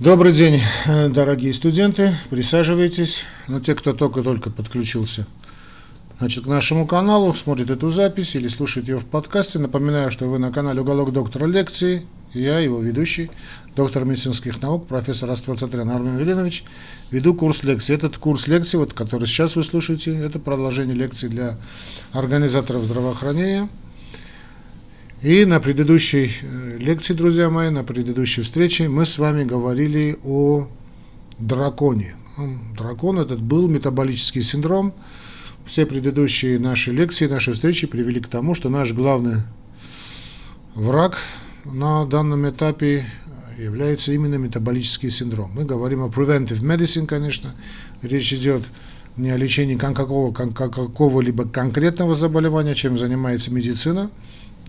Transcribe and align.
Добрый 0.00 0.32
день, 0.32 0.60
дорогие 0.86 1.54
студенты, 1.54 2.16
присаживайтесь. 2.28 3.22
Ну, 3.46 3.60
те, 3.60 3.76
кто 3.76 3.92
только-только 3.92 4.50
подключился 4.50 5.24
значит, 6.18 6.42
к 6.42 6.46
нашему 6.48 6.84
каналу, 6.84 7.32
смотрит 7.32 7.70
эту 7.70 7.90
запись 7.90 8.34
или 8.34 8.48
слушает 8.48 8.88
ее 8.88 8.98
в 8.98 9.04
подкасте, 9.04 9.60
напоминаю, 9.60 10.10
что 10.10 10.28
вы 10.28 10.40
на 10.40 10.50
канале 10.50 10.80
«Уголок 10.80 11.12
доктора 11.12 11.46
лекции». 11.46 12.06
Я, 12.32 12.58
его 12.58 12.80
ведущий, 12.80 13.30
доктор 13.76 14.04
медицинских 14.04 14.60
наук, 14.60 14.88
профессор 14.88 15.30
Аствацатрян 15.30 15.88
Армен 15.88 16.16
Велинович, 16.16 16.64
веду 17.12 17.32
курс 17.32 17.62
лекций. 17.62 17.94
Этот 17.94 18.18
курс 18.18 18.48
лекций, 18.48 18.80
вот, 18.80 18.94
который 18.94 19.28
сейчас 19.28 19.54
вы 19.54 19.62
слушаете, 19.62 20.12
это 20.18 20.40
продолжение 20.40 20.96
лекций 20.96 21.28
для 21.28 21.56
организаторов 22.12 22.82
здравоохранения– 22.82 23.68
и 25.24 25.46
на 25.46 25.58
предыдущей 25.58 26.32
э, 26.42 26.76
лекции, 26.78 27.14
друзья 27.14 27.48
мои, 27.48 27.70
на 27.70 27.82
предыдущей 27.82 28.42
встрече 28.42 28.88
мы 28.88 29.06
с 29.06 29.16
вами 29.16 29.44
говорили 29.44 30.18
о 30.22 30.68
драконе. 31.38 32.14
Дракон 32.76 33.18
этот 33.18 33.40
был 33.40 33.66
метаболический 33.66 34.42
синдром. 34.42 34.92
Все 35.64 35.86
предыдущие 35.86 36.58
наши 36.58 36.92
лекции, 36.92 37.26
наши 37.26 37.54
встречи 37.54 37.86
привели 37.86 38.20
к 38.20 38.28
тому, 38.28 38.54
что 38.54 38.68
наш 38.68 38.92
главный 38.92 39.36
враг 40.74 41.16
на 41.64 42.04
данном 42.04 42.46
этапе 42.46 43.06
является 43.58 44.12
именно 44.12 44.34
метаболический 44.34 45.08
синдром. 45.08 45.52
Мы 45.54 45.64
говорим 45.64 46.02
о 46.02 46.08
preventive 46.08 46.60
medicine, 46.60 47.06
конечно. 47.06 47.54
Речь 48.02 48.30
идет 48.34 48.62
не 49.16 49.30
о 49.30 49.38
лечении 49.38 49.76
какого, 49.76 50.34
какого-либо 50.34 51.48
конкретного 51.48 52.14
заболевания, 52.14 52.74
чем 52.74 52.98
занимается 52.98 53.50
медицина– 53.50 54.10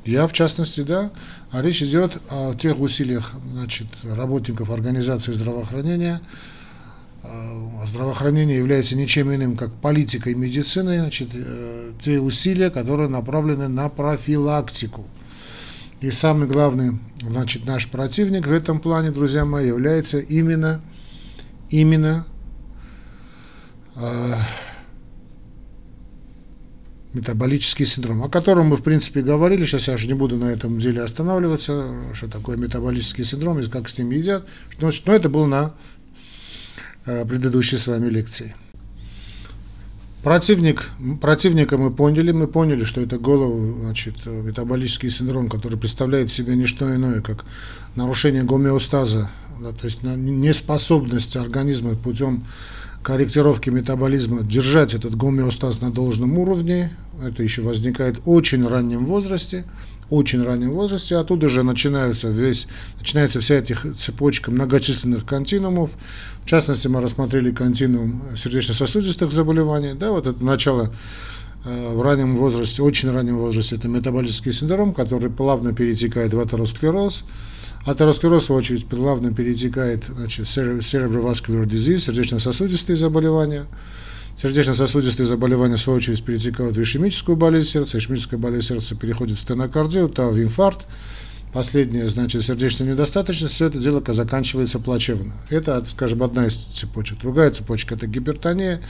я, 0.05 0.27
в 0.27 0.33
частности, 0.33 0.81
да. 0.81 1.11
А 1.51 1.61
речь 1.61 1.81
идет 1.81 2.21
о 2.29 2.53
тех 2.53 2.79
усилиях 2.79 3.33
значит, 3.51 3.87
работников 4.03 4.69
организации 4.69 5.33
здравоохранения. 5.33 6.21
А 7.23 7.87
здравоохранение 7.87 8.57
является 8.57 8.95
ничем 8.95 9.33
иным, 9.33 9.57
как 9.57 9.73
политикой 9.73 10.35
медицины, 10.35 10.99
значит, 10.99 11.29
э, 11.33 11.91
те 11.99 12.19
усилия, 12.19 12.69
которые 12.69 13.09
направлены 13.09 13.67
на 13.67 13.89
профилактику. 13.89 15.05
И 16.01 16.11
самый 16.11 16.47
главный, 16.47 16.99
значит, 17.21 17.65
наш 17.65 17.89
противник 17.89 18.45
в 18.45 18.51
этом 18.51 18.79
плане, 18.79 19.09
друзья 19.09 19.43
мои, 19.43 19.67
является 19.67 20.19
именно, 20.19 20.81
именно 21.71 22.27
э, 23.95 24.33
метаболический 27.15 27.85
синдром, 27.85 28.21
о 28.23 28.29
котором 28.29 28.67
мы, 28.67 28.77
в 28.77 28.83
принципе, 28.83 29.21
говорили. 29.21 29.65
Сейчас 29.65 29.87
я 29.87 29.97
же 29.97 30.07
не 30.07 30.13
буду 30.13 30.37
на 30.37 30.45
этом 30.45 30.79
деле 30.79 31.01
останавливаться, 31.01 32.13
что 32.13 32.27
такое 32.27 32.57
метаболический 32.57 33.23
синдром 33.23 33.59
и 33.59 33.67
как 33.67 33.89
с 33.89 33.97
ним 33.97 34.11
едят. 34.11 34.45
Но, 34.79 34.91
но 35.05 35.13
это 35.13 35.29
было 35.29 35.47
на 35.47 35.73
э, 37.05 37.25
предыдущей 37.25 37.77
с 37.77 37.87
вами 37.87 38.09
лекции. 38.09 38.55
Противник, 40.23 40.89
противника 41.21 41.77
мы 41.77 41.91
поняли, 41.91 42.31
мы 42.31 42.47
поняли, 42.47 42.83
что 42.83 42.99
это 42.99 43.19
голову, 43.19 43.77
значит, 43.81 44.25
метаболический 44.25 45.11
синдром, 45.11 45.49
который 45.49 45.77
представляет 45.77 46.31
себе 46.31 46.55
не 46.55 46.65
что 46.65 46.93
иное, 46.95 47.21
как 47.21 47.45
нарушение 47.93 48.41
гомеостаза, 48.41 49.29
да, 49.61 49.71
то 49.71 49.85
есть 49.85 50.01
неспособность 50.01 51.35
организма 51.35 51.95
путем 51.95 52.47
корректировки 53.05 53.69
метаболизма 53.69 54.41
держать 54.41 54.95
этот 54.95 55.15
гомеостаз 55.15 55.79
на 55.79 55.91
должном 55.91 56.39
уровне. 56.39 56.89
Это 57.23 57.43
еще 57.43 57.61
возникает 57.61 58.17
в 58.17 58.27
очень 58.27 58.67
раннем 58.67 59.05
возрасте. 59.05 59.63
Очень 60.09 60.43
раннем 60.43 60.71
возрасте. 60.71 61.15
Оттуда 61.15 61.47
же 61.47 61.61
начинаются 61.61 62.29
весь, 62.29 62.67
начинается 62.97 63.39
вся 63.41 63.55
эта 63.55 63.75
цепочка 63.93 64.49
многочисленных 64.49 65.23
континуумов. 65.23 65.91
В 66.43 66.49
частности, 66.49 66.87
мы 66.87 66.99
рассмотрели 66.99 67.51
континуум 67.51 68.23
сердечно-сосудистых 68.35 69.31
заболеваний. 69.31 69.93
Да, 69.93 70.09
вот 70.09 70.25
это 70.25 70.43
начало 70.43 70.91
э, 71.63 71.93
в 71.93 72.01
раннем 72.01 72.35
возрасте, 72.35 72.81
очень 72.81 73.11
раннем 73.11 73.37
возрасте, 73.37 73.75
это 73.75 73.87
метаболический 73.87 74.51
синдром, 74.51 74.95
который 74.95 75.29
плавно 75.29 75.73
перетекает 75.73 76.33
в 76.33 76.39
атеросклероз. 76.39 77.23
Атеросклероз, 77.85 78.49
в 78.49 78.53
очередь, 78.53 78.87
плавно 78.87 79.31
перетекает 79.31 80.05
значит, 80.07 80.47
cerebrovascular 80.47 81.65
disease, 81.65 81.99
сердечно-сосудистые 81.99 82.97
заболевания. 82.97 83.67
Сердечно-сосудистые 84.41 85.27
заболевания, 85.27 85.77
в 85.77 85.81
свою 85.81 85.97
очередь, 85.97 86.23
перетекают 86.23 86.75
в 86.75 86.81
ишемическую 86.81 87.37
болезнь 87.37 87.69
сердца, 87.69 87.99
ишемическая 87.99 88.39
болезнь 88.39 88.67
сердца 88.67 88.95
переходит 88.95 89.37
в 89.37 89.41
стенокардию, 89.41 90.09
то 90.09 90.29
в 90.29 90.41
инфаркт, 90.41 90.87
последнее, 91.53 92.09
значит, 92.09 92.43
сердечная 92.43 92.91
недостаточность, 92.91 93.53
все 93.53 93.67
это 93.67 93.77
дело 93.77 94.03
заканчивается 94.05 94.79
плачевно. 94.79 95.33
Это, 95.49 95.85
скажем, 95.85 96.21
одна 96.23 96.47
из 96.47 96.55
цепочек. 96.55 97.19
Другая 97.21 97.51
цепочка– 97.51 97.95
это 97.95 98.07
гипертония, 98.07 98.81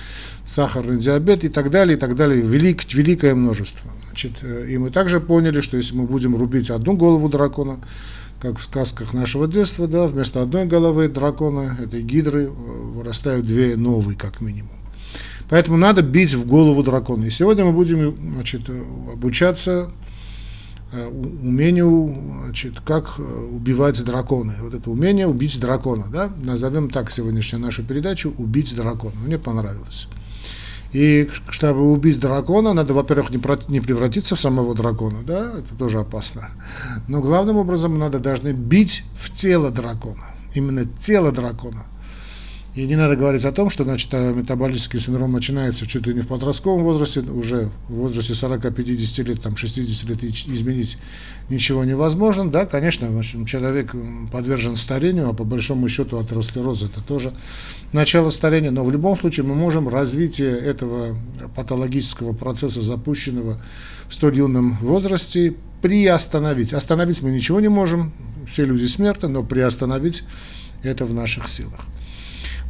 сахарный 0.47 0.99
диабет 0.99 1.43
и 1.43 1.49
так 1.49 1.69
далее, 1.69 1.95
и 1.95 1.99
так 1.99 2.15
далее. 2.15 2.41
Велик, 2.41 2.91
великое 2.93 3.35
множество. 3.35 3.91
Значит, 4.07 4.31
э, 4.41 4.67
и 4.69 4.77
мы 4.79 4.89
также 4.89 5.19
поняли, 5.19 5.61
что 5.61 5.77
если 5.77 5.95
мы 5.95 6.07
будем 6.07 6.35
рубить 6.35 6.71
одну 6.71 6.95
голову 6.95 7.29
дракона, 7.29 7.81
как 8.39 8.59
в 8.59 8.63
сказках 8.63 9.13
нашего 9.13 9.47
детства, 9.47 9.87
да, 9.87 10.07
вместо 10.07 10.41
одной 10.41 10.65
головы 10.65 11.07
дракона, 11.07 11.77
этой 11.81 12.01
гидры, 12.01 12.45
э, 12.45 12.49
вырастают 12.49 13.45
две 13.45 13.75
новые, 13.75 14.17
как 14.17 14.41
минимум. 14.41 14.71
Поэтому 15.49 15.77
надо 15.77 16.01
бить 16.01 16.33
в 16.33 16.45
голову 16.45 16.83
дракона. 16.83 17.25
И 17.25 17.29
сегодня 17.29 17.65
мы 17.65 17.71
будем 17.71 18.33
значит, 18.33 18.61
обучаться 19.11 19.91
э, 20.91 21.07
умению, 21.07 22.15
значит, 22.45 22.81
как 22.81 23.15
э, 23.19 23.21
убивать 23.21 24.03
дракона. 24.03 24.55
Вот 24.61 24.73
это 24.73 24.89
умение 24.89 25.27
убить 25.27 25.59
дракона, 25.59 26.05
да, 26.11 26.31
назовем 26.43 26.89
так 26.89 27.11
сегодняшнюю 27.11 27.61
нашу 27.61 27.83
передачу 27.83 28.33
«Убить 28.37 28.75
дракона». 28.75 29.15
Мне 29.23 29.37
понравилось. 29.37 30.07
И 30.95 31.29
чтобы 31.49 31.91
убить 31.91 32.21
дракона, 32.21 32.71
надо, 32.71 32.93
во-первых, 32.93 33.29
не, 33.29 33.41
не 33.67 33.81
превратиться 33.81 34.37
в 34.37 34.39
самого 34.39 34.73
дракона, 34.73 35.17
да, 35.23 35.51
это 35.59 35.75
тоже 35.77 35.99
опасно. 35.99 36.51
Но 37.09 37.19
главным 37.19 37.57
образом 37.57 37.99
надо 37.99 38.19
должны 38.19 38.53
бить 38.53 39.03
в 39.19 39.29
тело 39.35 39.71
дракона, 39.71 40.23
именно 40.53 40.85
тело 40.85 41.33
дракона. 41.33 41.83
И 42.75 42.85
не 42.87 42.97
надо 42.97 43.15
говорить 43.15 43.45
о 43.45 43.53
том, 43.53 43.69
что 43.69 43.85
значит, 43.85 44.13
э, 44.13 44.33
метаболический 44.33 44.99
синдром 44.99 45.31
начинается 45.31 45.87
чуть 45.87 46.05
ли 46.05 46.13
не 46.13 46.21
в 46.21 46.27
подростковом 46.27 46.83
возрасте, 46.83 47.21
уже 47.21 47.69
в 47.87 47.93
возрасте 47.93 48.33
40-50 48.33 49.23
лет, 49.23 49.41
там, 49.41 49.55
60 49.55 50.09
лет 50.09 50.21
изменить 50.23 50.97
ничего 51.49 51.85
невозможно. 51.85 52.51
Да, 52.51 52.65
конечно, 52.65 53.07
общем, 53.17 53.45
человек 53.45 53.95
подвержен 54.29 54.75
старению, 54.75 55.29
а 55.29 55.33
по 55.33 55.45
большому 55.45 55.87
счету 55.87 56.19
атеросклероз 56.19 56.83
это 56.83 57.01
тоже 57.01 57.33
начало 57.93 58.29
старения. 58.29 58.71
Но 58.71 58.83
в 58.83 58.91
любом 58.91 59.17
случае 59.17 59.45
мы 59.45 59.55
можем 59.55 59.87
развитие 59.87 60.51
этого 60.51 61.17
патологического 61.55 62.33
процесса, 62.33 62.81
запущенного 62.81 63.57
в 64.09 64.13
столь 64.13 64.39
юном 64.39 64.77
возрасте, 64.79 65.55
приостановить. 65.81 66.73
Остановить 66.73 67.21
мы 67.21 67.31
ничего 67.31 67.61
не 67.61 67.69
можем, 67.69 68.11
все 68.49 68.65
люди 68.65 68.83
смертны, 68.83 69.29
но 69.29 69.43
приостановить 69.43 70.23
это 70.83 71.05
в 71.05 71.13
наших 71.13 71.47
силах. 71.47 71.85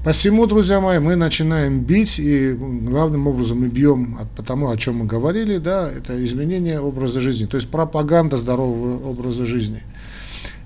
Посему, 0.06 0.46
друзья 0.46 0.82
мои, 0.82 1.00
мы 1.00 1.16
начинаем 1.16 1.80
бить, 1.80 2.20
и 2.20 2.54
главным 2.54 3.26
образом 3.26 3.62
мы 3.62 3.70
бьем 3.70 4.20
по 4.36 4.44
тому, 4.44 4.70
о 4.70 4.78
чем 4.78 4.98
мы 4.98 5.06
говорили, 5.06 5.58
да, 5.58 5.92
это 5.92 6.24
изменение 6.24 6.80
образа 6.80 7.20
жизни, 7.20 7.48
то 7.48 7.58
есть 7.58 7.70
пропаганда 7.70 8.38
здорового 8.38 9.04
образа 9.04 9.48
жизни. 9.48 9.82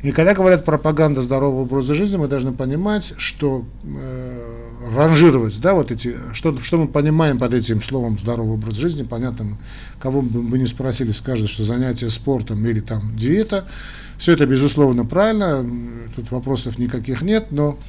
И 0.04 0.12
когда 0.12 0.34
говорят 0.34 0.66
пропаганда 0.66 1.22
здорового 1.22 1.62
образа 1.62 1.94
жизни, 1.94 2.18
мы 2.18 2.28
должны 2.28 2.52
понимать, 2.52 3.14
что 3.18 3.64
э, 3.86 4.40
ранжировать, 4.94 5.58
да, 5.62 5.74
вот 5.74 5.90
эти, 5.92 6.18
что, 6.34 6.62
что 6.62 6.78
мы 6.78 6.90
понимаем 6.90 7.40
под 7.40 7.54
этим 7.54 7.82
словом 7.82 8.20
здоровый 8.20 8.56
образ 8.56 8.76
жизни, 8.76 9.04
понятно, 9.04 9.58
кого 10.02 10.22
бы 10.22 10.42
вы 10.42 10.60
не 10.60 10.68
спросили, 10.68 11.12
скажет, 11.12 11.50
что 11.50 11.64
занятие 11.64 12.10
спортом 12.10 12.66
или 12.66 12.82
там 12.82 13.16
диета, 13.16 13.70
все 14.18 14.34
это 14.34 14.46
безусловно 14.46 15.06
правильно, 15.06 15.66
тут 16.14 16.30
вопросов 16.30 16.78
никаких 16.78 17.22
нет, 17.22 17.52
но 17.52 17.80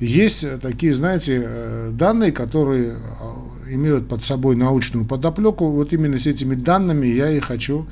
есть 0.00 0.60
такие, 0.60 0.94
знаете, 0.94 1.42
э, 1.44 1.90
данные, 1.92 2.32
которые 2.32 2.92
э, 2.92 3.74
имеют 3.74 4.08
под 4.08 4.24
собой 4.24 4.54
научную 4.54 5.04
подоплеку. 5.04 5.70
Вот 5.70 5.92
именно 5.92 6.18
с 6.18 6.26
этими 6.26 6.54
данными 6.54 7.06
я 7.06 7.30
и 7.30 7.40
хочу, 7.40 7.86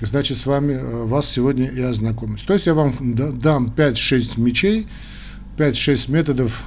значит, 0.00 0.38
с 0.38 0.46
вами, 0.46 0.74
э, 0.74 1.04
вас 1.04 1.28
сегодня 1.28 1.66
и 1.68 1.80
ознакомить. 1.80 2.46
То 2.46 2.52
есть 2.52 2.66
я 2.66 2.74
вам 2.74 2.94
дам 3.40 3.72
5-6 3.76 4.38
мечей, 4.40 4.86
5-6 5.56 6.10
методов 6.10 6.64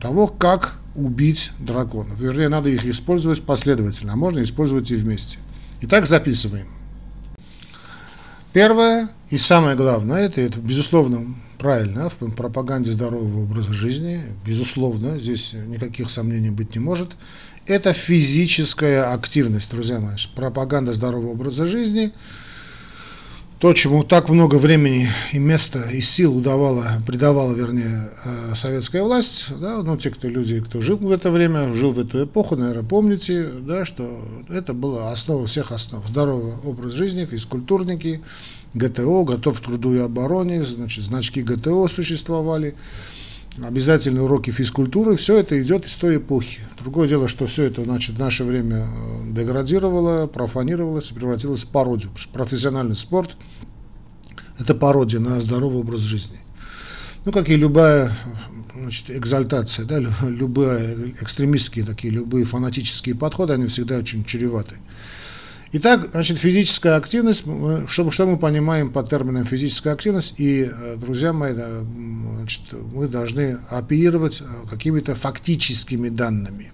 того, 0.00 0.26
как 0.28 0.78
убить 0.94 1.52
драконов. 1.58 2.18
Вернее, 2.18 2.48
надо 2.48 2.68
их 2.68 2.86
использовать 2.86 3.42
последовательно, 3.42 4.14
а 4.14 4.16
можно 4.16 4.42
использовать 4.42 4.90
и 4.90 4.96
вместе. 4.96 5.38
Итак, 5.82 6.06
записываем. 6.06 6.66
Первое 8.52 9.10
и 9.28 9.36
самое 9.36 9.76
главное, 9.76 10.26
это, 10.26 10.40
это 10.40 10.58
безусловно, 10.58 11.34
правильно, 11.66 12.08
в 12.08 12.30
пропаганде 12.30 12.92
здорового 12.92 13.42
образа 13.42 13.72
жизни, 13.72 14.22
безусловно, 14.46 15.18
здесь 15.18 15.52
никаких 15.52 16.10
сомнений 16.10 16.50
быть 16.50 16.76
не 16.76 16.80
может. 16.80 17.08
Это 17.66 17.92
физическая 17.92 19.12
активность, 19.12 19.72
друзья 19.72 19.98
мои. 19.98 20.14
Пропаганда 20.36 20.92
здорового 20.92 21.32
образа 21.32 21.66
жизни 21.66 22.12
то, 23.58 23.72
чему 23.72 24.04
так 24.04 24.28
много 24.28 24.56
времени 24.56 25.08
и 25.32 25.38
места 25.38 25.90
и 25.90 26.00
сил 26.02 26.36
удавала, 26.36 27.02
придавала, 27.04 27.52
вернее, 27.52 28.10
э, 28.24 28.54
советская 28.54 29.02
власть, 29.02 29.46
да, 29.58 29.82
ну, 29.82 29.96
те, 29.96 30.10
кто 30.10 30.28
люди, 30.28 30.60
кто 30.60 30.82
жил 30.82 30.98
в 30.98 31.10
это 31.10 31.30
время, 31.30 31.72
жил 31.72 31.92
в 31.92 31.98
эту 31.98 32.26
эпоху, 32.26 32.54
наверное, 32.54 32.84
помните, 32.84 33.48
да, 33.60 33.84
что 33.84 34.20
это 34.50 34.72
была 34.72 35.10
основа 35.10 35.46
всех 35.46 35.72
основ. 35.72 36.06
Здоровый 36.06 36.52
образ 36.64 36.92
жизни, 36.92 37.24
физкультурники, 37.24 38.20
ГТО, 38.76 39.24
готов 39.24 39.60
к 39.60 39.64
труду 39.64 39.94
и 39.94 39.98
обороне, 39.98 40.64
значит, 40.64 41.04
значки 41.04 41.42
ГТО 41.42 41.88
существовали, 41.88 42.74
обязательные 43.58 44.22
уроки 44.22 44.50
физкультуры, 44.50 45.16
все 45.16 45.38
это 45.38 45.60
идет 45.60 45.86
из 45.86 45.94
той 45.94 46.18
эпохи. 46.18 46.60
Другое 46.78 47.08
дело, 47.08 47.26
что 47.26 47.46
все 47.46 47.64
это, 47.64 47.82
значит, 47.82 48.16
в 48.16 48.18
наше 48.18 48.44
время 48.44 48.86
э, 48.86 49.32
деградировало, 49.32 50.26
профанировалось 50.26 51.10
и 51.10 51.14
превратилось 51.14 51.64
в 51.64 51.68
пародию. 51.68 52.10
Профессиональный 52.32 52.96
спорт– 52.96 53.36
это 54.58 54.74
пародия 54.74 55.20
на 55.20 55.40
здоровый 55.40 55.80
образ 55.80 56.00
жизни. 56.00 56.38
Ну, 57.24 57.32
как 57.32 57.48
и 57.48 57.56
любая 57.56 58.12
значит, 58.74 59.10
экзальтация, 59.10 59.86
да, 59.86 59.98
любые 60.22 61.14
экстремистские 61.20 61.84
такие, 61.84 62.12
любые 62.12 62.44
фанатические 62.44 63.14
подходы, 63.14 63.54
они 63.54 63.66
всегда 63.66 63.96
очень 63.96 64.24
чреваты. 64.24 64.76
Итак, 65.72 66.10
значит, 66.12 66.38
физическая 66.38 66.96
активность, 66.96 67.44
что, 67.88 68.10
что 68.10 68.26
мы 68.26 68.38
понимаем 68.38 68.92
под 68.92 69.10
термином 69.10 69.46
физическая 69.46 69.94
активность, 69.94 70.34
и, 70.38 70.70
э, 70.70 70.96
друзья 70.96 71.32
мои, 71.32 71.54
значит, 71.54 72.62
мы 72.94 73.08
должны 73.08 73.58
оперировать 73.70 74.40
э, 74.40 74.44
какими-то 74.70 75.16
фактическими 75.16 76.08
данными. 76.08 76.72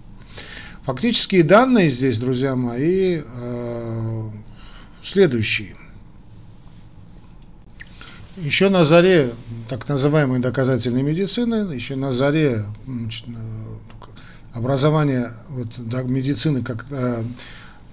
Фактические 0.83 1.43
данные 1.43 1.89
здесь, 1.89 2.19
друзья 2.19 2.55
мои, 2.55 3.21
э, 3.25 4.23
следующие. 5.01 5.75
Еще 8.37 8.69
на 8.69 8.85
заре 8.85 9.31
так 9.69 9.87
называемой 9.89 10.39
доказательной 10.39 11.01
медицины, 11.01 11.73
еще 11.73 11.95
на 11.95 12.13
заре 12.13 12.63
значит, 12.85 13.25
образования 14.53 15.31
вот, 15.49 15.77
медицины 16.05 16.63
как 16.63 16.85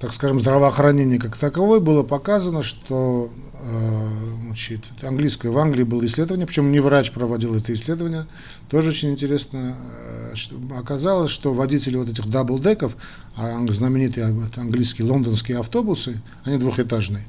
так 0.00 0.14
скажем, 0.14 0.40
здравоохранения 0.40 1.18
как 1.18 1.36
таковой, 1.36 1.78
было 1.78 2.02
показано, 2.02 2.62
что 2.62 3.30
э, 3.52 4.08
значит, 4.46 4.80
английское 5.02 5.50
в 5.50 5.58
Англии 5.58 5.84
было 5.84 6.06
исследование, 6.06 6.46
причем 6.46 6.72
не 6.72 6.80
врач 6.80 7.12
проводил 7.12 7.54
это 7.54 7.74
исследование, 7.74 8.26
тоже 8.70 8.90
очень 8.90 9.10
интересно. 9.10 9.76
Э, 10.08 10.34
что 10.34 10.56
оказалось, 10.78 11.30
что 11.30 11.52
водители 11.52 11.96
вот 11.96 12.08
этих 12.08 12.30
даблдеков, 12.30 12.96
а 13.36 13.60
знаменитые 13.68 14.34
английские 14.56 15.06
лондонские 15.06 15.58
автобусы, 15.58 16.22
они 16.44 16.56
двухэтажные, 16.56 17.26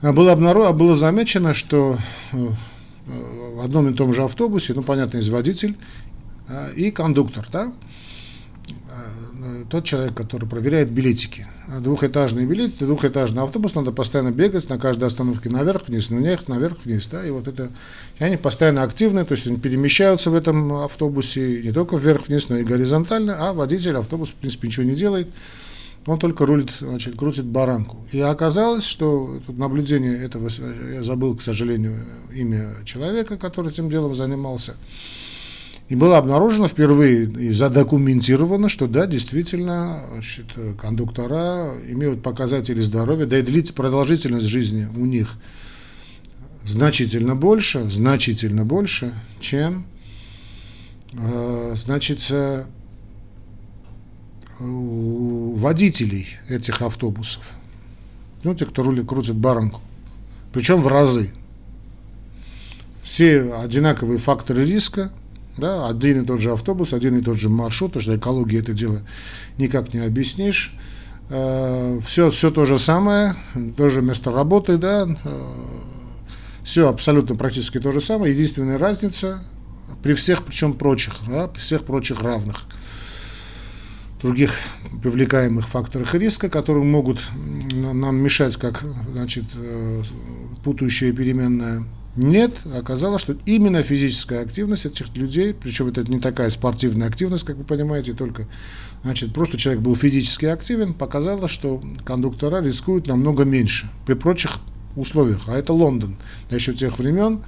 а 0.00 0.12
было, 0.14 0.32
обнаружено, 0.32 0.72
было 0.72 0.96
замечено, 0.96 1.52
что 1.52 1.98
в 2.32 3.62
одном 3.62 3.90
и 3.90 3.92
том 3.92 4.14
же 4.14 4.22
автобусе, 4.22 4.72
ну, 4.72 4.82
понятно, 4.82 5.18
есть 5.18 5.28
водитель 5.28 5.76
и 6.76 6.90
кондуктор, 6.90 7.46
да, 7.52 7.70
Э, 7.70 8.19
тот 9.68 9.84
человек, 9.84 10.14
который 10.14 10.48
проверяет 10.48 10.90
билетики. 10.90 11.46
Двухэтажный 11.80 12.46
билет, 12.46 12.78
двухэтажный 12.78 13.42
автобус, 13.42 13.74
надо 13.74 13.92
постоянно 13.92 14.30
бегать 14.30 14.68
на 14.68 14.78
каждой 14.78 15.04
остановке 15.04 15.50
наверх-вниз, 15.50 16.10
наверх, 16.10 16.48
наверх-вниз. 16.48 17.06
Да, 17.08 17.26
и 17.26 17.30
вот 17.30 17.48
это, 17.48 17.70
и 18.18 18.24
они 18.24 18.36
постоянно 18.36 18.82
активны, 18.82 19.24
то 19.24 19.32
есть 19.32 19.46
они 19.46 19.56
перемещаются 19.56 20.30
в 20.30 20.34
этом 20.34 20.72
автобусе 20.72 21.62
не 21.62 21.72
только 21.72 21.96
вверх-вниз, 21.96 22.48
но 22.48 22.58
и 22.58 22.64
горизонтально, 22.64 23.36
а 23.38 23.52
водитель 23.52 23.96
автобус, 23.96 24.30
в 24.30 24.34
принципе, 24.34 24.68
ничего 24.68 24.84
не 24.84 24.94
делает, 24.94 25.28
он 26.06 26.18
только 26.18 26.46
рулит, 26.46 26.70
значит, 26.80 27.16
крутит 27.16 27.44
баранку. 27.44 27.98
И 28.10 28.20
оказалось, 28.20 28.84
что 28.84 29.38
тут 29.46 29.58
наблюдение 29.58 30.16
этого, 30.24 30.48
я 30.92 31.02
забыл, 31.02 31.36
к 31.36 31.42
сожалению, 31.42 31.96
имя 32.34 32.70
человека, 32.84 33.36
который 33.36 33.70
этим 33.70 33.90
делом 33.90 34.14
занимался, 34.14 34.76
и 35.90 35.96
было 35.96 36.18
обнаружено 36.18 36.68
впервые 36.68 37.24
и 37.24 37.50
задокументировано, 37.50 38.68
что 38.68 38.86
да, 38.86 39.06
действительно, 39.06 40.04
значит, 40.12 40.46
кондуктора 40.80 41.72
имеют 41.88 42.22
показатели 42.22 42.80
здоровья, 42.80 43.26
да 43.26 43.38
и 43.38 43.42
длительность, 43.42 43.74
продолжительность 43.74 44.46
жизни 44.46 44.86
у 44.96 45.04
них 45.04 45.36
значительно 46.64 47.34
больше, 47.34 47.90
значительно 47.90 48.64
больше, 48.64 49.12
чем, 49.40 49.84
э, 51.12 51.74
значит, 51.74 52.32
у 54.60 55.56
водителей 55.56 56.28
этих 56.48 56.82
автобусов. 56.82 57.42
Ну, 58.44 58.54
те, 58.54 58.64
кто 58.64 58.84
рулит, 58.84 59.08
крутит 59.08 59.34
баранку. 59.34 59.80
Причем 60.52 60.82
в 60.82 60.86
разы. 60.86 61.32
Все 63.02 63.54
одинаковые 63.54 64.20
факторы 64.20 64.64
риска, 64.64 65.10
да, 65.60 65.88
один 65.88 66.22
и 66.22 66.26
тот 66.26 66.40
же 66.40 66.52
автобус, 66.52 66.92
один 66.92 67.18
и 67.18 67.22
тот 67.22 67.38
же 67.38 67.48
маршрут, 67.48 67.92
потому 67.92 68.02
что 68.02 68.16
экология 68.16 68.60
это 68.60 68.72
дело 68.72 69.02
никак 69.58 69.94
не 69.94 70.00
объяснишь. 70.00 70.74
Все, 71.28 72.28
э, 72.28 72.30
все 72.32 72.50
то 72.50 72.64
же 72.64 72.78
самое, 72.78 73.36
тоже 73.76 74.02
место 74.02 74.32
работы, 74.32 74.78
да, 74.78 75.06
э, 75.06 75.52
все 76.64 76.88
абсолютно 76.88 77.36
практически 77.36 77.78
то 77.78 77.92
же 77.92 78.00
самое. 78.00 78.34
Единственная 78.34 78.78
разница 78.78 79.40
при 80.02 80.14
всех, 80.14 80.44
причем 80.44 80.72
прочих, 80.72 81.14
да, 81.28 81.46
при 81.46 81.60
всех 81.60 81.84
прочих 81.84 82.20
равных 82.20 82.66
других 84.20 84.52
привлекаемых 85.02 85.68
факторах 85.68 86.14
риска, 86.14 86.50
которые 86.50 86.84
могут 86.84 87.20
нам 87.72 88.16
мешать, 88.16 88.56
как 88.56 88.82
значит, 89.12 89.44
э, 89.54 90.02
путающая 90.64 91.12
переменная 91.12 91.84
нет, 92.22 92.52
оказалось, 92.76 93.22
что 93.22 93.36
именно 93.46 93.82
физическая 93.82 94.42
активность 94.42 94.84
этих 94.84 95.16
людей, 95.16 95.54
причем 95.54 95.88
это 95.88 96.04
не 96.04 96.20
такая 96.20 96.50
спортивная 96.50 97.08
активность, 97.08 97.44
как 97.44 97.56
вы 97.56 97.64
понимаете, 97.64 98.12
только, 98.12 98.46
значит, 99.02 99.32
просто 99.32 99.56
человек 99.56 99.82
был 99.82 99.96
физически 99.96 100.44
активен, 100.44 100.92
показало, 100.92 101.48
что 101.48 101.82
кондуктора 102.04 102.62
рискуют 102.62 103.06
намного 103.06 103.44
меньше 103.44 103.88
при 104.06 104.14
прочих 104.14 104.58
условиях, 104.96 105.42
а 105.46 105.56
это 105.56 105.72
Лондон, 105.72 106.18
да 106.50 106.56
еще 106.56 106.74
тех 106.74 106.98
времен, 106.98 107.40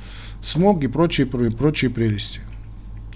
смог 0.43 0.83
и 0.83 0.89
прочие, 0.89 1.27
прочие 1.27 1.91
прелести. 1.91 2.41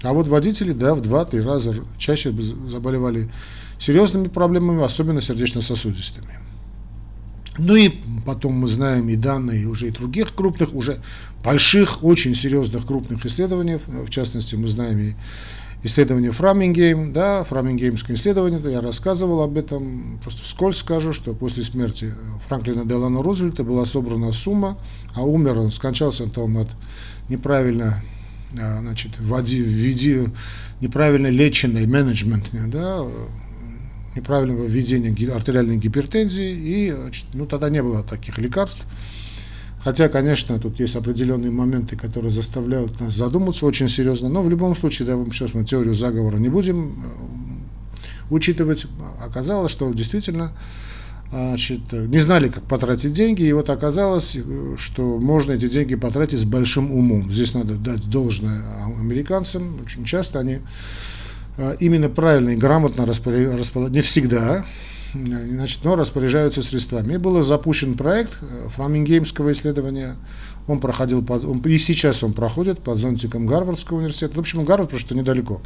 А 0.03 0.13
вот 0.13 0.27
водители, 0.27 0.73
да, 0.73 0.93
в 0.93 1.01
2-3 1.01 1.41
раза 1.41 1.73
чаще 1.97 2.31
заболевали 2.67 3.31
серьезными 3.79 4.27
проблемами, 4.27 4.83
особенно 4.83 5.21
сердечно-сосудистыми. 5.21 6.46
Ну 7.57 7.75
и 7.75 7.91
потом 8.25 8.53
мы 8.53 8.67
знаем 8.67 9.09
и 9.09 9.15
данные 9.15 9.67
уже 9.67 9.87
и 9.87 9.91
других 9.91 10.33
крупных, 10.35 10.73
уже 10.73 11.01
больших, 11.43 12.03
очень 12.03 12.35
серьезных 12.35 12.85
крупных 12.85 13.25
исследований, 13.25 13.79
в 13.87 14.09
частности 14.09 14.55
мы 14.55 14.67
знаем 14.67 14.99
и 14.99 15.13
исследование 15.83 16.31
Фрамингейм, 16.31 17.13
да, 17.13 17.43
Фрамингеймское 17.43 18.15
исследование, 18.15 18.59
я 18.71 18.81
рассказывал 18.81 19.41
об 19.41 19.57
этом, 19.57 20.19
просто 20.21 20.43
вскользь 20.43 20.77
скажу, 20.77 21.13
что 21.13 21.33
после 21.33 21.63
смерти 21.63 22.13
Франклина 22.47 22.85
Делана 22.85 23.21
Рузвельта 23.21 23.63
была 23.63 23.85
собрана 23.85 24.31
сумма, 24.33 24.77
а 25.15 25.23
умер 25.23 25.59
он, 25.59 25.71
скончался 25.71 26.29
он 26.35 26.57
от 26.57 26.69
неправильно 27.29 28.03
а, 28.59 28.79
значит, 28.79 29.11
вводи, 29.19 29.59
введи, 29.59 30.27
неправильно 30.81 31.27
леченный 31.27 31.85
менеджмент, 31.85 32.45
да, 32.67 33.03
неправильного 34.17 34.65
введения 34.65 35.11
артериальной 35.33 35.77
гипертензии, 35.77 36.51
и 36.51 36.93
ну, 37.33 37.45
тогда 37.45 37.69
не 37.69 37.81
было 37.81 38.03
таких 38.03 38.37
лекарств. 38.37 38.85
Хотя, 39.83 40.09
конечно, 40.09 40.59
тут 40.59 40.79
есть 40.79 40.95
определенные 40.95 41.51
моменты, 41.51 41.95
которые 41.95 42.31
заставляют 42.31 42.99
нас 42.99 43.13
задуматься 43.15 43.65
очень 43.65 43.87
серьезно, 43.87 44.27
но 44.27 44.41
в 44.43 44.49
любом 44.49 44.75
случае, 44.75 45.07
да, 45.07 45.15
сейчас 45.31 45.53
мы 45.53 45.63
теорию 45.63 45.95
заговора 45.95 46.37
не 46.37 46.49
будем 46.49 47.05
э, 47.05 48.33
учитывать. 48.33 48.87
Оказалось, 49.23 49.71
что 49.71 49.93
действительно 49.93 50.51
значит, 51.29 51.91
не 51.91 52.19
знали, 52.19 52.49
как 52.49 52.63
потратить 52.63 53.11
деньги, 53.11 53.43
и 53.43 53.53
вот 53.53 53.69
оказалось, 53.69 54.37
что 54.77 55.19
можно 55.19 55.51
эти 55.53 55.67
деньги 55.67 55.95
потратить 55.95 56.39
с 56.39 56.45
большим 56.45 56.91
умом. 56.91 57.31
Здесь 57.31 57.53
надо 57.53 57.75
дать 57.75 58.09
должное 58.09 58.61
американцам, 58.99 59.81
очень 59.83 60.05
часто 60.05 60.39
они 60.39 60.55
а, 60.55 60.59
именно 61.79 62.09
правильно 62.09 62.49
и 62.49 62.55
грамотно 62.55 63.05
распоряжаются, 63.05 63.79
не 63.89 64.01
всегда, 64.01 64.65
значит, 65.13 65.83
но 65.83 65.95
распоряжаются 65.95 66.61
средствами. 66.61 67.13
И 67.13 67.17
был 67.17 67.41
запущен 67.43 67.95
проект 67.95 68.31
э, 68.41 68.67
фламингеймского 68.69 69.51
исследования, 69.53 70.15
он 70.67 70.79
проходил, 70.79 71.23
под, 71.23 71.45
он, 71.45 71.59
и 71.59 71.77
сейчас 71.77 72.23
он 72.23 72.33
проходит 72.33 72.79
под 72.79 72.99
зонтиком 72.99 73.47
Гарвардского 73.47 73.97
университета, 73.97 74.35
в 74.35 74.39
общем, 74.39 74.65
Гарвард 74.65 74.89
просто 74.89 75.15
недалеко. 75.15 75.61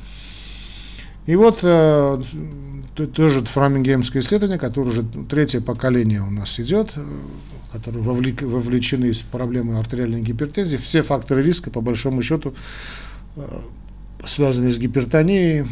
И 1.26 1.36
вот 1.36 1.60
э, 1.62 2.22
тоже 3.14 3.44
фрамингеймское 3.44 4.22
исследование, 4.22 4.58
которое 4.58 4.90
уже 4.90 5.04
третье 5.30 5.62
поколение 5.62 6.22
у 6.22 6.32
нас 6.32 6.60
идет, 6.60 6.90
э, 6.96 7.02
которые 7.72 8.04
вовлек, 8.04 8.42
вовлечены 8.42 9.12
в 9.14 9.26
проблемы 9.26 9.78
артериальной 9.78 10.22
гипертензии, 10.22 10.78
все 10.78 11.02
факторы 11.02 11.42
риска, 11.42 11.70
по 11.70 11.82
большому 11.82 12.22
счету, 12.22 12.54
э, 13.36 13.42
связанные 14.26 14.74
с 14.74 14.78
гипертонией, 14.78 15.68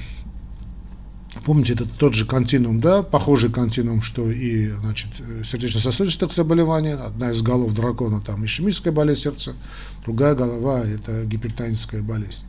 Помните, 1.46 1.74
это 1.74 1.86
тот 1.86 2.16
же 2.16 2.26
континуум, 2.26 2.82
да, 2.82 3.04
похожий 3.04 3.52
континуум, 3.52 4.02
что 4.02 4.30
и, 4.30 4.70
значит, 4.70 5.10
сердечно-сосудистых 5.46 6.34
заболеваний. 6.34 6.94
Одна 6.94 7.32
из 7.32 7.42
голов 7.44 7.74
дракона 7.74 8.20
там 8.20 8.46
ишемическая 8.46 8.92
болезнь 8.92 9.22
сердца, 9.22 9.54
другая 10.04 10.34
голова– 10.34 10.84
это 10.84 11.26
гипертоническая 11.26 12.02
болезнь. 12.02 12.46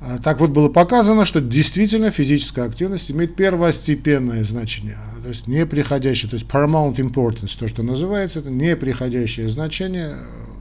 А 0.00 0.18
так 0.18 0.40
вот 0.40 0.50
было 0.50 0.68
показано, 0.68 1.24
что 1.24 1.40
действительно 1.40 2.10
физическая 2.10 2.66
активность 2.66 3.10
имеет 3.10 3.34
первостепенное 3.34 4.44
значение, 4.44 4.98
то 5.22 5.30
есть 5.30 5.46
неприходящее, 5.46 6.28
то 6.28 6.36
есть 6.36 6.46
paramount 6.46 6.96
importance, 6.96 7.56
то, 7.58 7.68
что 7.68 7.82
называется, 7.82 8.40
это 8.40 8.50
неприходящее 8.50 9.48
значение 9.48 10.16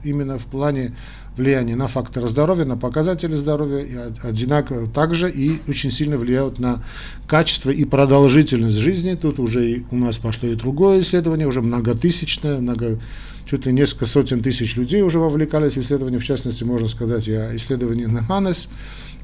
именно 0.06 0.38
в 0.38 0.46
плане 0.46 0.96
влияние 1.38 1.76
на 1.76 1.88
факторы 1.88 2.28
здоровья, 2.28 2.66
на 2.66 2.78
показатели 2.78 3.36
здоровья, 3.36 3.80
и 3.80 3.96
одинаково 4.28 4.88
также 4.88 5.32
и 5.32 5.60
очень 5.68 5.92
сильно 5.92 6.18
влияют 6.18 6.60
на 6.60 6.84
качество 7.28 7.70
и 7.70 7.86
продолжительность 7.86 8.78
жизни. 8.78 9.16
Тут 9.16 9.40
уже 9.40 9.72
и 9.72 9.86
у 9.92 9.96
нас 9.96 10.18
пошло 10.18 10.50
и 10.50 10.56
другое 10.56 11.02
исследование, 11.02 11.48
уже 11.48 11.62
многотысячное, 11.62 12.60
много, 12.60 13.00
чуть 13.46 13.66
ли 13.66 13.74
несколько 13.74 14.06
сотен 14.06 14.44
тысяч 14.44 14.76
людей 14.76 15.02
уже 15.02 15.20
вовлекались 15.20 15.74
в 15.74 15.82
исследование, 15.82 16.20
в 16.20 16.24
частности, 16.24 16.64
можно 16.64 16.88
сказать, 16.88 17.28
и 17.28 17.32
исследование 17.32 18.08
Наханес, 18.08 18.70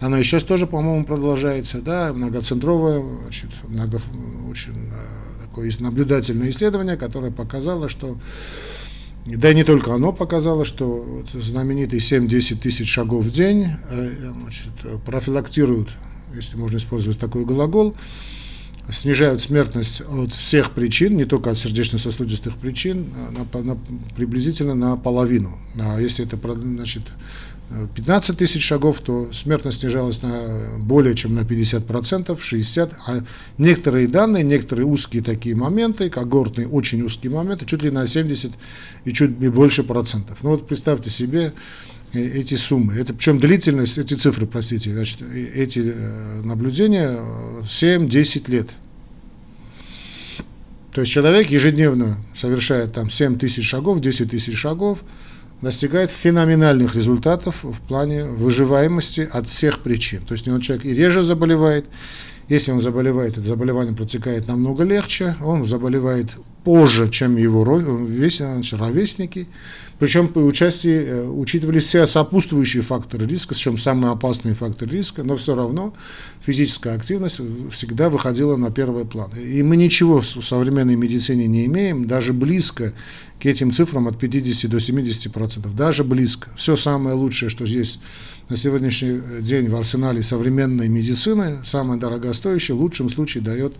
оно 0.01 0.17
и 0.17 0.23
сейчас 0.23 0.43
тоже, 0.43 0.65
по-моему, 0.65 1.05
продолжается, 1.05 1.81
да, 1.81 2.13
многоцентровое, 2.13 3.03
значит, 3.23 3.49
много, 3.67 3.99
очень 4.49 4.87
э, 4.87 5.43
такое 5.43 5.71
наблюдательное 5.79 6.49
исследование, 6.49 6.95
которое 6.95 7.31
показало, 7.31 7.89
что 7.89 8.17
да 9.35 9.51
и 9.51 9.55
не 9.55 9.63
только 9.63 9.93
оно 9.93 10.11
показало, 10.11 10.65
что 10.65 11.23
знаменитые 11.33 11.99
7-10 11.99 12.57
тысяч 12.57 12.89
шагов 12.89 13.25
в 13.25 13.31
день 13.31 13.67
э, 13.89 14.09
значит, 14.31 15.03
профилактируют, 15.05 15.89
если 16.35 16.57
можно 16.57 16.77
использовать 16.77 17.19
такой 17.19 17.45
глагол, 17.45 17.95
снижают 18.91 19.41
смертность 19.41 20.01
от 20.01 20.33
всех 20.33 20.71
причин, 20.71 21.15
не 21.15 21.25
только 21.25 21.51
от 21.51 21.57
сердечно-сосудистых 21.57 22.57
причин, 22.57 23.13
а 23.15 23.31
на, 23.31 23.63
на, 23.63 23.77
приблизительно 24.15 24.73
на 24.73 24.97
половину. 24.97 25.57
А 25.79 25.99
если 25.99 26.25
это 26.25 26.39
значит, 26.55 27.03
15 27.95 28.37
тысяч 28.37 28.65
шагов, 28.65 28.99
то 28.99 29.31
смертность 29.31 29.81
снижалась 29.81 30.23
на 30.23 30.79
более 30.79 31.15
чем 31.15 31.35
на 31.35 31.41
50%, 31.41 32.37
60%, 32.37 32.93
а 33.05 33.19
некоторые 33.59 34.07
данные, 34.07 34.43
некоторые 34.43 34.87
узкие 34.87 35.21
такие 35.21 35.55
моменты, 35.55 36.09
когортные 36.09 36.67
очень 36.67 37.01
узкие 37.03 37.31
моменты, 37.31 37.65
чуть 37.67 37.83
ли 37.83 37.91
на 37.91 38.07
70 38.07 38.51
и 39.05 39.13
чуть 39.13 39.31
больше 39.31 39.83
процентов. 39.83 40.39
Ну 40.41 40.49
вот 40.49 40.67
представьте 40.67 41.11
себе 41.11 41.53
э, 42.13 42.19
эти 42.19 42.55
суммы, 42.55 42.95
это 42.95 43.13
причем 43.13 43.39
длительность, 43.39 43.99
эти 43.99 44.15
цифры, 44.15 44.47
простите, 44.47 44.91
значит, 44.91 45.21
э, 45.21 45.39
эти 45.53 45.93
э, 45.93 46.41
наблюдения 46.41 47.19
7-10 47.61 48.49
лет. 48.49 48.69
То 50.91 51.01
есть 51.01 51.13
человек 51.13 51.51
ежедневно 51.51 52.17
совершает 52.35 52.93
там 52.93 53.11
7 53.11 53.37
тысяч 53.37 53.69
шагов, 53.69 54.01
10 54.01 54.31
тысяч 54.31 54.57
шагов, 54.57 55.03
достигает 55.61 56.09
феноменальных 56.11 56.95
результатов 56.95 57.63
в 57.63 57.79
плане 57.87 58.23
выживаемости 58.25 59.27
от 59.31 59.47
всех 59.47 59.79
причин. 59.79 60.25
То 60.25 60.33
есть 60.33 60.47
он 60.47 60.61
человек 60.61 60.85
и 60.85 60.93
реже 60.93 61.23
заболевает, 61.23 61.85
если 62.49 62.71
он 62.71 62.81
заболевает, 62.81 63.37
это 63.37 63.47
заболевание 63.47 63.95
протекает 63.95 64.47
намного 64.47 64.83
легче, 64.83 65.35
он 65.41 65.65
заболевает 65.65 66.29
позже, 66.63 67.09
чем 67.09 67.37
его 67.37 67.63
ровесники. 67.63 69.47
Причем 69.97 70.29
при 70.29 70.41
участии 70.41 71.03
э, 71.03 71.27
учитывались 71.27 71.85
все 71.85 72.07
сопутствующие 72.07 72.81
факторы 72.81 73.27
риска, 73.27 73.53
причем 73.53 73.77
самые 73.77 74.11
опасные 74.11 74.55
факторы 74.55 74.91
риска, 74.91 75.23
но 75.23 75.35
все 75.37 75.55
равно 75.55 75.93
физическая 76.41 76.95
активность 76.95 77.39
всегда 77.71 78.09
выходила 78.09 78.55
на 78.55 78.71
первый 78.71 79.05
план. 79.05 79.31
И 79.31 79.61
мы 79.61 79.77
ничего 79.77 80.21
в 80.21 80.41
современной 80.41 80.95
медицине 80.95 81.47
не 81.47 81.65
имеем, 81.65 82.07
даже 82.07 82.33
близко 82.33 82.93
к 83.41 83.45
этим 83.45 83.71
цифрам 83.71 84.07
от 84.07 84.17
50 84.17 84.69
до 84.69 84.79
70 84.79 85.31
процентов, 85.31 85.75
даже 85.75 86.03
близко. 86.03 86.49
Все 86.57 86.75
самое 86.75 87.15
лучшее, 87.15 87.49
что 87.49 87.65
есть 87.65 87.99
на 88.49 88.57
сегодняшний 88.57 89.21
день 89.41 89.69
в 89.69 89.75
арсенале 89.75 90.23
современной 90.23 90.89
медицины, 90.89 91.59
самое 91.63 91.99
дорогостоящее, 91.99 92.75
в 92.75 92.81
лучшем 92.81 93.09
случае 93.09 93.43
дает, 93.43 93.73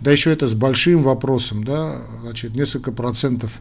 да 0.00 0.10
еще 0.10 0.32
это 0.32 0.48
с 0.48 0.54
большим 0.54 1.02
вопросом, 1.02 1.62
да, 1.64 2.02
значит, 2.22 2.54
несколько 2.54 2.90
процентов 2.92 3.52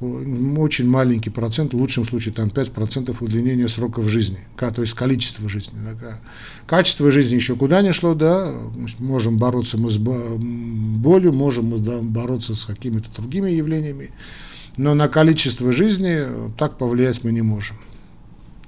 очень 0.00 0.88
маленький 0.88 1.30
процент, 1.30 1.74
в 1.74 1.76
лучшем 1.76 2.04
случае 2.04 2.34
там 2.34 2.48
5% 2.48 3.14
удлинения 3.20 3.68
сроков 3.68 4.08
жизни, 4.08 4.40
то 4.58 4.80
есть 4.80 4.94
количество 4.94 5.48
жизни. 5.48 5.78
Да. 6.00 6.20
Качество 6.66 7.08
жизни 7.10 7.36
еще 7.36 7.54
куда 7.54 7.82
не 7.82 7.92
шло, 7.92 8.14
да, 8.14 8.52
можем 8.98 9.38
бороться 9.38 9.78
мы 9.78 9.92
с 9.92 9.98
болью, 9.98 11.32
можем 11.32 11.66
мы 11.66 11.78
бороться 12.02 12.54
с 12.56 12.64
какими-то 12.64 13.10
другими 13.14 13.50
явлениями, 13.50 14.10
но 14.76 14.94
на 14.94 15.06
количество 15.06 15.70
жизни 15.70 16.22
так 16.58 16.78
повлиять 16.78 17.22
мы 17.22 17.30
не 17.30 17.42
можем. 17.42 17.76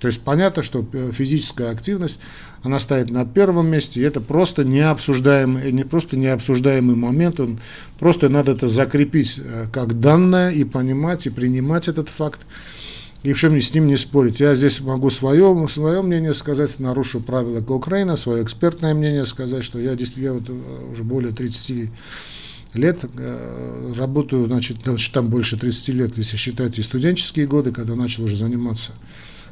То 0.04 0.08
есть 0.08 0.20
понятно, 0.20 0.62
что 0.62 0.86
физическая 1.14 1.70
активность, 1.70 2.20
она 2.62 2.78
стоит 2.78 3.10
на 3.10 3.24
первом 3.24 3.68
месте, 3.68 4.02
и 4.02 4.04
это 4.04 4.20
просто 4.20 4.62
необсуждаемый, 4.62 5.72
не 5.72 5.84
просто 5.84 6.18
необсуждаемый 6.18 6.94
момент, 6.94 7.40
он, 7.40 7.58
просто 7.98 8.28
надо 8.28 8.52
это 8.52 8.68
закрепить 8.68 9.40
э, 9.42 9.64
как 9.72 9.98
данное 10.00 10.50
и 10.50 10.64
понимать, 10.64 11.26
и 11.26 11.30
принимать 11.30 11.88
этот 11.88 12.10
факт, 12.10 12.40
и 13.22 13.32
в 13.32 13.38
чем 13.38 13.58
с 13.58 13.72
ним 13.72 13.86
не 13.86 13.96
спорить. 13.96 14.40
Я 14.40 14.54
здесь 14.56 14.82
могу 14.82 15.08
свое, 15.08 15.66
свое 15.70 16.02
мнение 16.02 16.34
сказать, 16.34 16.78
нарушу 16.80 17.20
правила 17.20 17.62
Кокрейна, 17.62 18.18
свое 18.18 18.42
экспертное 18.42 18.92
мнение 18.92 19.24
сказать, 19.24 19.64
что 19.64 19.78
я 19.78 19.92
я 19.92 20.32
вот 20.34 20.50
э, 20.50 20.92
уже 20.92 21.02
более 21.02 21.32
30 21.32 21.88
лет 22.74 23.04
э, 23.04 23.92
работаю, 23.96 24.48
значит, 24.48 24.84
там 25.14 25.28
больше 25.28 25.58
30 25.58 25.88
лет, 25.88 26.18
если 26.18 26.36
считать 26.36 26.78
и 26.78 26.82
студенческие 26.82 27.46
годы, 27.46 27.72
когда 27.72 27.94
начал 27.94 28.24
уже 28.24 28.36
заниматься 28.36 28.92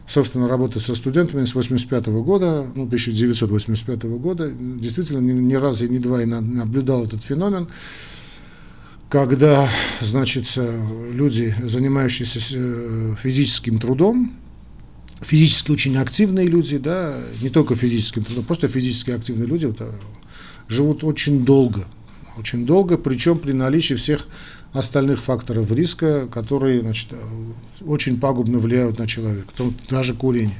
собственно, 0.08 0.48
работать 0.48 0.82
со 0.82 0.94
студентами 0.94 1.44
с 1.44 1.54
85 1.54 2.06
года, 2.22 2.66
ну, 2.74 2.84
1985 2.84 4.02
года. 4.18 4.50
Действительно, 4.50 5.18
ни, 5.18 5.32
ни 5.32 5.54
разу 5.54 5.86
и 5.86 5.88
ни 5.88 5.98
два 5.98 6.22
и 6.22 6.26
наблюдал 6.26 7.04
этот 7.04 7.22
феномен, 7.22 7.68
когда, 9.08 9.68
значит, 10.00 10.46
люди, 11.12 11.54
занимающиеся 11.60 12.38
э, 12.56 13.14
физическим 13.22 13.78
трудом, 13.78 14.34
физически 15.20 15.70
очень 15.70 15.96
активные 15.98 16.46
люди, 16.46 16.78
да, 16.78 17.18
не 17.40 17.50
только 17.50 17.76
физическим 17.76 18.24
трудом, 18.24 18.44
просто 18.44 18.68
физически 18.68 19.10
активные 19.10 19.46
люди 19.46 19.66
вот, 19.66 19.80
э, 19.80 19.90
живут 20.68 21.04
очень 21.04 21.44
долго, 21.44 21.84
очень 22.38 22.64
долго, 22.64 22.96
причем 22.96 23.38
при 23.38 23.52
наличии 23.52 23.94
всех 23.94 24.26
остальных 24.72 25.22
факторов 25.22 25.70
риска, 25.70 26.26
которые 26.26 26.80
значит, 26.80 27.08
очень 27.86 28.18
пагубно 28.18 28.58
влияют 28.58 28.98
на 28.98 29.06
человека, 29.06 29.52
даже 29.90 30.14
курение. 30.14 30.58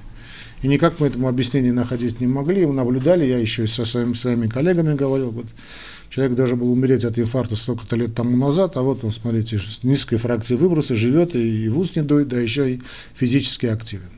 И 0.63 0.69
никак 0.69 1.01
мы 1.01 1.09
этому 1.09 1.27
объяснение 1.27 1.73
находить 1.73 2.21
не 2.21 2.29
могли, 2.29 2.67
мы 2.67 2.73
наблюдали, 2.73 3.25
я 3.25 3.39
еще 3.39 3.65
и 3.65 3.67
со 3.67 3.85
своими, 3.85 4.15
своими 4.15 4.47
коллегами 4.47 4.95
говорил, 4.95 5.31
вот, 5.31 5.47
человек 6.09 6.37
даже 6.37 6.55
был 6.55 6.71
умереть 6.71 7.05
от 7.05 7.19
инфаркта 7.19 7.57
столько-то 7.57 7.97
лет 7.97 8.15
тому 8.15 8.37
назад, 8.37 8.77
а 8.77 8.83
вот 8.83 9.03
он, 9.03 9.11
смотрите, 9.11 9.59
с 9.59 9.83
низкой 9.83 10.19
фракцией 10.19 10.61
выброса 10.61 10.95
живет 10.95 11.35
и, 11.35 11.65
и 11.65 11.69
в 11.69 11.81
ус 11.81 11.97
не 11.97 12.03
дует, 12.03 12.29
да 12.29 12.39
еще 12.39 12.75
и 12.75 12.83
физически 13.15 13.67
активен. 13.67 14.11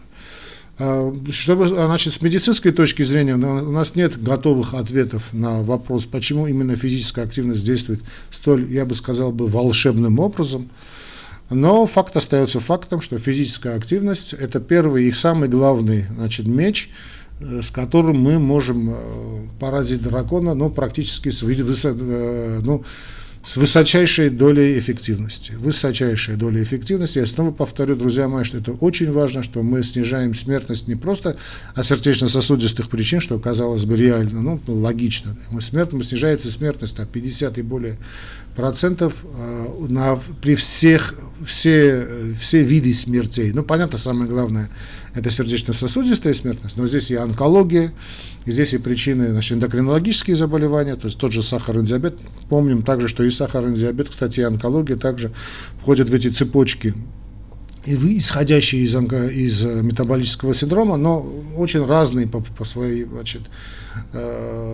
А, 0.78 1.12
чтобы, 1.30 1.66
а, 1.66 1.86
значит, 1.86 2.14
с 2.14 2.20
медицинской 2.20 2.72
точки 2.72 3.02
зрения 3.04 3.34
у 3.34 3.70
нас 3.70 3.94
нет 3.94 4.20
готовых 4.20 4.74
ответов 4.74 5.32
на 5.32 5.62
вопрос, 5.62 6.06
почему 6.06 6.46
именно 6.46 6.74
физическая 6.74 7.24
активность 7.24 7.64
действует 7.64 8.00
столь, 8.30 8.70
я 8.72 8.84
бы 8.84 8.94
сказал, 8.94 9.30
бы 9.30 9.46
волшебным 9.46 10.18
образом. 10.18 10.70
Но 11.50 11.86
факт 11.86 12.16
остается 12.16 12.58
фактом, 12.58 13.00
что 13.02 13.18
физическая 13.18 13.76
активность– 13.76 14.32
это 14.32 14.60
первый 14.60 15.04
и 15.04 15.12
самый 15.12 15.48
главный 15.48 16.06
значит, 16.16 16.46
меч, 16.46 16.90
э, 17.38 17.60
с 17.62 17.70
которым 17.70 18.18
мы 18.18 18.40
можем 18.40 18.90
э, 18.90 18.94
поразить 19.60 20.02
дракона, 20.02 20.54
но 20.54 20.70
практически 20.70 21.30
с, 21.30 21.42
э, 21.44 22.60
ну, 22.62 22.82
с 23.44 23.56
высочайшей 23.56 24.30
долей 24.30 24.78
эффективности. 24.78 25.52
Высочайшая 25.52 26.36
доля 26.36 26.62
эффективности. 26.62 27.18
Я 27.18 27.26
снова 27.26 27.52
повторю, 27.52 27.94
друзья 27.94 28.26
мои, 28.26 28.44
что 28.44 28.56
это 28.56 28.72
очень 28.72 29.12
важно, 29.12 29.42
что 29.42 29.62
мы 29.62 29.82
снижаем 29.82 30.34
смертность 30.34 30.88
не 30.88 30.94
просто 30.94 31.36
от 31.74 31.86
сердечно-сосудистых 31.86 32.88
причин, 32.88 33.20
что 33.20 33.38
казалось 33.38 33.84
бы 33.84 33.96
реально, 33.96 34.40
ну, 34.40 34.60
ну 34.66 34.80
логично. 34.80 35.36
Мы 35.50 35.60
смертность, 35.60 36.08
снижается 36.08 36.50
смертность 36.50 36.96
на 36.96 37.04
50 37.04 37.58
и 37.58 37.62
более 37.62 37.98
процентов 38.56 39.24
э, 39.24 39.66
на, 39.88 40.18
при 40.40 40.54
всех, 40.54 41.14
все, 41.46 42.06
все 42.40 42.62
виды 42.62 42.94
смертей. 42.94 43.52
Ну, 43.52 43.62
понятно, 43.62 43.98
самое 43.98 44.30
главное, 44.30 44.70
это 45.14 45.30
сердечно-сосудистая 45.30 46.34
смертность, 46.34 46.76
но 46.76 46.86
здесь 46.86 47.10
и 47.10 47.14
онкология, 47.14 47.92
и 48.46 48.52
здесь 48.52 48.74
и 48.74 48.78
причины 48.78 49.30
значит, 49.30 49.52
эндокринологические 49.52 50.36
заболевания, 50.36 50.96
то 50.96 51.06
есть 51.06 51.18
тот 51.18 51.32
же 51.32 51.42
сахарный 51.42 51.84
диабет. 51.84 52.18
Помним 52.48 52.82
также, 52.82 53.08
что 53.08 53.22
и 53.22 53.30
сахарный 53.30 53.76
диабет, 53.76 54.08
кстати, 54.08 54.40
и 54.40 54.42
онкология 54.42 54.96
также 54.96 55.32
входят 55.80 56.08
в 56.08 56.14
эти 56.14 56.28
цепочки 56.28 56.94
и 57.86 57.96
вы, 57.96 58.18
исходящие 58.18 58.82
из, 58.82 58.94
из 58.94 59.62
э, 59.62 59.82
метаболического 59.82 60.54
синдрома, 60.54 60.96
но 60.96 61.20
очень 61.56 61.84
разные 61.84 62.26
по, 62.26 62.40
по 62.40 62.64
своей 62.64 63.04
значит, 63.04 63.42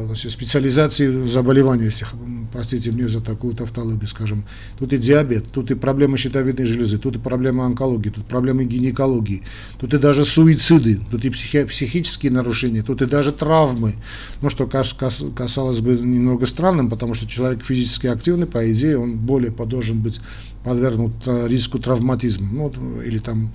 значит, 0.07 0.33
специализации 0.33 1.29
заболеваний, 1.29 1.85
если, 1.85 2.07
простите 2.53 2.91
мне 2.91 3.09
за 3.09 3.21
такую 3.21 3.55
тавтологию, 3.55 4.09
скажем. 4.09 4.45
Тут 4.79 4.93
и 4.93 4.99
диабет, 4.99 5.50
тут 5.53 5.71
и 5.71 5.75
проблемы 5.75 6.19
щитовидной 6.19 6.67
железы, 6.67 6.99
тут 6.99 7.17
и 7.17 7.19
проблемы 7.19 7.65
онкологии, 7.65 8.11
тут 8.11 8.27
проблемы 8.27 8.65
гинекологии, 8.65 9.43
тут 9.79 9.95
и 9.95 9.99
даже 9.99 10.25
суициды, 10.25 11.00
тут 11.11 11.25
и 11.25 11.31
психи, 11.31 11.65
психические 11.65 12.33
нарушения, 12.33 12.83
тут 12.83 13.03
и 13.03 13.07
даже 13.07 13.33
травмы. 13.33 13.95
Ну, 14.43 14.50
что 14.50 14.67
кас, 14.67 14.95
касалось 15.37 15.81
бы 15.81 15.93
немного 15.93 16.47
странным, 16.47 16.91
потому 16.91 17.15
что 17.15 17.27
человек 17.27 17.65
физически 17.65 18.07
активный, 18.07 18.47
по 18.47 18.71
идее, 18.73 18.99
он 18.99 19.17
более 19.17 19.50
должен 19.50 20.00
быть 20.00 20.21
подвергнут 20.65 21.12
э, 21.27 21.49
риску 21.49 21.79
травматизма, 21.79 22.49
ну, 22.50 23.00
или 23.03 23.19
там 23.19 23.53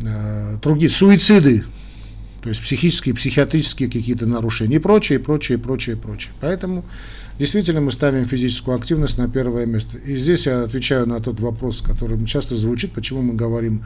э, 0.00 0.56
другие 0.62 0.90
суициды, 0.90 1.64
то 2.42 2.48
есть 2.48 2.60
психические, 2.60 3.14
психиатрические 3.14 3.88
какие-то 3.88 4.26
нарушения 4.26 4.76
и 4.76 4.80
прочее, 4.80 5.18
и 5.18 5.22
прочее, 5.22 5.58
и 5.58 5.60
прочее, 5.60 5.96
и 5.96 5.98
прочее. 5.98 6.32
Поэтому 6.40 6.84
действительно 7.38 7.80
мы 7.80 7.92
ставим 7.92 8.26
физическую 8.26 8.76
активность 8.76 9.16
на 9.16 9.28
первое 9.28 9.64
место. 9.64 9.96
И 9.98 10.16
здесь 10.16 10.46
я 10.46 10.62
отвечаю 10.62 11.06
на 11.06 11.20
тот 11.20 11.38
вопрос, 11.38 11.82
который 11.82 12.24
часто 12.26 12.56
звучит, 12.56 12.92
почему 12.92 13.22
мы 13.22 13.34
говорим 13.34 13.84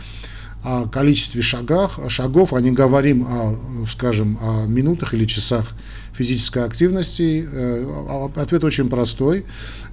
о 0.62 0.88
количестве 0.88 1.42
шагах, 1.42 2.00
шагов, 2.08 2.54
а 2.54 2.60
не 2.60 2.72
говорим 2.72 3.26
о, 3.28 3.86
скажем, 3.86 4.38
о 4.40 4.66
минутах 4.66 5.12
или 5.12 5.26
часах 5.26 5.72
физической 6.16 6.64
активности. 6.64 7.46
Э, 7.50 7.84
а, 8.08 8.30
ответ 8.40 8.64
очень 8.64 8.88
простой. 8.88 9.44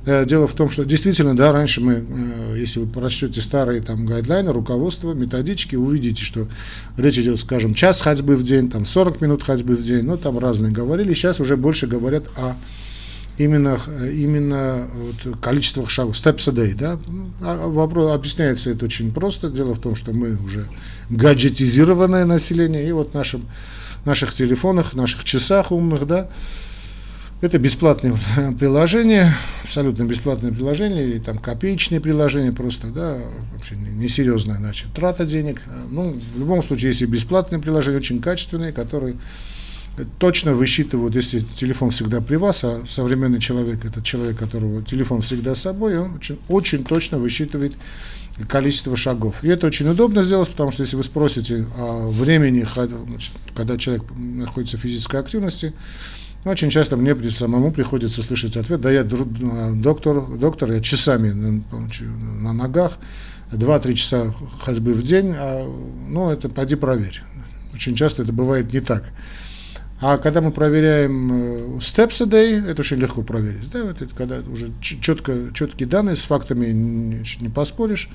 Э, 0.06 0.26
дело 0.26 0.48
в 0.48 0.54
том, 0.54 0.72
что 0.72 0.86
действительно, 0.86 1.36
да, 1.36 1.52
раньше 1.52 1.82
мы, 1.82 1.94
э, 1.94 2.56
если 2.58 2.80
вы 2.80 2.88
прочтете 2.88 3.42
старые 3.42 3.82
там 3.82 4.06
гайдлайны, 4.06 4.52
руководства, 4.52 5.14
методички, 5.14 5.76
увидите, 5.76 6.24
что 6.24 6.48
речь 6.98 7.18
идет, 7.18 7.40
скажем, 7.40 7.74
час 7.74 8.02
ходьбы 8.02 8.36
в 8.36 8.44
день, 8.44 8.70
там 8.70 8.86
40 8.86 9.22
минут 9.22 9.44
ходьбы 9.44 9.76
в 9.76 9.84
день, 9.84 10.04
ну 10.04 10.18
там 10.18 10.40
разные 10.40 10.72
говорили. 10.72 11.14
Сейчас 11.14 11.40
уже 11.40 11.58
больше 11.58 11.88
говорят 11.88 12.24
о 12.38 12.56
именно, 13.38 13.80
именно 14.14 14.88
вот 14.96 15.38
количествах 15.40 15.90
шагов, 15.90 16.16
steps 16.16 16.50
a 16.50 16.54
day, 16.54 16.76
да, 16.76 17.00
а 17.42 17.68
вопрос, 17.68 18.12
объясняется 18.12 18.70
это 18.70 18.86
очень 18.86 19.12
просто, 19.12 19.50
дело 19.50 19.74
в 19.74 19.80
том, 19.80 19.96
что 19.96 20.14
мы 20.14 20.38
уже 20.38 20.68
гаджетизированное 21.10 22.26
население, 22.26 22.88
и 22.88 22.92
вот 22.92 23.12
в 23.12 23.14
нашем, 23.14 23.48
наших 24.06 24.34
телефонах, 24.34 24.94
наших 24.94 25.24
часах 25.24 25.72
умных, 25.72 26.06
да, 26.06 26.28
это 27.42 27.60
бесплатное 27.60 28.18
приложение, 28.60 29.34
абсолютно 29.64 30.04
бесплатное 30.04 30.52
приложение, 30.52 31.04
или 31.04 31.20
там 31.20 31.38
копеечные 31.38 32.00
приложения 32.00 32.52
просто, 32.52 32.88
да, 32.88 33.18
вообще 33.54 33.76
несерьезная, 33.76 34.58
значит, 34.58 34.94
трата 34.94 35.26
денег. 35.26 35.62
Ну, 35.90 36.20
в 36.36 36.40
любом 36.40 36.64
случае, 36.64 36.92
если 36.92 37.06
бесплатные 37.06 37.62
приложения, 37.62 37.98
очень 37.98 38.22
качественные, 38.22 38.72
которые 38.72 39.16
точно 40.20 40.54
высчитывают, 40.54 41.16
если 41.16 41.40
телефон 41.40 41.92
всегда 41.92 42.22
при 42.22 42.36
вас, 42.36 42.64
а 42.64 42.84
современный 42.88 43.40
человек, 43.40 43.86
это 43.86 44.02
человек, 44.02 44.38
которого 44.38 44.84
телефон 44.84 45.22
всегда 45.22 45.56
с 45.56 45.62
собой, 45.62 45.98
он 45.98 46.16
очень, 46.16 46.40
очень 46.48 46.84
точно 46.84 47.20
высчитывает 47.20 47.74
количество 48.48 48.96
шагов. 48.98 49.44
И 49.44 49.48
это 49.48 49.68
очень 49.68 49.88
удобно 49.88 50.24
сделать, 50.24 50.50
потому 50.50 50.72
что 50.72 50.84
если 50.84 50.96
вы 50.96 51.04
спросите 51.04 51.68
о 51.78 52.10
времени, 52.10 52.66
значит, 53.06 53.34
когда 53.56 53.78
человек 53.78 54.04
находится 54.16 54.78
в 54.78 54.80
физической 54.80 55.20
активности, 55.20 55.74
очень 56.46 56.70
часто 56.70 56.98
мне 56.98 57.16
самому 57.30 57.72
приходится 57.72 58.22
слышать 58.22 58.58
ответ, 58.58 58.82
да 58.82 58.92
я 58.92 59.04
доктор, 59.04 60.26
доктор, 60.38 60.72
я 60.72 60.82
часами 60.82 61.32
на, 61.32 62.54
ногах, 62.54 62.98
2-3 63.52 63.94
часа 63.94 64.34
ходьбы 64.62 64.94
в 64.94 65.04
день, 65.04 65.34
а, 65.38 65.66
ну 66.10 66.32
это 66.32 66.50
поди 66.50 66.76
проверь. 66.76 67.22
Очень 67.74 67.96
часто 67.96 68.24
это 68.24 68.34
бывает 68.34 68.74
не 68.74 68.82
так. 68.82 69.06
А 70.06 70.18
когда 70.18 70.42
мы 70.42 70.52
проверяем 70.52 71.32
э, 71.32 71.80
steps 71.80 72.22
a 72.22 72.26
day, 72.26 72.70
это 72.70 72.82
очень 72.82 72.98
легко 72.98 73.22
проверить. 73.22 73.72
Да, 73.72 73.84
вот 73.84 74.02
это 74.02 74.14
когда 74.14 74.40
уже 74.40 74.70
четко, 74.82 75.54
четкие 75.54 75.88
данные, 75.88 76.18
с 76.18 76.24
фактами 76.24 76.74
не, 76.74 77.24
не 77.40 77.48
поспоришь. 77.48 78.10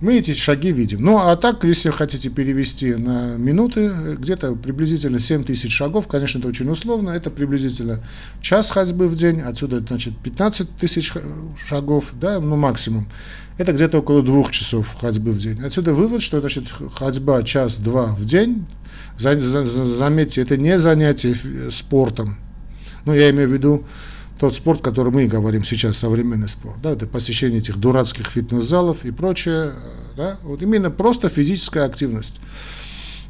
Мы 0.00 0.18
эти 0.18 0.34
шаги 0.34 0.72
видим. 0.72 1.04
Ну, 1.04 1.18
а 1.18 1.36
так, 1.36 1.62
если 1.62 1.90
хотите 1.90 2.28
перевести 2.28 2.96
на 2.96 3.36
минуты, 3.36 3.92
где-то 4.18 4.56
приблизительно 4.56 5.20
7 5.20 5.44
тысяч 5.44 5.72
шагов, 5.72 6.08
конечно, 6.08 6.40
это 6.40 6.48
очень 6.48 6.68
условно, 6.68 7.10
это 7.10 7.30
приблизительно 7.30 8.02
час 8.40 8.72
ходьбы 8.72 9.06
в 9.06 9.14
день, 9.14 9.40
отсюда, 9.40 9.78
значит, 9.78 10.18
15 10.18 10.76
тысяч 10.76 11.12
шагов, 11.68 12.14
да, 12.20 12.40
ну, 12.40 12.56
максимум. 12.56 13.08
Это 13.58 13.72
где-то 13.72 14.00
около 14.00 14.22
двух 14.22 14.50
часов 14.50 14.96
ходьбы 15.00 15.30
в 15.30 15.38
день. 15.38 15.62
Отсюда 15.62 15.94
вывод, 15.94 16.20
что, 16.20 16.40
значит, 16.40 16.64
ходьба 16.96 17.44
час-два 17.44 18.06
в 18.06 18.24
день, 18.24 18.66
за, 19.18 19.38
за, 19.38 19.64
заметьте, 19.66 20.42
это 20.42 20.56
не 20.56 20.78
занятие 20.78 21.36
спортом. 21.70 22.38
Ну, 23.04 23.14
я 23.14 23.30
имею 23.30 23.48
в 23.48 23.52
виду 23.52 23.84
тот 24.38 24.54
спорт, 24.54 24.82
который 24.82 25.12
мы 25.12 25.26
говорим 25.26 25.64
сейчас, 25.64 25.96
современный 25.96 26.48
спорт. 26.48 26.76
Да, 26.82 26.92
это 26.92 27.06
посещение 27.06 27.60
этих 27.60 27.78
дурацких 27.78 28.28
фитнес-залов 28.28 29.04
и 29.04 29.10
прочее. 29.10 29.72
Да, 30.16 30.38
вот 30.42 30.62
именно 30.62 30.90
просто 30.90 31.28
физическая 31.28 31.84
активность. 31.84 32.40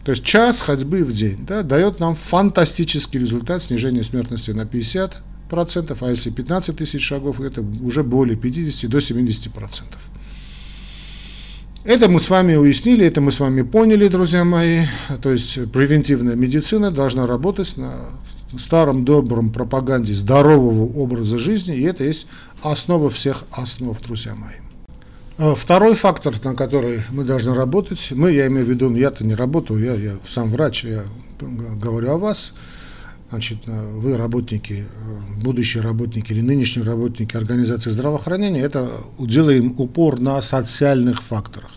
То 0.05 0.11
есть 0.11 0.25
час 0.25 0.61
ходьбы 0.61 1.03
в 1.03 1.13
день 1.13 1.45
да, 1.47 1.63
дает 1.63 1.99
нам 1.99 2.15
фантастический 2.15 3.19
результат 3.19 3.63
снижения 3.63 4.05
смертности 4.05 4.53
на 4.53 4.63
50%, 4.63 5.97
а 6.01 6.11
если 6.11 6.31
15 6.31 6.77
тысяч 6.77 7.03
шагов, 7.03 7.41
это 7.41 7.61
уже 7.61 8.05
более 8.05 8.37
50 8.37 8.89
до 8.89 8.99
70%. 8.99 9.85
Это 11.87 12.09
мы 12.09 12.19
с 12.19 12.29
вами 12.31 12.57
уяснили, 12.57 13.07
это 13.07 13.21
мы 13.21 13.31
с 13.31 13.39
вами 13.39 13.63
поняли, 13.63 14.09
друзья 14.09 14.43
мои. 14.43 14.87
То 15.23 15.31
есть 15.31 15.71
превентивная 15.71 16.35
медицина 16.35 16.91
должна 16.91 17.29
работать 17.29 17.77
на 17.77 18.07
старом 18.59 19.05
добром 19.05 19.53
пропаганде 19.53 20.13
здорового 20.13 20.83
образа 20.99 21.39
жизни, 21.39 21.77
и 21.77 21.83
это 21.83 22.03
есть 22.03 22.27
основа 22.61 23.09
всех 23.09 23.45
основ, 23.53 23.97
друзья 24.03 24.35
мои. 24.35 24.57
А 25.39 25.55
второй 25.55 25.95
фактор, 25.95 26.35
на 26.43 26.57
который 26.57 27.03
мы 27.13 27.23
должны 27.23 27.55
работать, 27.55 28.09
мы, 28.11 28.33
я 28.33 28.49
имею 28.49 28.67
в 28.67 28.69
виду, 28.69 28.93
я-то 28.93 29.25
не 29.25 29.37
работаю, 29.37 29.79
я, 29.79 29.95
я 29.95 30.19
сам 30.27 30.51
врач, 30.51 30.83
я 30.83 31.05
говорю 31.41 32.11
о 32.11 32.19
вас, 32.19 32.53
значит, 33.31 33.59
вы 33.67 34.17
работники, 34.17 34.87
будущие 35.37 35.83
работники 35.83 36.33
или 36.33 36.41
нынешние 36.41 36.85
работники 36.85 37.37
организации 37.37 37.91
здравоохранения, 37.91 38.61
это 38.61 38.89
делаем 39.19 39.75
упор 39.79 40.21
на 40.21 40.41
социальных 40.43 41.23
факторах 41.23 41.73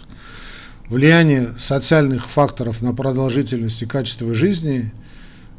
влияние 0.90 1.48
социальных 1.58 2.28
факторов 2.28 2.82
на 2.82 2.94
продолжительность 2.94 3.82
и 3.82 3.86
качество 3.86 4.34
жизни 4.34 4.92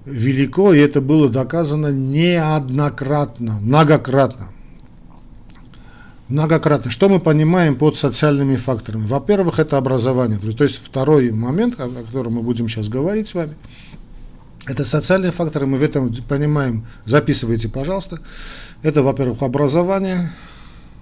велико, 0.04 0.74
и 0.74 0.78
это 0.78 1.00
было 1.00 1.28
доказано 1.28 1.92
неоднократно, 1.92 3.58
многократно. 3.60 4.48
Многократно. 6.28 6.92
Что 6.92 7.08
мы 7.08 7.18
понимаем 7.18 7.74
под 7.74 7.96
социальными 7.96 8.54
факторами? 8.54 9.04
Во-первых, 9.04 9.58
это 9.58 9.76
образование. 9.76 10.38
То 10.38 10.62
есть 10.62 10.80
второй 10.82 11.32
момент, 11.32 11.80
о 11.80 11.88
котором 11.88 12.34
мы 12.34 12.42
будем 12.42 12.68
сейчас 12.68 12.88
говорить 12.88 13.28
с 13.28 13.34
вами, 13.34 13.56
это 14.66 14.84
социальные 14.84 15.32
факторы, 15.32 15.66
мы 15.66 15.78
в 15.78 15.82
этом 15.82 16.14
понимаем, 16.28 16.86
записывайте, 17.04 17.68
пожалуйста. 17.68 18.20
Это, 18.82 19.02
во-первых, 19.02 19.42
образование, 19.42 20.32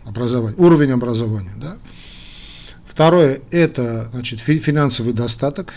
образование, 0.04 0.56
уровень 0.58 0.92
образования, 0.92 1.54
да, 1.60 1.76
Второе– 2.98 3.42
это 3.52 4.08
значит, 4.12 4.40
финансовый 4.40 5.12
достаток. 5.12 5.72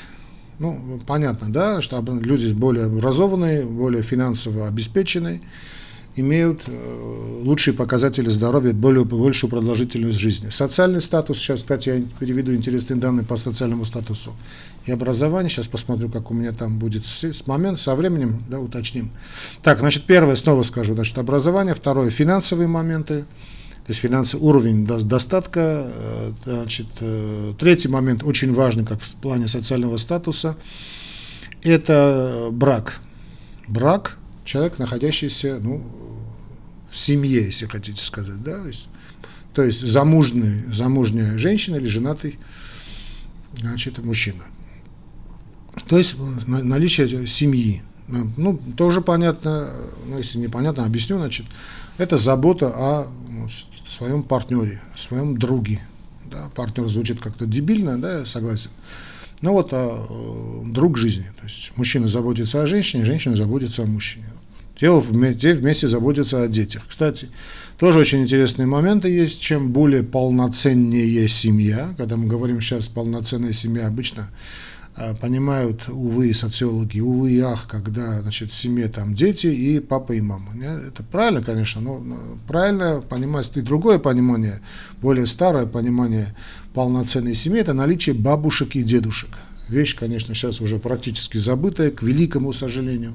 Ну, 0.58 1.00
понятно, 1.06 1.54
да, 1.54 1.80
что 1.80 2.04
люди 2.20 2.52
более 2.52 2.86
образованные, 2.86 3.64
более 3.64 4.02
финансово 4.02 4.68
обеспеченные, 4.68 5.40
имеют 6.16 6.64
э, 6.66 7.42
лучшие 7.44 7.76
показатели 7.76 8.28
здоровья, 8.28 8.74
более, 8.74 9.06
большую 9.06 9.52
продолжительность 9.52 10.18
жизни. 10.18 10.50
Социальный 10.50 11.00
статус, 11.00 11.38
сейчас, 11.38 11.60
кстати, 11.60 11.90
я 11.90 12.04
переведу 12.20 12.56
интересные 12.56 12.98
данные 12.98 13.24
по 13.24 13.38
социальному 13.38 13.86
статусу 13.86 14.34
и 14.86 14.92
образованию, 14.92 15.50
сейчас 15.50 15.68
посмотрю, 15.68 16.10
как 16.10 16.32
у 16.32 16.34
меня 16.34 16.52
там 16.52 16.80
будет 16.80 17.06
с 17.06 17.48
момент, 17.48 17.80
со 17.80 17.96
временем, 17.96 18.44
да, 18.50 18.60
уточним. 18.60 19.12
Так, 19.62 19.80
значит, 19.80 20.06
первое, 20.06 20.36
снова 20.36 20.64
скажу, 20.64 20.96
значит, 20.96 21.18
образование, 21.18 21.76
второе, 21.76 22.10
финансовые 22.10 22.68
моменты, 22.68 23.26
то 23.86 23.90
есть 23.90 24.00
финансовый 24.00 24.44
уровень 24.44 24.86
достатка. 24.86 25.86
Э, 25.86 26.32
значит, 26.46 26.88
э, 27.00 27.54
третий 27.60 27.90
момент, 27.90 28.24
очень 28.24 28.54
важный, 28.54 28.86
как 28.86 29.02
в 29.02 29.16
плане 29.16 29.48
социального 29.48 29.98
статуса, 29.98 30.56
это 31.64 32.50
брак. 32.52 33.00
Брак, 33.68 34.18
человек, 34.46 34.80
находящийся 34.80 35.60
ну, 35.62 35.84
в 36.90 36.98
семье, 36.98 37.44
если 37.44 37.68
хотите 37.68 38.04
сказать, 38.04 38.42
да, 38.44 38.62
то 38.62 38.68
есть, 38.68 38.88
то 39.54 39.64
есть 39.64 39.82
замужный, 39.82 40.66
замужняя 40.68 41.38
женщина 41.38 41.76
или 41.76 41.88
женатый 41.88 42.40
значит, 43.58 44.00
мужчина. 44.00 44.44
То 45.88 45.98
есть 45.98 46.16
э, 46.16 46.18
наличие 46.48 47.28
семьи. 47.28 47.82
Ну, 48.08 48.60
тоже 48.76 49.02
понятно, 49.02 49.72
ну, 50.06 50.18
если 50.18 50.38
непонятно, 50.38 50.86
объясню, 50.86 51.18
значит, 51.18 51.46
это 51.98 52.18
забота 52.18 52.68
о 52.68 53.08
значит, 53.30 53.68
своем 53.88 54.24
партнере, 54.24 54.82
своем 54.98 55.38
друге. 55.38 55.82
Да? 56.30 56.50
Партнер 56.56 56.88
звучит 56.88 57.22
как-то 57.22 57.46
дебильно, 57.46 57.98
да, 57.98 58.20
я 58.20 58.26
согласен. 58.26 58.70
Но 59.42 59.54
вот 59.54 59.70
а, 59.72 60.08
друг 60.66 60.98
жизни. 60.98 61.32
То 61.40 61.46
есть 61.46 61.72
мужчина 61.76 62.08
заботится 62.08 62.62
о 62.62 62.68
женщине, 62.68 63.06
женщина 63.06 63.36
заботится 63.36 63.84
о 63.84 63.86
мужчине. 63.86 64.26
Те, 64.76 64.90
те 65.36 65.54
вместе 65.54 65.88
заботятся 65.88 66.44
о 66.44 66.48
детях. 66.48 66.84
Кстати, 66.88 67.30
тоже 67.78 68.00
очень 68.00 68.24
интересные 68.24 68.66
моменты 68.66 69.10
есть. 69.10 69.42
Чем 69.42 69.72
более 69.72 70.04
полноценнее 70.04 71.28
семья, 71.28 71.94
когда 71.98 72.18
мы 72.18 72.28
говорим 72.28 72.62
сейчас 72.62 72.88
полноценная 72.88 73.54
семья, 73.54 73.88
обычно 73.88 74.30
понимают, 75.20 75.88
увы, 75.90 76.34
социологи, 76.34 77.00
увы 77.00 77.32
и 77.32 77.40
ах, 77.40 77.68
когда 77.70 78.22
значит, 78.22 78.52
в 78.52 78.56
семье 78.56 78.88
там 78.88 79.16
дети 79.16 79.48
и 79.48 79.80
папа 79.80 80.14
и 80.14 80.22
мама. 80.22 80.54
Это 80.64 81.04
правильно, 81.04 81.42
конечно, 81.42 81.82
но 81.82 82.04
правильно 82.48 83.02
понимать 83.02 83.50
и 83.56 83.62
другое 83.62 84.00
понимание, 84.00 84.60
более 85.02 85.28
старое 85.28 85.66
понимание 85.66 86.36
полноценной 86.74 87.36
семьи, 87.36 87.62
это 87.62 87.74
наличие 87.74 88.16
бабушек 88.16 88.76
и 88.76 88.84
дедушек. 88.84 89.30
Вещь, 89.70 89.96
конечно, 89.96 90.36
сейчас 90.36 90.60
уже 90.60 90.80
практически 90.80 91.38
забытая, 91.38 91.92
к 91.92 92.04
великому 92.04 92.52
сожалению. 92.52 93.14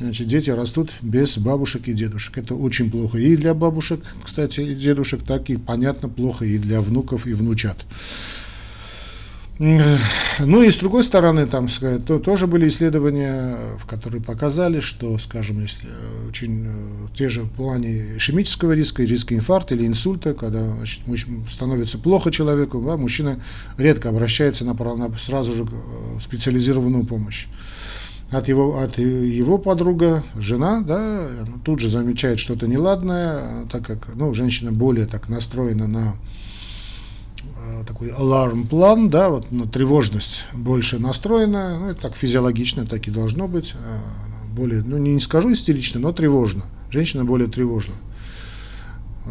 Значит, 0.00 0.28
дети 0.28 0.50
растут 0.50 0.92
без 1.02 1.38
бабушек 1.38 1.88
и 1.88 1.92
дедушек. 1.92 2.38
Это 2.38 2.54
очень 2.54 2.90
плохо 2.90 3.18
и 3.18 3.36
для 3.36 3.52
бабушек, 3.52 4.00
кстати, 4.24 4.60
и 4.60 4.74
дедушек, 4.74 5.24
так 5.24 5.50
и, 5.50 5.56
понятно, 5.56 6.08
плохо 6.08 6.44
и 6.44 6.58
для 6.58 6.80
внуков 6.80 7.26
и 7.26 7.34
внучат. 7.34 7.76
Ну 9.58 10.62
и 10.62 10.70
с 10.70 10.76
другой 10.76 11.02
стороны, 11.02 11.46
там 11.46 11.68
то, 12.06 12.20
тоже 12.20 12.46
были 12.46 12.68
исследования, 12.68 13.56
в 13.78 13.86
которые 13.86 14.22
показали, 14.22 14.78
что, 14.78 15.18
скажем, 15.18 15.60
если 15.60 15.88
э, 15.88 16.28
очень 16.28 16.64
э, 16.64 16.70
те 17.16 17.28
же 17.28 17.42
в 17.42 17.50
плане 17.50 18.16
ишемического 18.18 18.72
риска, 18.72 19.02
риска 19.02 19.34
инфаркта 19.34 19.74
или 19.74 19.84
инсульта, 19.84 20.34
когда 20.34 20.64
значит, 20.64 21.00
становится 21.50 21.98
плохо 21.98 22.30
человеку, 22.30 22.80
да, 22.80 22.96
мужчина 22.96 23.42
редко 23.76 24.10
обращается 24.10 24.64
на, 24.64 24.74
на 24.74 25.18
сразу 25.18 25.52
же 25.52 25.64
э, 25.64 26.20
специализированную 26.20 27.04
помощь. 27.04 27.48
От 28.30 28.46
его, 28.46 28.78
от 28.78 28.98
его 28.98 29.58
подруга, 29.58 30.22
жена, 30.36 30.82
да, 30.82 31.26
тут 31.64 31.80
же 31.80 31.88
замечает 31.88 32.38
что-то 32.38 32.68
неладное, 32.68 33.64
так 33.72 33.84
как 33.84 34.14
ну, 34.14 34.32
женщина 34.34 34.70
более 34.70 35.06
так 35.06 35.28
настроена 35.28 35.88
на 35.88 36.14
такой 37.86 38.10
аларм-план, 38.10 39.10
да, 39.10 39.28
вот 39.30 39.46
ну, 39.50 39.66
тревожность 39.66 40.44
больше 40.52 40.98
настроена, 40.98 41.78
ну, 41.78 41.86
это 41.90 42.02
так 42.02 42.16
физиологично, 42.16 42.86
так 42.86 43.06
и 43.08 43.10
должно 43.10 43.48
быть, 43.48 43.74
э, 43.74 43.98
более, 44.54 44.82
ну, 44.82 44.98
не, 44.98 45.14
не 45.14 45.20
скажу 45.20 45.52
истерично, 45.52 46.00
но 46.00 46.12
тревожно, 46.12 46.62
женщина 46.90 47.24
более 47.24 47.48
тревожна. 47.48 47.94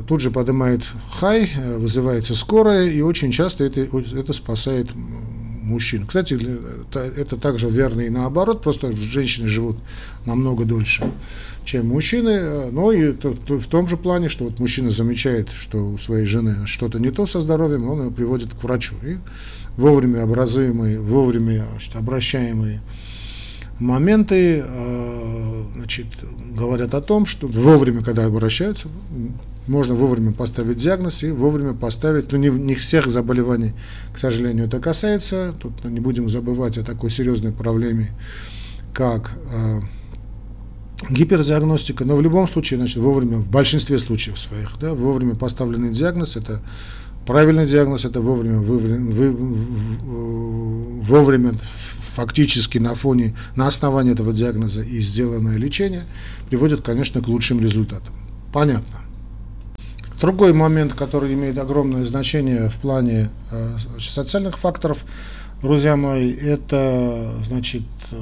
Тут 0.08 0.22
же 0.22 0.32
поднимает 0.32 0.88
хай, 1.12 1.50
э, 1.56 1.78
вызывается 1.78 2.36
скорая, 2.36 2.88
и 2.88 3.02
очень 3.02 3.32
часто 3.32 3.64
это, 3.64 3.82
это 3.82 4.34
спасает 4.34 4.88
мужчин. 5.68 6.06
Кстати, 6.08 6.40
это, 6.94 7.38
также 7.38 7.70
верно 7.70 8.02
и 8.02 8.10
наоборот, 8.10 8.64
просто 8.64 8.92
женщины 8.92 9.48
живут 9.48 9.78
намного 10.26 10.66
дольше 10.66 11.04
чем 11.68 11.90
мужчины, 11.90 12.30
э, 12.30 12.70
но 12.72 12.92
и 12.92 13.12
в 13.12 13.68
том 13.68 13.90
же 13.90 13.98
плане, 13.98 14.30
что 14.30 14.46
вот 14.46 14.60
мужчина 14.60 14.90
замечает, 14.90 15.50
что 15.50 15.86
у 15.86 15.98
своей 15.98 16.26
жены 16.26 16.66
что-то 16.66 16.98
не 16.98 17.12
то 17.12 17.28
со 17.28 17.42
здоровьем, 17.42 17.90
он 17.90 18.06
ее 18.06 18.12
приводит 18.12 18.54
к 18.54 18.64
врачу. 18.64 18.96
И 19.04 19.18
вовремя 19.76 20.24
образуемые, 20.24 21.00
вовремя 21.00 21.66
значит, 21.72 21.96
обращаемые 21.96 22.82
моменты 23.80 24.64
э, 24.66 25.64
значит, 25.76 26.08
говорят 26.52 26.94
о 26.94 27.02
том, 27.02 27.26
что 27.26 27.48
вовремя, 27.48 28.04
когда 28.04 28.26
обращаются, 28.26 28.88
можно 29.68 29.96
вовремя 29.96 30.34
поставить 30.34 30.78
диагноз 30.78 31.24
и 31.24 31.32
вовремя 31.32 31.74
поставить, 31.74 32.32
ну 32.32 32.38
не, 32.38 32.50
не 32.50 32.76
всех 32.76 33.08
заболеваний, 33.10 33.74
к 34.14 34.20
сожалению, 34.20 34.66
это 34.68 34.80
касается, 34.80 35.54
тут 35.60 35.84
не 35.86 36.00
будем 36.00 36.30
забывать 36.30 36.78
о 36.78 36.84
такой 36.84 37.12
серьезной 37.12 37.52
проблеме, 37.52 38.12
как 38.94 39.32
э, 39.52 39.80
гипердиагностика, 41.10 42.06
но 42.06 42.16
в 42.16 42.22
любом 42.22 42.48
случае, 42.48 42.80
значит, 42.80 42.98
вовремя, 42.98 43.38
в 43.38 43.50
большинстве 43.50 44.00
случаев 44.00 44.40
своих, 44.40 44.78
да, 44.80 44.94
вовремя 44.94 45.36
поставленный 45.36 45.92
диагноз, 45.92 46.36
это 46.36 46.62
правильный 47.28 47.68
диагноз, 47.68 48.06
это 48.06 48.22
вовремя, 48.22 48.58
вовремя, 48.60 49.36
вовремя 51.04 51.54
фактически 52.16 52.80
на 52.80 52.96
фоне, 52.96 53.36
на 53.56 53.68
основании 53.68 54.14
этого 54.14 54.34
диагноза 54.34 54.82
и 54.82 55.02
сделанное 55.02 55.58
лечение 55.58 56.06
приводит, 56.50 56.82
конечно, 56.82 57.22
к 57.22 57.28
лучшим 57.28 57.60
результатам. 57.60 58.16
Понятно. 58.52 59.02
Другой 60.20 60.54
момент, 60.54 60.96
который 60.96 61.34
имеет 61.36 61.60
огромное 61.60 62.06
значение 62.06 62.70
в 62.70 62.76
плане 62.78 63.30
э, 63.52 63.78
социальных 64.00 64.58
факторов, 64.58 65.06
друзья 65.62 65.96
мои, 65.96 66.34
это, 66.34 67.36
значит, 67.46 67.84
э, 68.12 68.18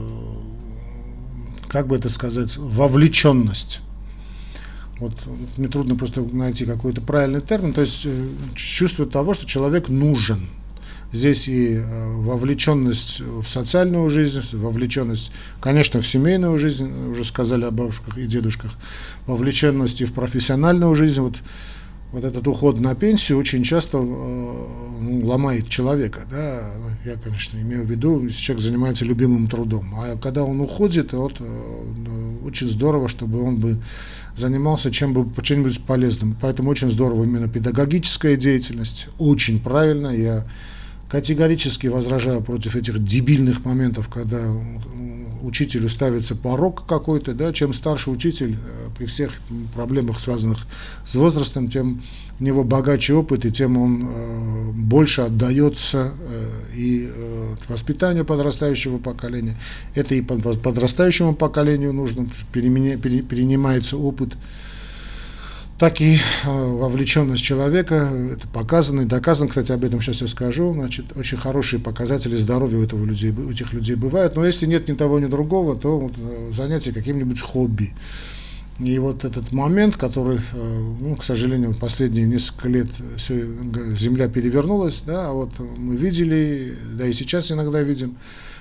как 1.70 1.88
бы 1.88 1.96
это 1.96 2.10
сказать, 2.10 2.58
вовлеченность. 2.58 3.80
Вот 5.00 5.14
мне 5.58 5.68
трудно 5.68 5.96
просто 5.96 6.24
найти 6.24 6.66
какой-то 6.66 7.02
правильный 7.02 7.42
термин, 7.42 7.74
то 7.74 7.82
есть 7.82 8.06
э, 8.06 8.28
чувство 8.56 9.06
того, 9.06 9.34
что 9.34 9.46
человек 9.46 9.90
нужен. 9.90 10.48
Здесь 11.12 11.48
и 11.48 11.76
э, 11.76 12.16
вовлеченность 12.22 13.20
в 13.20 13.48
социальную 13.48 14.10
жизнь, 14.10 14.42
вовлеченность, 14.54 15.32
конечно, 15.60 16.02
в 16.02 16.08
семейную 16.08 16.58
жизнь, 16.58 16.90
уже 17.10 17.26
сказали 17.26 17.66
о 17.66 17.72
бабушках 17.72 18.18
и 18.18 18.26
дедушках, 18.26 18.72
вовлеченность 19.28 20.02
и 20.02 20.06
в 20.06 20.14
профессиональную 20.14 20.96
жизнь. 20.96 21.20
Вот 21.20 21.36
вот 22.16 22.24
этот 22.24 22.48
уход 22.48 22.80
на 22.80 22.96
пенсию 22.96 23.38
очень 23.38 23.64
часто 23.64 23.98
э, 23.98 24.02
ну, 24.02 25.26
ломает 25.26 25.68
человека. 25.68 26.22
Да? 26.32 26.72
Я, 27.04 27.16
конечно, 27.16 27.58
имею 27.58 27.84
в 27.84 27.92
виду, 27.92 28.24
если 28.24 28.40
человек 28.40 28.64
занимается 28.64 29.04
любимым 29.04 29.50
трудом. 29.50 29.94
А 29.98 30.18
когда 30.18 30.44
он 30.44 30.62
уходит, 30.62 31.12
вот, 31.12 31.36
э, 31.40 31.44
очень 32.46 32.68
здорово, 32.70 33.10
чтобы 33.10 33.42
он 33.42 33.58
бы 33.58 33.78
занимался 34.36 34.92
чем 34.92 35.14
бы, 35.14 35.42
чем-нибудь 35.42 35.82
полезным. 35.82 36.38
Поэтому 36.42 36.70
очень 36.70 36.92
здорово 36.92 37.24
именно 37.24 37.48
педагогическая 37.48 38.36
деятельность. 38.36 39.08
Очень 39.18 39.60
правильно. 39.60 40.08
Я 40.08 40.46
категорически 41.10 41.88
возражаю 41.88 42.42
против 42.42 42.76
этих 42.76 43.04
дебильных 43.04 43.64
моментов, 43.64 44.10
когда 44.10 44.40
учителю 45.42 45.90
ставится 45.90 46.36
порог 46.36 46.86
какой-то, 46.88 47.34
да, 47.34 47.54
чем 47.54 47.74
старше 47.74 48.10
учитель 48.10 48.56
э, 48.56 48.90
при 48.98 49.06
всех 49.06 49.32
проблемах, 49.74 50.20
связанных 50.20 50.66
с 51.06 51.14
возрастом, 51.16 51.70
тем 51.70 52.02
у 52.40 52.44
него 52.44 52.64
богаче 52.64 53.14
опыт, 53.14 53.46
и 53.46 53.52
тем 53.52 53.78
он 53.78 54.08
э, 54.08 54.72
больше 54.72 55.22
отдается 55.22 56.14
э, 56.20 56.76
и 56.76 57.08
э, 57.08 57.56
воспитанию 57.70 58.26
подрастающего 58.26 58.98
поколения. 58.98 59.58
Это 59.94 60.16
и 60.16 60.22
подрастающему 60.22 61.36
поколению 61.36 61.94
нужно, 61.94 62.28
перенимается 62.52 63.98
опыт 63.98 64.34
так 65.78 66.00
и 66.00 66.16
э, 66.16 66.20
вовлеченность 66.46 67.44
человека, 67.44 68.10
это 68.32 68.48
показано 68.48 69.02
и 69.02 69.06
доказано, 69.06 69.50
кстати, 69.50 69.72
об 69.74 69.84
этом 69.84 70.02
сейчас 70.02 70.22
я 70.22 70.28
скажу, 70.28 70.74
значит, 70.74 71.06
очень 71.18 71.38
хорошие 71.38 71.82
показатели 71.82 72.38
здоровья 72.38 72.78
у, 72.78 72.84
этого 72.84 73.04
людей, 73.04 73.32
у 73.32 73.52
этих 73.52 73.74
людей 73.74 73.96
бывают, 73.96 74.36
но 74.36 74.46
если 74.46 74.66
нет 74.66 74.88
ни 74.88 74.94
того, 74.94 75.20
ни 75.20 75.26
другого, 75.26 75.76
то 75.76 76.00
вот, 76.00 76.14
э, 76.18 76.52
занятие 76.54 76.94
каким-нибудь 76.94 77.42
хобби. 77.42 77.94
И 78.80 79.00
вот 79.00 79.24
этот 79.24 79.52
момент, 79.52 79.98
который, 79.98 80.38
э, 80.38 80.96
ну, 81.00 81.18
к 81.18 81.26
сожалению, 81.26 81.76
последние 81.76 82.26
несколько 82.26 82.70
лет 82.70 82.88
все, 83.18 83.46
Земля 83.98 84.30
перевернулась, 84.30 85.04
да, 85.06 85.28
а 85.30 85.34
вот 85.34 85.52
мы 85.60 85.98
видели, 85.98 86.74
да 86.94 87.06
и 87.06 87.12
сейчас 87.12 87.52
иногда 87.52 87.82
видим, 87.82 88.16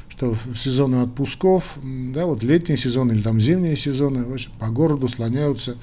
что 0.09 0.35
в 0.35 0.57
сезоны 0.57 0.96
отпусков, 0.96 1.79
да, 1.83 2.27
вот 2.27 2.42
летний 2.42 2.77
сезон 2.77 3.12
или 3.12 3.22
там 3.22 3.40
зимние 3.40 3.77
сезоны, 3.77 4.24
по 4.59 4.68
городу 4.68 5.07
слоняются 5.07 5.77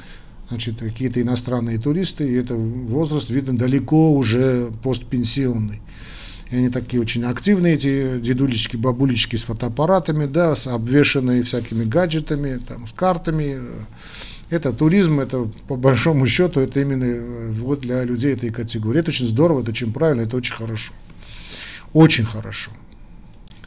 значит, 0.51 0.79
какие-то 0.79 1.21
иностранные 1.21 1.79
туристы, 1.79 2.27
и 2.27 2.33
это 2.33 2.55
возраст, 2.55 3.29
видно, 3.29 3.57
далеко 3.57 4.11
уже 4.11 4.69
постпенсионный. 4.83 5.81
И 6.49 6.57
они 6.57 6.69
такие 6.69 7.01
очень 7.01 7.23
активные, 7.23 7.75
эти 7.75 8.19
дедулечки, 8.19 8.75
бабулечки 8.75 9.37
с 9.37 9.43
фотоаппаратами, 9.43 10.25
да, 10.25 10.57
с 10.57 10.67
обвешанные 10.67 11.43
всякими 11.43 11.85
гаджетами, 11.85 12.57
там, 12.67 12.85
с 12.85 12.91
картами. 12.91 13.59
Это 14.49 14.73
туризм, 14.73 15.21
это 15.21 15.49
по 15.69 15.77
большому 15.77 16.27
счету, 16.27 16.59
это 16.59 16.81
именно 16.81 17.05
э, 17.05 17.51
вот 17.51 17.79
для 17.79 18.03
людей 18.03 18.33
этой 18.33 18.49
категории. 18.49 18.99
Это 18.99 19.11
очень 19.11 19.27
здорово, 19.27 19.61
это 19.61 19.71
очень 19.71 19.93
правильно, 19.93 20.23
это 20.23 20.35
очень 20.35 20.53
хорошо. 20.53 20.91
Очень 21.93 22.25
хорошо. 22.25 22.71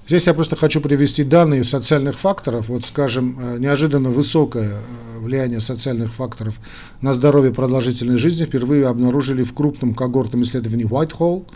Здесь 0.07 0.27
я 0.27 0.35
просто 0.35 0.55
хочу 0.55 0.83
привести 0.83 1.25
данные 1.25 1.64
социальных 1.64 2.18
факторов. 2.18 2.68
Вот, 2.68 2.85
скажем, 2.85 3.38
э, 3.40 3.59
неожиданно 3.59 4.11
высокое 4.11 4.73
э, 4.73 4.83
влияние 5.24 5.60
социальных 5.60 6.14
факторов 6.14 6.60
на 7.00 7.14
здоровье 7.14 7.50
и 7.50 7.54
продолжительность 7.54 8.20
жизни 8.20 8.44
впервые 8.44 8.87
обнаружили 8.87 9.42
в 9.42 9.52
крупном 9.52 9.94
когортном 9.94 10.42
исследовании 10.42 10.87
Whitehall, 10.87 11.46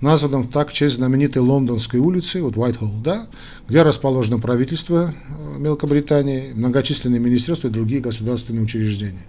названном 0.00 0.48
так 0.48 0.70
в 0.70 0.72
честь 0.72 0.96
знаменитой 0.96 1.40
лондонской 1.40 2.00
улицы, 2.00 2.42
вот 2.42 2.54
Whitehall, 2.54 3.02
да, 3.02 3.26
где 3.68 3.82
расположено 3.82 4.40
правительство 4.40 5.14
э, 5.14 5.58
Мелкобритании, 5.58 6.52
многочисленные 6.54 7.20
министерства 7.20 7.68
и 7.68 7.70
другие 7.70 8.00
государственные 8.00 8.64
учреждения. 8.64 9.24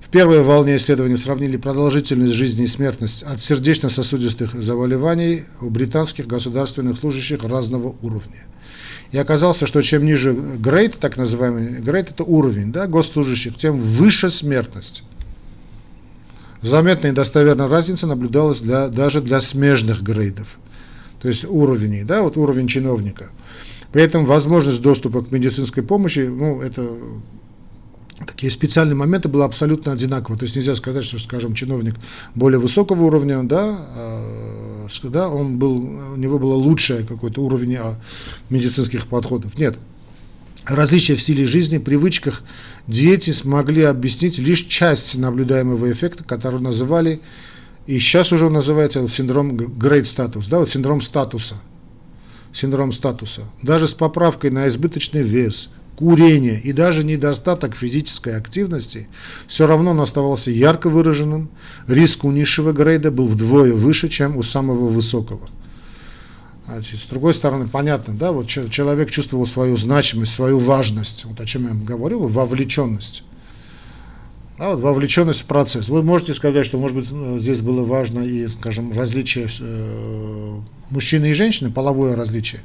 В 0.00 0.08
первой 0.08 0.44
волне 0.44 0.76
исследований 0.76 1.16
сравнили 1.16 1.56
продолжительность 1.56 2.34
жизни 2.34 2.64
и 2.64 2.68
смертность 2.68 3.24
от 3.24 3.40
сердечно-сосудистых 3.40 4.54
заболеваний 4.54 5.42
у 5.60 5.68
британских 5.68 6.28
государственных 6.28 6.98
служащих 6.98 7.42
разного 7.42 7.96
уровня. 8.02 8.46
И 9.12 9.18
оказалось, 9.18 9.62
что 9.62 9.82
чем 9.82 10.04
ниже 10.04 10.32
грейд, 10.32 10.98
так 10.98 11.16
называемый 11.16 11.80
грейд, 11.80 12.10
это 12.10 12.24
уровень 12.24 12.72
да, 12.72 12.86
госслужащих, 12.86 13.56
тем 13.56 13.78
выше 13.78 14.30
смертность. 14.30 15.02
Заметная 16.62 17.12
и 17.12 17.14
достоверная 17.14 17.68
разница 17.68 18.06
наблюдалась 18.06 18.60
для, 18.60 18.88
даже 18.88 19.20
для 19.20 19.40
смежных 19.40 20.02
грейдов, 20.02 20.58
то 21.20 21.28
есть 21.28 21.44
уровней, 21.44 22.02
да, 22.02 22.22
вот 22.22 22.36
уровень 22.36 22.66
чиновника. 22.66 23.30
При 23.92 24.02
этом 24.02 24.24
возможность 24.24 24.82
доступа 24.82 25.22
к 25.22 25.30
медицинской 25.30 25.82
помощи, 25.82 26.20
ну, 26.20 26.60
это 26.60 26.90
такие 28.26 28.50
специальные 28.50 28.96
моменты 28.96 29.28
было 29.28 29.44
абсолютно 29.44 29.92
одинаково. 29.92 30.38
То 30.38 30.44
есть 30.44 30.56
нельзя 30.56 30.74
сказать, 30.74 31.04
что, 31.04 31.18
скажем, 31.18 31.54
чиновник 31.54 31.94
более 32.34 32.58
высокого 32.58 33.04
уровня, 33.04 33.42
да, 33.42 33.78
а, 34.88 35.08
да 35.08 35.28
он 35.28 35.58
был, 35.58 35.76
у 35.76 36.16
него 36.16 36.38
было 36.38 36.54
лучшее 36.54 37.04
какой-то 37.04 37.42
уровень 37.42 37.76
а, 37.76 37.98
медицинских 38.50 39.06
подходов. 39.06 39.58
Нет. 39.58 39.78
Различия 40.64 41.14
в 41.14 41.22
стиле 41.22 41.46
жизни, 41.46 41.78
привычках, 41.78 42.42
диете 42.88 43.32
смогли 43.32 43.82
объяснить 43.82 44.38
лишь 44.38 44.62
часть 44.62 45.16
наблюдаемого 45.16 45.90
эффекта, 45.92 46.24
который 46.24 46.60
называли, 46.60 47.20
и 47.86 47.98
сейчас 48.00 48.32
уже 48.32 48.46
он 48.46 48.54
называется 48.54 49.06
синдром 49.08 49.52
great 49.56 50.02
status, 50.02 50.46
да, 50.50 50.58
вот 50.58 50.70
синдром 50.70 51.00
статуса. 51.00 51.56
Синдром 52.52 52.90
статуса. 52.90 53.42
Даже 53.62 53.86
с 53.86 53.94
поправкой 53.94 54.50
на 54.50 54.66
избыточный 54.66 55.22
вес, 55.22 55.68
курение 55.96 56.60
и 56.60 56.72
даже 56.72 57.04
недостаток 57.04 57.74
физической 57.74 58.36
активности 58.36 59.08
все 59.48 59.66
равно 59.66 59.92
он 59.92 60.00
оставался 60.00 60.50
ярко 60.50 60.88
выраженным, 60.90 61.50
риск 61.88 62.24
у 62.24 62.30
низшего 62.30 62.72
грейда 62.72 63.10
был 63.10 63.28
вдвое 63.28 63.72
выше, 63.72 64.08
чем 64.08 64.36
у 64.36 64.42
самого 64.42 64.88
высокого. 64.88 65.48
Значит, 66.66 67.00
с 67.00 67.06
другой 67.06 67.32
стороны, 67.32 67.68
понятно, 67.68 68.14
да, 68.14 68.32
вот 68.32 68.48
человек 68.48 69.10
чувствовал 69.10 69.46
свою 69.46 69.76
значимость, 69.76 70.34
свою 70.34 70.58
важность, 70.58 71.24
вот 71.24 71.40
о 71.40 71.46
чем 71.46 71.66
я 71.66 71.74
говорил, 71.74 72.26
вовлеченность. 72.26 73.22
Да, 74.58 74.70
вот 74.70 74.80
вовлеченность 74.80 75.42
в 75.42 75.44
процесс. 75.44 75.88
Вы 75.88 76.02
можете 76.02 76.34
сказать, 76.34 76.66
что, 76.66 76.78
может 76.78 76.96
быть, 76.96 77.06
здесь 77.40 77.60
было 77.60 77.84
важно 77.84 78.20
и, 78.20 78.48
скажем, 78.48 78.90
различие 78.92 79.48
э, 79.60 80.60
мужчины 80.90 81.30
и 81.30 81.34
женщины, 81.34 81.70
половое 81.70 82.16
различие. 82.16 82.62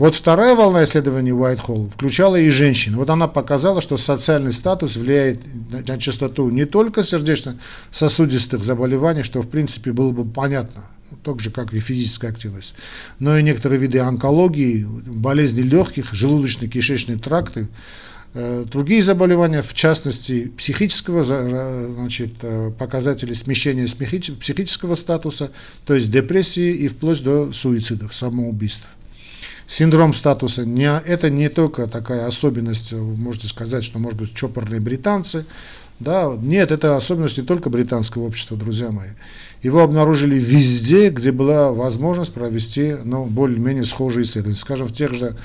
Вот 0.00 0.14
вторая 0.14 0.54
волна 0.54 0.82
исследований 0.84 1.34
Уайтхолл 1.34 1.90
включала 1.90 2.36
и 2.36 2.48
женщин. 2.48 2.96
Вот 2.96 3.10
она 3.10 3.28
показала, 3.28 3.82
что 3.82 3.98
социальный 3.98 4.54
статус 4.54 4.96
влияет 4.96 5.40
на 5.70 5.98
частоту 5.98 6.48
не 6.48 6.64
только 6.64 7.04
сердечно-сосудистых 7.04 8.64
заболеваний, 8.64 9.22
что 9.22 9.42
в 9.42 9.46
принципе 9.46 9.92
было 9.92 10.10
бы 10.10 10.24
понятно, 10.24 10.84
так 11.22 11.40
же 11.40 11.50
как 11.50 11.74
и 11.74 11.80
физическая 11.80 12.30
активность, 12.30 12.72
но 13.18 13.36
и 13.36 13.42
некоторые 13.42 13.78
виды 13.78 13.98
онкологии, 13.98 14.84
болезни 14.84 15.60
легких, 15.60 16.14
желудочно-кишечные 16.14 17.18
тракты, 17.18 17.68
э, 18.32 18.64
другие 18.64 19.02
заболевания, 19.02 19.60
в 19.60 19.74
частности 19.74 20.50
психического, 20.56 21.24
значит, 21.24 22.36
э, 22.40 22.70
показатели 22.70 23.34
смещения 23.34 23.86
психического 23.86 24.94
статуса, 24.94 25.50
то 25.84 25.92
есть 25.92 26.10
депрессии 26.10 26.72
и 26.72 26.88
вплоть 26.88 27.22
до 27.22 27.52
суицидов, 27.52 28.14
самоубийств. 28.14 28.88
Синдром 29.70 30.14
статуса 30.14 30.66
не, 30.66 30.90
это 31.06 31.30
не 31.30 31.48
только 31.48 31.86
такая 31.86 32.26
особенность, 32.26 32.92
вы 32.92 33.14
можете 33.14 33.46
сказать, 33.46 33.84
что 33.84 34.00
может 34.00 34.18
быть 34.18 34.34
чопорные 34.34 34.80
британцы. 34.80 35.46
Да, 36.00 36.28
нет, 36.42 36.72
это 36.72 36.96
особенность 36.96 37.38
не 37.38 37.44
только 37.44 37.70
британского 37.70 38.24
общества, 38.24 38.56
друзья 38.56 38.90
мои. 38.90 39.10
Его 39.62 39.82
обнаружили 39.82 40.36
везде, 40.36 41.10
где 41.10 41.30
была 41.30 41.70
возможность 41.70 42.32
провести 42.32 42.96
ну, 43.04 43.26
более-менее 43.26 43.84
схожие 43.84 44.24
исследования. 44.24 44.58
Скажем, 44.58 44.88
в 44.88 44.92
тех 44.92 45.14
же 45.14 45.36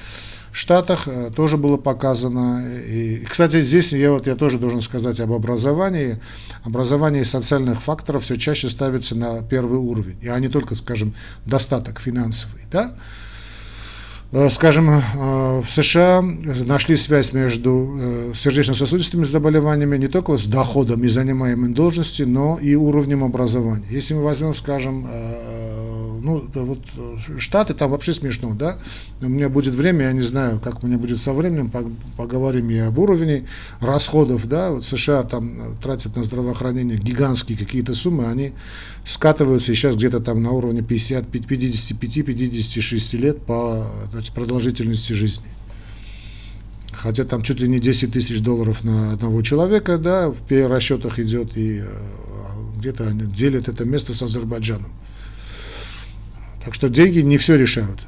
Штатах 0.56 1.10
э, 1.10 1.32
тоже 1.36 1.58
было 1.58 1.76
показано. 1.76 2.66
И, 2.88 3.26
кстати, 3.26 3.62
здесь 3.62 3.92
я, 3.92 4.12
вот, 4.12 4.26
я 4.26 4.36
тоже 4.36 4.58
должен 4.58 4.82
сказать 4.82 5.20
об 5.20 5.34
образовании. 5.34 6.18
Образование 6.64 7.26
социальных 7.26 7.82
факторов 7.82 8.24
все 8.24 8.38
чаще 8.38 8.70
ставится 8.70 9.16
на 9.16 9.44
первый 9.44 9.78
уровень, 9.78 10.18
а 10.30 10.40
не 10.40 10.48
только, 10.48 10.76
скажем, 10.76 11.14
достаток 11.46 12.00
финансовый. 12.00 12.62
Да? 12.72 12.96
Э, 14.32 14.50
скажем, 14.50 14.90
э, 14.90 15.02
в 15.62 15.70
США 15.70 16.22
нашли 16.22 16.98
связь 16.98 17.32
между 17.32 17.96
э, 17.98 18.34
сердечно-сосудистыми 18.34 19.24
заболеваниями 19.24 19.98
не 19.98 20.08
только 20.08 20.38
с 20.38 20.46
доходом 20.46 21.04
и 21.04 21.08
занимаемой 21.08 21.72
должности, 21.72 22.24
но 22.24 22.58
и 22.60 22.76
уровнем 22.76 23.24
образования. 23.24 23.86
Если 23.90 24.16
мы 24.16 24.24
возьмем, 24.24 24.54
скажем, 24.56 25.08
ну, 26.22 26.44
вот 26.54 26.80
Штаты, 27.38 27.76
там 27.76 27.92
вообще 27.92 28.12
смешно, 28.14 28.56
да, 28.56 28.78
у 29.22 29.28
меня 29.28 29.48
будет 29.48 29.76
время, 29.76 30.06
я 30.06 30.12
не 30.12 30.22
знаю, 30.22 30.60
как 30.60 30.84
у 30.84 30.88
меня 30.88 30.98
будет 30.98 31.20
со 31.20 31.34
временем, 31.34 31.72
поговорим 32.18 32.70
и 32.72 32.80
об 32.80 32.98
уровне 32.98 33.46
расходов, 33.80 34.48
да, 34.48 34.72
вот 34.72 34.86
США 34.86 35.24
там 35.24 35.78
тратят 35.84 36.16
на 36.16 36.24
здравоохранение 36.24 36.98
гигантские 36.98 37.58
какие-то 37.58 37.94
суммы, 37.94 38.26
они 38.26 38.54
скатываются 39.06 39.76
сейчас 39.76 39.96
где-то 39.96 40.20
там 40.20 40.42
на 40.42 40.52
уровне 40.52 40.82
50, 40.82 41.26
55-56 41.26 43.18
лет 43.18 43.42
по 43.42 43.88
значит, 44.12 44.34
продолжительности 44.34 45.14
жизни. 45.14 45.46
Хотя 46.92 47.24
там 47.24 47.44
чуть 47.44 47.60
ли 47.60 47.68
не 47.68 47.80
10 47.80 48.12
тысяч 48.14 48.40
долларов 48.40 48.84
на 48.84 49.14
одного 49.14 49.42
человека, 49.44 49.98
да, 49.98 50.30
в 50.30 50.68
расчетах 50.68 51.20
идет, 51.20 51.56
и 51.56 51.82
э, 51.82 51.86
где-то 52.78 53.08
они 53.08 53.26
делят 53.26 53.68
это 53.68 53.86
место 53.86 54.14
с 54.14 54.22
Азербайджаном. 54.24 54.92
Так 56.64 56.74
что 56.74 56.90
деньги 56.90 57.20
не 57.20 57.38
все 57.38 57.56
решают. 57.56 58.00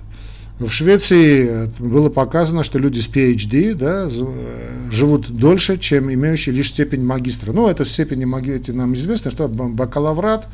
В 0.57 0.71
Швеции 0.71 1.47
э, 1.47 1.67
было 1.77 2.09
показано, 2.09 2.63
что 2.63 2.79
люди 2.79 2.99
с 2.99 3.07
PhD 3.07 3.75
да, 3.75 4.09
э, 4.09 4.91
живут 4.91 5.29
дольше, 5.29 5.77
чем 5.77 6.11
имеющие 6.11 6.55
лишь 6.55 6.69
степень 6.69 7.03
магистра. 7.03 7.51
Ну, 7.51 7.67
это 7.67 7.85
степени 7.85 8.25
магистра 8.25 8.73
нам 8.73 8.95
известно, 8.95 9.29
что 9.29 9.47
бакалаврат, 9.47 10.47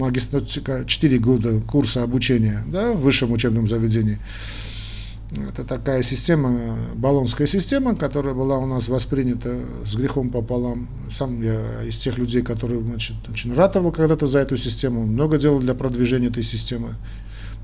магистр, 0.00 0.42
4 0.86 1.18
года 1.18 1.60
курса 1.60 2.02
обучения 2.02 2.64
да, 2.66 2.92
в 2.92 3.00
высшем 3.00 3.32
учебном 3.32 3.68
заведении. 3.68 4.18
Это 5.48 5.64
такая 5.64 6.02
система, 6.02 6.76
баллонская 6.96 7.46
система, 7.46 7.94
которая 7.94 8.34
была 8.34 8.58
у 8.58 8.66
нас 8.66 8.88
воспринята 8.88 9.60
с 9.86 9.94
грехом 9.94 10.30
пополам. 10.30 10.88
Сам 11.12 11.40
я 11.40 11.84
из 11.84 11.98
тех 11.98 12.18
людей, 12.18 12.42
которые 12.42 12.82
значит, 12.82 13.16
очень 13.28 13.54
ратовал 13.54 13.92
когда-то 13.92 14.26
за 14.26 14.40
эту 14.40 14.56
систему, 14.56 15.06
много 15.06 15.38
делал 15.38 15.60
для 15.60 15.74
продвижения 15.74 16.28
этой 16.28 16.42
системы. 16.42 16.96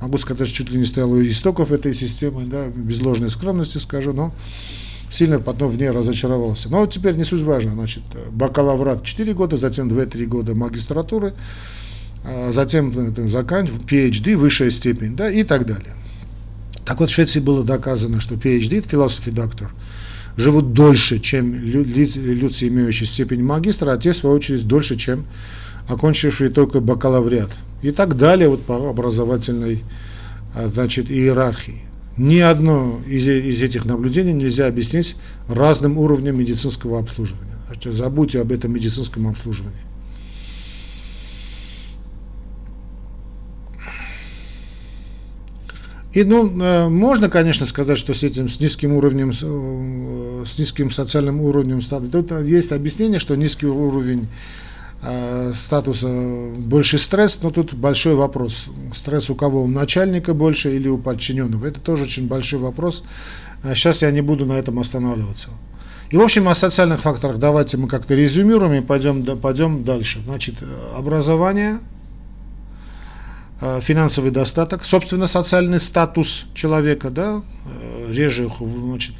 Могу 0.01 0.18
сказать, 0.18 0.49
чуть 0.53 0.70
ли 0.70 0.79
не 0.79 0.85
стоял 0.85 1.11
у 1.11 1.20
истоков 1.20 1.72
этой 1.72 1.92
системы, 1.92 2.44
да, 2.44 2.68
без 2.68 3.01
ложной 3.01 3.31
скромности 3.31 3.79
скажу, 3.79 4.12
но 4.12 4.33
сильно 5.11 5.40
потом 5.40 5.68
в 5.68 5.77
ней 5.77 5.90
разочаровался. 5.90 6.68
Но 6.68 6.87
теперь 6.87 7.16
не 7.16 7.25
суть 7.25 7.42
важно, 7.42 7.72
значит, 7.72 8.03
бакалаврат 8.31 9.03
4 9.03 9.33
года, 9.35 9.57
затем 9.57 9.88
2-3 9.88 10.27
года 10.27 10.55
магистратуры, 10.55 11.35
затем 12.53 12.93
заканчивать 13.29 13.83
PhD, 13.83 14.37
высшая 14.37 14.71
степень, 14.71 15.17
да, 15.17 15.31
и 15.31 15.45
так 15.45 15.67
далее. 15.67 15.95
Так 16.85 17.01
вот, 17.01 17.11
в 17.11 17.12
Швеции 17.12 17.41
было 17.41 17.65
доказано, 17.65 18.21
что 18.21 18.37
PhD, 18.37 18.81
philosophy 18.81 19.33
doctor, 19.33 19.69
живут 20.37 20.73
дольше, 20.73 21.19
чем 21.19 21.55
люди, 21.55 22.05
имеющие 22.67 23.07
степень 23.07 23.43
магистра, 23.43 23.93
а 23.93 23.97
те, 23.97 24.12
в 24.12 24.17
свою 24.17 24.37
очередь, 24.37 24.67
дольше, 24.67 24.97
чем 24.97 25.27
окончившие 25.89 26.51
только 26.51 26.81
бакалавриат. 26.81 27.51
И 27.83 27.91
так 27.91 28.17
далее 28.17 28.49
вот 28.49 28.65
по 28.65 28.91
образовательной 28.91 29.83
а, 30.55 30.69
значит, 30.69 31.11
иерархии. 31.11 31.83
Ни 32.17 32.39
одно 32.39 33.01
из, 33.07 33.29
из 33.29 33.61
этих 33.62 33.85
наблюдений 33.85 34.33
нельзя 34.33 34.67
объяснить 34.67 35.17
разным 35.49 35.99
уровнем 35.99 36.39
медицинского 36.39 36.99
обслуживания. 36.99 37.57
Значит, 37.67 37.93
забудьте 37.93 38.41
об 38.41 38.53
этом 38.53 38.73
медицинском 38.73 39.29
обслуживании. 39.29 39.77
И 46.16 46.24
ну, 46.24 46.50
э, 46.62 46.88
можно, 46.88 47.29
конечно, 47.29 47.66
сказать, 47.66 47.98
что 47.98 48.14
с 48.14 48.22
этим 48.22 48.48
с 48.48 48.59
низким 48.59 48.94
уровнем, 48.94 49.35
с 49.35 49.42
э, 49.42 50.44
низким 50.57 50.90
социальным 50.90 51.42
уровнем 51.42 51.83
статуса, 51.83 52.11
тут 52.11 52.31
есть 52.40 52.72
объяснение, 52.72 53.20
что 53.20 53.37
низкий 53.37 53.66
уровень 53.66 54.26
э, 55.02 55.52
статуса 55.55 56.09
больше 56.57 56.96
стресс, 56.96 57.38
но 57.42 57.50
тут 57.50 57.74
большой 57.74 58.14
вопрос. 58.14 58.68
Стресс 58.94 59.29
у 59.29 59.35
кого? 59.35 59.62
У 59.64 59.66
начальника 59.66 60.33
больше 60.33 60.74
или 60.74 60.88
у 60.88 60.96
подчиненного? 60.96 61.66
Это 61.66 61.81
тоже 61.81 62.05
очень 62.05 62.29
большой 62.29 62.61
вопрос. 62.61 63.02
Сейчас 63.74 64.00
я 64.00 64.11
не 64.11 64.22
буду 64.22 64.46
на 64.46 64.55
этом 64.55 64.79
останавливаться. 64.79 65.50
И, 66.09 66.16
в 66.16 66.22
общем, 66.22 66.48
о 66.48 66.55
социальных 66.55 67.02
факторах 67.02 67.37
давайте 67.37 67.76
мы 67.76 67.88
как-то 67.88 68.14
резюмируем 68.14 68.72
и 68.72 68.81
пойдем, 68.81 69.22
пойдем 69.37 69.85
дальше. 69.85 70.20
Значит, 70.24 70.55
образование– 70.96 71.79
финансовый 73.81 74.31
достаток, 74.31 74.85
собственно, 74.85 75.27
социальный 75.27 75.81
статус 75.81 76.47
человека, 76.55 77.11
да, 77.11 77.42
э, 77.64 78.12
реже, 78.12 78.51
значит, 78.61 79.14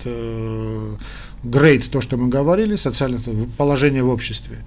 грейд, 1.42 1.90
то, 1.90 2.01
что 2.01 2.16
мы 2.16 2.29
говорили, 2.29 2.77
социальное 2.77 3.20
положение 3.57 4.03
в 4.03 4.09
обществе. 4.09 4.59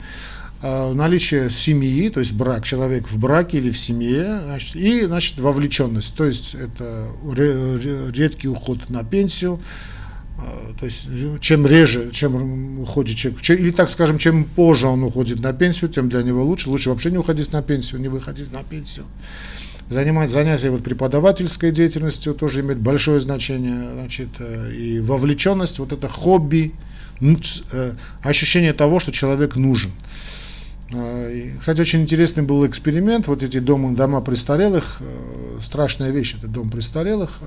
э, 0.62 0.94
наличие 0.94 1.50
семьи, 1.50 2.10
то 2.10 2.20
есть 2.20 2.34
брак, 2.34 2.64
человек 2.64 3.10
в 3.10 3.18
браке 3.18 3.60
или 3.60 3.72
в 3.72 3.78
семье, 3.78 4.42
значит, 4.44 4.76
и 4.76 5.06
значит, 5.06 5.40
вовлеченность, 5.40 6.16
то 6.16 6.26
есть 6.26 6.56
это 6.56 7.08
редкий 8.12 8.48
уход 8.48 8.90
на 8.90 9.04
пенсию, 9.04 9.60
э, 9.62 9.99
то 10.80 10.86
есть 10.86 11.08
чем 11.42 11.66
реже, 11.68 12.12
чем 12.12 12.80
уходит 12.80 13.18
человек, 13.18 13.42
чем, 13.42 13.58
или 13.58 13.72
так 13.72 13.90
скажем, 13.90 14.18
чем 14.18 14.44
позже 14.44 14.88
он 14.88 15.04
уходит 15.04 15.42
на 15.42 15.54
пенсию, 15.54 15.90
тем 15.90 16.10
для 16.10 16.24
него 16.24 16.44
лучше. 16.44 16.70
Лучше 16.70 16.90
вообще 16.90 17.12
не 17.12 17.18
уходить 17.18 17.52
на 17.52 17.62
пенсию, 17.62 18.02
не 18.02 18.08
выходить 18.08 18.52
на 18.52 18.64
пенсию. 18.64 19.06
Занимать 19.90 20.30
занятия 20.30 20.70
вот 20.70 20.84
преподавательской 20.84 21.72
деятельностью 21.72 22.36
тоже 22.36 22.62
имеет 22.62 22.78
большое 22.78 23.20
значение, 23.20 23.90
значит, 23.94 24.30
э, 24.38 24.72
и 24.72 25.00
вовлеченность, 25.00 25.80
вот 25.80 25.92
это 25.92 26.08
хобби, 26.08 26.74
э, 27.20 27.94
ощущение 28.22 28.74
того, 28.74 29.00
что 29.00 29.12
человек 29.12 29.56
нужен. 29.56 29.92
Э, 30.92 31.54
кстати, 31.60 31.82
очень 31.82 32.04
интересный 32.04 32.44
был 32.44 32.68
эксперимент, 32.68 33.26
вот 33.26 33.42
эти 33.42 33.58
дома, 33.58 33.96
дома 33.96 34.22
престарелых, 34.22 35.02
страшная 35.64 36.12
вещь, 36.12 36.36
это 36.36 36.48
дом 36.48 36.70
престарелых, 36.70 37.40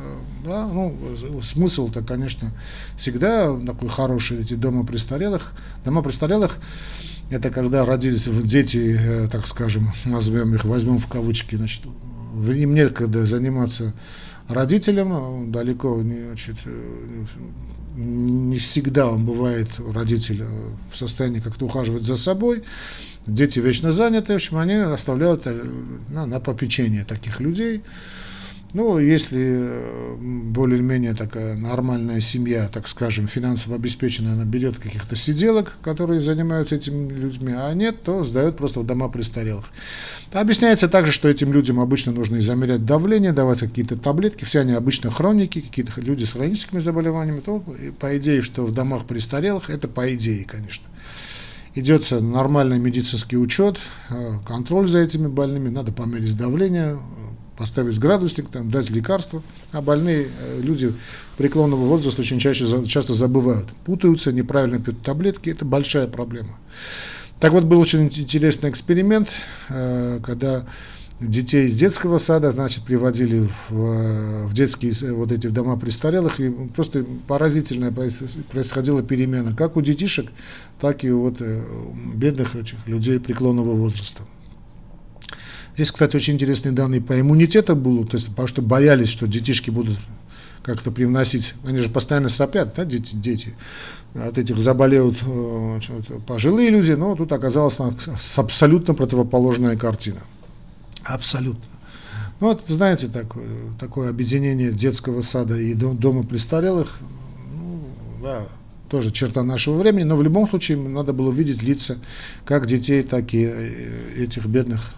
да, 0.45 0.67
ну, 0.67 0.97
смысл-то, 1.43 2.03
конечно, 2.03 2.53
всегда 2.97 3.57
такой 3.67 3.89
хороший, 3.89 4.43
эти 4.43 4.55
дома 4.55 4.85
престарелых, 4.85 5.53
дома 5.85 6.03
престарелых, 6.03 6.59
это 7.31 7.51
когда 7.51 7.85
родились 7.85 8.29
дети, 8.45 8.99
так 9.31 9.47
скажем, 9.47 9.93
назовем 10.05 10.55
их, 10.55 10.65
возьмем 10.65 10.99
в 10.99 11.07
кавычки, 11.07 11.57
значит, 11.57 11.83
им 11.85 12.75
некогда 12.75 13.27
заниматься 13.27 13.95
родителям, 14.49 15.13
а 15.13 15.45
далеко 15.47 16.03
не, 16.03 16.25
значит, 16.25 16.57
не 17.95 18.59
всегда 18.59 19.11
он 19.11 19.27
бывает, 19.27 19.69
родитель, 19.79 20.45
в 20.91 20.97
состоянии 20.97 21.41
как-то 21.41 21.67
ухаживать 21.67 22.05
за 22.05 22.17
собой. 22.17 22.63
Дети 23.27 23.61
вечно 23.61 23.93
заняты, 23.93 24.33
в 24.33 24.37
общем, 24.37 24.59
они 24.59 24.75
оставляют 24.75 25.47
э, 25.47 25.55
на, 26.09 26.27
на 26.27 26.41
попечение 26.41 27.05
таких 27.05 27.39
людей. 27.41 27.83
Ну, 28.75 28.99
если 28.99 29.39
э, 29.39 30.17
более-менее 30.17 31.15
такая 31.15 31.57
нормальная 31.57 32.23
семья, 32.23 32.69
так 32.73 32.89
скажем, 32.89 33.29
финансово 33.29 33.77
обеспеченная, 33.77 34.33
она 34.33 34.45
берет 34.45 34.79
каких-то 34.79 35.15
сиделок, 35.15 35.77
которые 35.83 36.23
занимаются 36.23 36.77
этими 36.77 37.13
людьми, 37.13 37.53
а 37.55 37.73
нет, 37.75 38.03
то 38.03 38.25
сдает 38.25 38.57
просто 38.57 38.81
в 38.81 38.87
дома 38.87 39.09
престарелых. 39.11 39.67
Объясняется 40.33 40.89
также, 40.89 41.13
что 41.13 41.29
этим 41.29 41.53
людям 41.53 41.81
обычно 41.81 42.13
нужно 42.13 42.39
измерять 42.39 42.87
давление, 42.87 43.33
давать 43.33 43.61
какие-то 43.61 43.99
таблетки, 43.99 44.45
все 44.45 44.61
они 44.61 44.73
обычно 44.73 45.11
хроники, 45.11 45.61
какие-то 45.61 46.01
люди 46.01 46.25
с 46.25 46.33
хроническими 46.33 46.81
заболеваниями, 46.81 47.41
то 47.41 47.63
по 48.01 48.17
идее, 48.17 48.41
что 48.41 48.65
в 48.65 48.73
домах 48.73 49.05
престарелых, 49.05 49.69
это 49.69 49.87
по 49.87 50.13
идее, 50.13 50.45
конечно. 50.45 50.87
Идется 51.75 52.21
нормальный 52.21 52.79
медицинский 52.79 53.39
учет, 53.39 53.79
э, 54.11 54.33
контроль 54.47 54.91
за 54.91 54.99
этими 54.99 55.27
больными, 55.27 55.71
надо 55.71 55.91
померить 55.91 56.37
давление, 56.37 56.99
поставить 57.57 57.99
градусник, 57.99 58.49
там, 58.51 58.71
дать 58.71 58.91
лекарства, 58.91 59.43
а 59.71 59.81
больные 59.81 60.27
э, 60.27 60.61
люди 60.61 60.93
преклонного 61.39 61.87
возраста 61.87 62.21
очень 62.21 62.39
чаще, 62.39 62.67
часто 62.87 63.15
забывают, 63.15 63.69
путаются, 63.87 64.33
неправильно 64.33 64.81
пьют 64.81 65.03
таблетки, 65.03 65.49
это 65.49 65.65
большая 65.65 66.09
проблема. 66.09 66.59
Так 67.41 67.53
вот, 67.53 67.65
был 67.65 67.81
очень 67.81 68.05
интересный 68.05 68.69
эксперимент, 68.69 69.31
э, 69.71 70.21
когда 70.23 70.67
детей 71.23 71.67
из 71.67 71.79
детского 71.79 72.19
сада, 72.19 72.53
значит, 72.53 72.85
приводили 72.85 73.49
в, 73.69 73.75
э, 73.75 74.45
в 74.47 74.55
детские 74.55 74.93
вот 75.15 75.33
эти 75.33 75.47
в 75.47 75.53
дома 75.53 75.77
престарелых, 75.77 76.41
и 76.41 76.51
просто 76.51 77.05
поразительная 77.27 77.93
происходила 77.93 79.03
перемена, 79.03 79.55
как 79.55 79.77
у 79.77 79.81
детишек, 79.81 80.31
так 80.81 81.05
и 81.05 81.11
вот 81.11 81.41
бедных 82.15 82.57
этих 82.57 82.87
людей 82.87 83.21
преклонного 83.21 83.75
возраста. 83.75 84.23
Здесь, 85.75 85.91
кстати, 85.91 86.17
очень 86.17 86.35
интересные 86.35 86.73
данные 86.73 87.01
по 87.01 87.19
иммунитету 87.19 87.75
будут, 87.75 88.11
то 88.11 88.17
есть, 88.19 88.29
потому 88.29 88.49
что 88.49 88.61
боялись, 88.61 89.09
что 89.09 89.27
детишки 89.27 89.71
будут 89.71 89.99
как-то 90.63 90.91
привносить, 90.91 91.55
они 91.65 91.79
же 91.79 91.89
постоянно 91.89 92.29
сопят, 92.29 92.75
да, 92.77 92.85
дети, 92.85 93.15
дети, 93.15 93.55
от 94.15 94.37
этих 94.39 94.59
заболеют 94.59 95.19
э, 95.23 95.81
пожилые 96.27 96.71
люди, 96.71 96.93
но 96.93 97.17
тут 97.17 97.33
оказалась 97.33 97.79
абсолютно 98.37 98.95
противоположная 98.95 99.77
картина. 99.77 100.21
Абсолютно. 101.05 101.65
Ну, 102.41 102.49
вот, 102.49 102.65
знаете, 102.67 103.09
такое, 103.09 103.47
такое 103.79 104.11
объединение 104.11 104.73
детского 104.73 105.23
сада 105.23 105.57
и 105.57 105.75
дома 105.75 106.25
престарелых, 106.25 106.99
ну, 107.55 107.85
да, 108.23 108.41
тоже 108.89 109.13
черта 109.13 109.43
нашего 109.43 109.79
времени, 109.79 110.03
но 110.05 110.17
в 110.17 110.23
любом 110.23 110.49
случае 110.49 110.77
надо 110.77 111.13
было 111.13 111.33
видеть 111.33 111.63
лица 111.63 111.99
как 112.45 112.67
детей, 112.67 113.03
так 113.03 113.33
и 113.33 113.45
э, 113.45 114.25
этих 114.25 114.47
бедных 114.47 114.93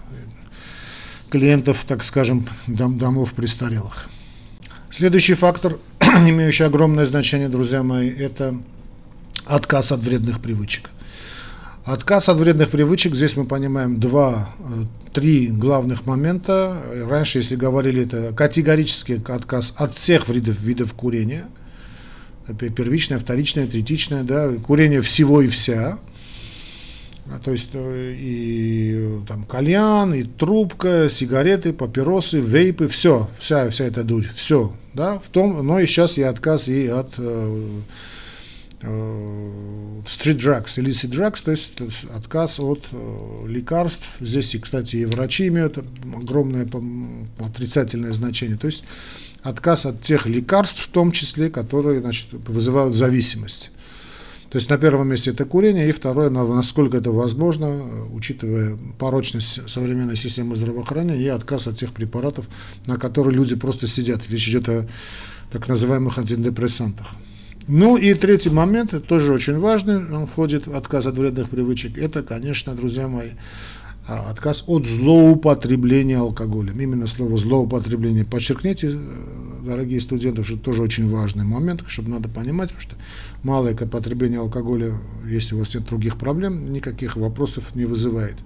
клиентов, 1.35 1.85
так 1.87 2.05
скажем, 2.05 2.49
дом, 2.67 2.97
домов 2.97 3.33
престарелых. 3.33 4.09
Следующий 4.91 5.35
фактор, 5.35 5.79
имеющий 6.01 6.63
огромное 6.63 7.07
значение, 7.07 7.49
друзья 7.49 7.83
мои, 7.83 8.09
это 8.09 8.55
отказ 9.45 9.91
от 9.91 10.01
вредных 10.01 10.41
привычек. 10.41 10.91
Отказ 11.85 12.29
от 12.29 12.39
вредных 12.39 12.71
привычек, 12.71 13.15
здесь 13.15 13.37
мы 13.37 13.45
понимаем 13.45 14.01
два, 14.01 14.49
э, 14.59 14.65
три 15.13 15.49
главных 15.49 16.07
момента. 16.07 16.83
Раньше, 17.09 17.39
если 17.39 17.57
говорили, 17.57 18.07
это 18.07 18.35
категорический 18.35 19.17
отказ 19.17 19.75
от 19.77 19.95
всех 19.95 20.29
видов, 20.29 20.61
видов 20.61 20.95
курения, 20.95 21.45
первичное, 22.59 23.19
вторичное, 23.19 23.67
третичное, 23.67 24.23
да, 24.23 24.51
курение 24.55 25.03
всего 25.03 25.43
и 25.43 25.49
вся– 25.49 25.99
а, 27.27 27.39
то 27.39 27.53
есть 27.53 27.71
э, 27.73 28.15
и 28.19 29.21
там 29.27 29.45
кальян, 29.45 30.13
и 30.13 30.25
трубка, 30.25 31.09
сигареты, 31.09 31.73
папиросы, 31.73 32.39
вейпы, 32.41 32.87
все, 32.89 33.29
вся, 33.39 33.71
вся 33.71 33.85
эта 33.85 34.05
дурь, 34.05 34.27
все, 34.35 34.73
да, 34.93 35.19
в 35.19 35.29
том, 35.31 35.67
но 35.67 35.81
и 35.81 35.87
сейчас 35.87 36.19
я 36.19 36.29
отказ 36.29 36.69
и 36.69 36.87
от 36.87 37.15
э, 37.17 37.23
э, 37.23 37.81
street 38.85 40.37
drugs, 40.37 40.77
illicit 40.77 41.11
drugs, 41.11 41.43
то 41.43 41.51
есть 41.51 41.73
отказ 42.15 42.61
от 42.61 42.87
э, 42.93 43.47
лекарств. 43.47 44.07
Здесь, 44.21 44.57
кстати, 44.61 44.97
и 44.97 45.05
врачи 45.05 45.49
имеют 45.49 45.79
огромное 46.15 46.69
отрицательное 47.39 48.13
значение. 48.13 48.57
То 48.57 48.67
есть 48.67 48.85
отказ 49.43 49.87
от 49.87 50.03
тех 50.03 50.27
лекарств, 50.27 50.81
в 50.81 50.89
том 50.89 51.13
числе, 51.13 51.51
которые 51.51 52.01
значит, 52.01 52.29
вызывают 52.33 52.95
зависимость. 52.95 53.71
То 54.51 54.59
есть 54.59 54.71
на 54.71 54.79
первом 54.79 55.09
месте 55.09 55.33
это 55.33 55.47
курение, 55.47 55.89
и 55.89 55.93
второе, 55.93 56.31
насколько 56.31 56.99
это 56.99 57.11
возможно, 57.11 58.07
учитывая 58.13 58.79
порочность 58.99 59.69
современной 59.69 60.17
системы 60.17 60.55
здравоохранения 60.55 61.25
и 61.25 61.27
отказ 61.27 61.67
от 61.67 61.77
тех 61.77 61.93
препаратов, 61.93 62.49
на 62.87 62.97
которые 62.97 63.35
люди 63.35 63.57
просто 63.57 63.89
сидят. 63.89 64.29
Речь 64.31 64.49
идет 64.49 64.69
о 64.69 64.87
так 65.51 65.67
называемых 65.67 66.19
антидепрессантах. 66.19 67.09
Ну 67.67 67.97
и 67.97 68.13
третий 68.15 68.51
момент, 68.51 69.07
тоже 69.07 69.33
очень 69.33 69.59
важный, 69.59 69.97
он 69.97 70.27
входит 70.27 70.67
в 70.67 70.77
отказ 70.77 71.07
от 71.07 71.17
вредных 71.17 71.49
привычек, 71.49 71.97
это, 71.97 72.23
конечно, 72.23 72.75
друзья 72.75 73.09
мои, 73.09 73.31
а, 74.07 74.31
отказ 74.31 74.65
от 74.67 74.87
злоупотребления 74.87 76.19
алкоголем. 76.19 76.79
Именно 76.79 77.07
слово 77.07 77.39
злоупотребление 77.39 78.27
подчеркните, 78.27 78.89
э, 78.89 78.99
дорогие 79.65 80.03
студенты, 80.03 80.45
что 80.45 80.57
это 80.57 80.63
тоже 80.63 80.83
очень 80.83 81.09
важный 81.09 81.45
момент, 81.45 81.85
чтобы 81.87 82.11
надо 82.11 82.29
понимать, 82.29 82.69
потому 82.69 82.83
что 82.83 82.97
малое 83.43 83.75
потребление 83.75 84.41
алкоголя, 84.41 84.93
если 85.27 85.55
у 85.55 85.61
вас 85.61 85.75
нет 85.75 85.87
других 85.87 86.19
проблем, 86.19 86.71
никаких 86.71 87.17
вопросов 87.17 87.75
не 87.75 87.87
вызывает. 87.87 88.37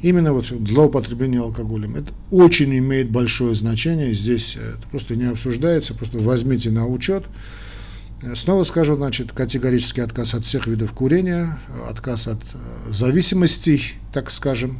Именно 0.00 0.32
вот 0.32 0.46
злоупотребление 0.46 1.42
алкоголем. 1.42 1.96
Это 1.96 2.10
очень 2.30 2.76
имеет 2.78 3.10
большое 3.10 3.54
значение, 3.54 4.14
здесь 4.14 4.56
это 4.56 4.88
просто 4.90 5.16
не 5.16 5.24
обсуждается, 5.24 5.92
просто 5.92 6.16
возьмите 6.18 6.70
на 6.70 6.86
учет. 6.86 7.24
Снова 8.34 8.62
скажу, 8.62 8.94
значит, 8.94 9.32
категорический 9.32 10.02
отказ 10.02 10.34
от 10.34 10.44
всех 10.44 10.68
видов 10.68 10.92
курения, 10.92 11.58
отказ 11.90 12.28
от 12.28 12.38
э, 12.38 12.92
зависимостей, 12.92 13.94
так 14.12 14.30
скажем, 14.30 14.78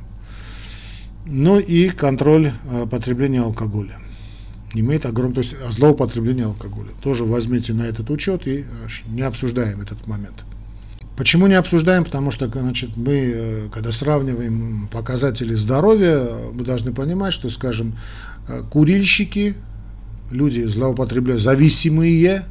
ну 1.26 1.58
и 1.58 1.88
контроль 1.88 2.52
э, 2.64 2.86
потребления 2.86 3.40
алкоголя. 3.40 3.98
Имеет 4.74 5.06
огромное, 5.06 5.34
то 5.34 5.40
есть 5.40 5.56
злоупотребление 5.70 6.46
алкоголя. 6.46 6.90
Тоже 7.02 7.24
возьмите 7.24 7.72
на 7.72 7.82
этот 7.82 8.10
учет 8.10 8.46
и 8.46 8.60
э, 8.60 8.64
не 9.08 9.22
обсуждаем 9.22 9.80
этот 9.80 10.06
момент. 10.06 10.44
Почему 11.16 11.48
не 11.48 11.54
обсуждаем? 11.54 12.04
Потому 12.04 12.30
что 12.30 12.48
значит, 12.48 12.96
мы, 12.96 13.68
когда 13.74 13.90
сравниваем 13.90 14.88
показатели 14.90 15.52
здоровья, 15.52 16.26
мы 16.52 16.64
должны 16.64 16.94
понимать, 16.94 17.34
что, 17.34 17.50
скажем, 17.50 17.98
курильщики, 18.70 19.56
люди 20.30 20.62
злоупотребляют, 20.62 21.42
зависимые, 21.42 22.46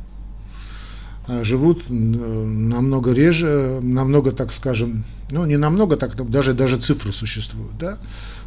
живут 1.44 1.84
э, 1.90 1.94
намного 1.94 3.14
реже, 3.14 3.80
намного, 3.82 4.32
так 4.32 4.54
скажем, 4.54 5.04
ну 5.32 5.46
не 5.46 5.58
намного, 5.58 5.98
так 5.98 6.30
даже 6.30 6.54
даже 6.54 6.78
цифры 6.78 7.12
существуют, 7.12 7.78
да, 7.78 7.98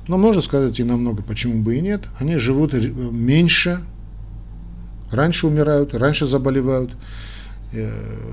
но 0.08 0.18
можно 0.18 0.40
сказать 0.40 0.78
и 0.80 0.84
намного, 0.84 1.22
почему 1.22 1.62
бы 1.62 1.76
и 1.76 1.80
нет, 1.80 2.04
они 2.18 2.36
живут 2.36 2.74
меньше, 2.74 3.80
раньше 5.10 5.46
умирают, 5.46 5.94
раньше 5.94 6.26
заболевают, 6.26 6.96
э, 7.72 7.90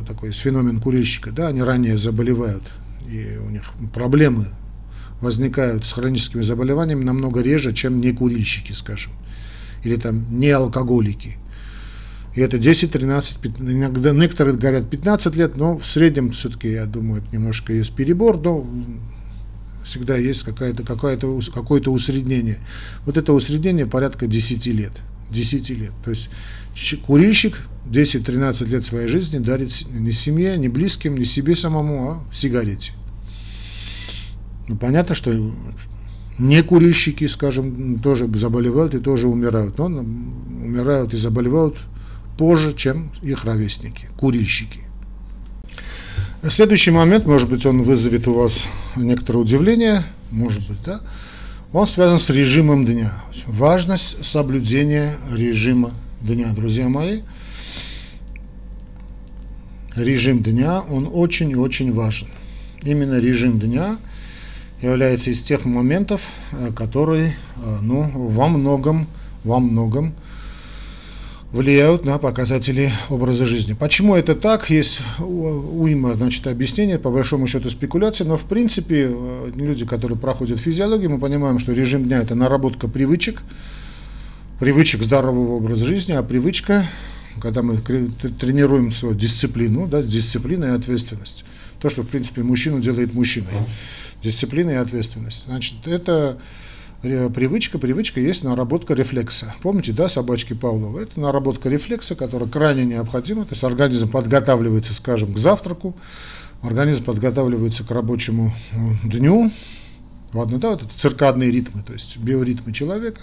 такой 0.08 0.32
феномен 0.32 0.80
курильщика, 0.80 1.32
да, 1.32 1.48
они 1.48 1.62
ранее 1.62 1.98
заболевают, 1.98 2.64
и 3.10 3.38
у 3.38 3.50
них 3.50 3.64
проблемы 3.94 4.46
возникают 5.22 5.86
с 5.86 5.94
хроническими 5.94 6.42
заболеваниями 6.42 7.04
намного 7.04 7.42
реже, 7.42 7.74
чем 7.74 8.02
не 8.02 8.12
курильщики, 8.12 8.74
скажем, 8.74 9.14
или 9.84 9.96
там 9.96 10.26
не 10.40 10.50
алкоголики. 10.50 11.38
И 12.34 12.40
это 12.40 12.58
10, 12.58 12.92
13, 12.92 13.38
15, 13.38 13.76
иногда 13.76 14.12
некоторые 14.12 14.56
говорят 14.56 14.90
15 14.90 15.36
лет, 15.36 15.58
но 15.58 15.78
в 15.78 15.86
среднем 15.86 16.32
все-таки, 16.32 16.72
я 16.72 16.86
думаю, 16.86 17.22
это 17.22 17.36
немножко 17.36 17.74
есть 17.74 17.94
перебор, 17.94 18.38
но 18.40 18.66
всегда 19.84 20.16
есть 20.16 20.44
какое-то 20.44 20.84
какое 20.84 21.18
-то, 21.18 21.52
какое 21.52 21.82
-то 21.82 21.90
усреднение. 21.90 22.60
Вот 23.06 23.18
это 23.18 23.34
усреднение 23.34 23.86
порядка 23.86 24.28
10 24.28 24.66
лет. 24.68 24.94
10 25.30 25.70
лет. 25.72 25.92
То 26.04 26.12
есть 26.12 26.30
курильщик 27.06 27.58
10-13 27.90 28.66
лет 28.68 28.86
своей 28.86 29.08
жизни 29.08 29.40
дарит 29.40 29.72
не 29.90 30.12
семье, 30.12 30.58
не 30.58 30.70
близким, 30.70 31.18
не 31.18 31.26
себе 31.26 31.56
самому, 31.56 32.12
а 32.12 32.24
сигарете. 32.34 32.94
Ну, 34.68 34.78
понятно, 34.78 35.16
что 35.16 35.34
не 36.38 36.64
курильщики, 36.64 37.28
скажем, 37.28 38.00
тоже 38.00 38.28
заболевают 38.38 38.94
и 38.94 39.00
тоже 39.00 39.28
умирают, 39.28 39.78
но 39.78 39.86
умирают 39.86 41.14
и 41.14 41.18
заболевают 41.18 41.78
позже, 42.38 42.74
чем 42.74 43.12
их 43.22 43.44
ровесники, 43.46 44.08
курильщики. 44.18 44.80
Следующий 46.50 46.92
момент, 46.92 47.26
может 47.26 47.50
быть, 47.50 47.66
он 47.66 47.84
вызовет 47.84 48.28
у 48.28 48.34
вас 48.34 48.68
некоторое 48.96 49.40
удивление, 49.40 50.04
может 50.32 50.68
быть, 50.68 50.82
да, 50.84 51.00
он 51.72 51.86
связан 51.86 52.20
с 52.20 52.30
режимом 52.30 52.86
дня. 52.86 53.12
Важность 53.48 54.26
соблюдения 54.26 55.18
режима 55.32 55.92
дня, 56.20 56.52
друзья 56.54 56.90
мои. 56.90 57.22
Режим 59.96 60.42
дня, 60.42 60.82
он 60.82 61.10
очень 61.12 61.52
и 61.52 61.56
очень 61.56 61.94
важен. 61.94 62.28
Именно 62.84 63.20
режим 63.20 63.60
дня 63.60 63.98
является 64.82 65.30
из 65.30 65.42
тех 65.42 65.66
моментов, 65.66 66.22
э, 66.52 66.72
которые 66.76 67.36
э, 67.58 67.78
ну, 67.82 68.10
во 68.14 68.48
многом, 68.48 69.08
во 69.44 69.60
многом 69.60 70.16
влияют 71.52 72.06
на 72.06 72.18
показатели 72.18 72.92
образа 73.10 73.46
жизни. 73.46 73.74
Почему 73.74 74.16
это 74.16 74.36
так? 74.36 74.70
Есть 74.70 75.02
уйма 75.20 76.14
значит, 76.14 76.48
объяснений, 76.48 76.98
по 76.98 77.12
большому 77.12 77.48
счету 77.48 77.70
спекуляции, 77.70 78.24
но 78.24 78.38
в 78.38 78.46
принципе 78.46 79.10
э, 79.12 79.52
люди, 79.56 79.86
которые 79.86 80.18
проходят 80.18 80.60
физиологию, 80.60 81.10
мы 81.10 81.20
понимаем, 81.20 81.60
что 81.60 81.74
режим 81.74 82.06
дня– 82.06 82.22
это 82.22 82.36
наработка 82.36 82.88
привычек, 82.88 83.42
привычек 84.60 85.04
здорового 85.04 85.56
образа 85.56 85.86
жизни, 85.86 86.14
а 86.14 86.24
привычка, 86.24 86.88
когда 87.42 87.62
мы 87.62 87.78
тренируем 87.78 88.92
свою 88.94 89.16
дисциплину, 89.16 89.88
да, 89.88 90.02
дисциплина 90.02 90.66
и 90.66 90.70
ответственность. 90.70 91.44
То, 91.82 91.90
что, 91.90 92.04
в 92.04 92.08
принципе, 92.08 92.44
мужчину 92.44 92.80
делает 92.80 93.14
мужчиной. 93.14 93.54
Дисциплина 94.24 94.70
и 94.70 94.76
ответственность. 94.76 95.46
Значит, 95.48 95.88
это 95.88 96.38
привычка, 97.02 97.80
привычка 97.80 98.20
есть 98.20 98.44
наработка 98.44 98.94
рефлекса. 98.94 99.54
Помните, 99.62 99.92
да, 99.92 100.10
собачки 100.10 100.54
Павлова? 100.54 101.00
Это 101.00 101.20
наработка 101.20 101.70
рефлекса, 101.70 102.16
которая 102.16 102.50
крайне 102.50 102.86
необходима. 102.86 103.44
То 103.44 103.54
есть 103.54 103.64
организм 103.64 104.10
подготавливается, 104.10 104.94
скажем, 104.94 105.34
к 105.34 105.38
завтраку, 105.38 105.96
организм 106.62 107.04
подготавливается 107.04 107.84
к 107.84 107.92
рабочему 107.92 108.54
э, 108.72 108.78
дню. 109.08 109.52
Ладно, 110.34 110.60
да, 110.60 110.70
вот 110.70 110.84
это 110.84 110.92
циркадные 110.98 111.52
ритмы, 111.52 111.84
то 111.84 111.92
есть 111.94 112.18
биоритмы 112.18 112.72
человека 112.72 113.22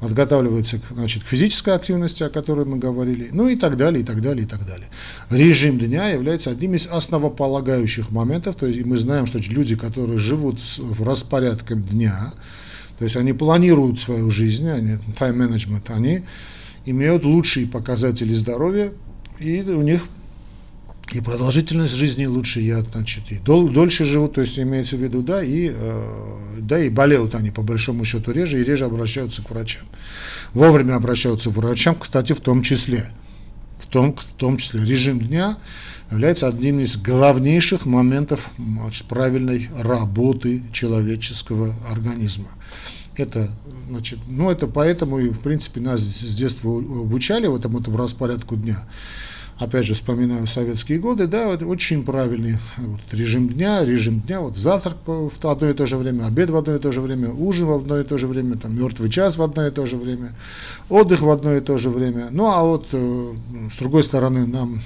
подготавливается 0.00 0.80
значит, 0.90 1.22
к 1.22 1.26
физической 1.28 1.74
активности, 1.76 2.24
о 2.24 2.28
которой 2.28 2.64
мы 2.64 2.78
говорили, 2.78 3.28
ну 3.30 3.46
и 3.46 3.54
так 3.54 3.76
далее, 3.76 4.02
и 4.02 4.04
так 4.04 4.20
далее, 4.20 4.44
и 4.44 4.48
так 4.48 4.66
далее. 4.66 4.88
Режим 5.30 5.78
дня 5.78 6.08
является 6.08 6.50
одним 6.50 6.74
из 6.74 6.88
основополагающих 6.88 8.10
моментов, 8.10 8.56
то 8.56 8.66
есть 8.66 8.84
мы 8.84 8.98
знаем, 8.98 9.26
что 9.26 9.38
люди, 9.38 9.76
которые 9.76 10.18
живут 10.18 10.60
в 10.76 11.04
распорядке 11.04 11.76
дня, 11.76 12.32
то 13.02 13.06
есть 13.06 13.16
они 13.16 13.32
планируют 13.32 13.98
свою 13.98 14.30
жизнь, 14.30 14.68
они 14.68 14.92
management, 15.18 15.90
они 15.92 16.22
имеют 16.84 17.24
лучшие 17.24 17.66
показатели 17.66 18.32
здоровья, 18.32 18.92
и 19.40 19.60
у 19.62 19.82
них 19.82 20.02
и 21.10 21.20
продолжительность 21.20 21.94
жизни 21.94 22.26
лучше, 22.26 22.60
я, 22.60 22.82
значит, 22.82 23.32
и 23.32 23.38
дол, 23.38 23.68
дольше 23.68 24.04
живут, 24.04 24.34
то 24.34 24.40
есть 24.40 24.56
имеется 24.56 24.94
в 24.96 25.02
виду, 25.02 25.20
да, 25.20 25.42
и, 25.42 25.72
э, 25.74 26.04
да, 26.58 26.78
и 26.78 26.90
болеют 26.90 27.34
они 27.34 27.50
по 27.50 27.62
большому 27.62 28.04
счету 28.04 28.30
реже, 28.30 28.60
и 28.60 28.64
реже 28.64 28.84
обращаются 28.84 29.42
к 29.42 29.50
врачам. 29.50 29.82
Вовремя 30.54 30.94
обращаются 30.94 31.50
к 31.50 31.54
врачам, 31.54 31.96
кстати, 31.96 32.34
в 32.34 32.40
том 32.40 32.62
числе. 32.62 33.06
В 33.80 33.88
том, 33.88 34.14
в 34.14 34.24
том 34.36 34.58
числе 34.58 34.84
режим 34.84 35.18
дня 35.18 35.56
является 36.12 36.46
одним 36.46 36.80
из 36.80 36.96
главнейших 36.96 37.86
моментов 37.86 38.50
значит, 38.58 39.06
правильной 39.06 39.68
работы 39.78 40.62
человеческого 40.72 41.74
организма. 41.90 42.48
Это, 43.16 43.50
значит, 43.90 44.18
ну, 44.28 44.50
это 44.50 44.66
поэтому 44.66 45.18
и, 45.18 45.28
в 45.30 45.40
принципе, 45.40 45.80
нас 45.80 46.00
с 46.00 46.34
детства 46.34 46.78
обучали 46.78 47.46
вот 47.46 47.60
этому, 47.60 47.80
этому 47.80 47.96
распорядку 47.96 48.56
дня. 48.56 48.78
Опять 49.58 49.86
же, 49.86 49.94
вспоминаю 49.94 50.46
советские 50.46 50.98
годы, 50.98 51.26
да, 51.26 51.46
вот 51.46 51.62
очень 51.62 52.04
правильный 52.04 52.56
вот, 52.78 53.00
режим 53.12 53.48
дня, 53.48 53.84
режим 53.84 54.20
дня, 54.20 54.40
вот 54.40 54.56
завтрак 54.56 54.96
в 55.06 55.30
одно 55.46 55.68
и 55.68 55.74
то 55.74 55.86
же 55.86 55.96
время, 55.96 56.26
обед 56.26 56.50
в 56.50 56.56
одно 56.56 56.74
и 56.74 56.78
то 56.78 56.90
же 56.90 57.00
время, 57.00 57.30
ужин 57.30 57.66
в 57.66 57.72
одно 57.72 58.00
и 58.00 58.04
то 58.04 58.16
же 58.18 58.26
время, 58.26 58.56
там, 58.56 58.74
мертвый 58.74 59.10
час 59.10 59.36
в 59.36 59.42
одно 59.42 59.66
и 59.66 59.70
то 59.70 59.86
же 59.86 59.96
время, 59.96 60.34
отдых 60.88 61.20
в 61.20 61.30
одно 61.30 61.54
и 61.54 61.60
то 61.60 61.76
же 61.76 61.90
время. 61.90 62.28
Ну, 62.30 62.50
а 62.50 62.62
вот, 62.62 62.88
э, 62.92 63.32
с 63.72 63.78
другой 63.78 64.02
стороны, 64.02 64.46
нам 64.46 64.80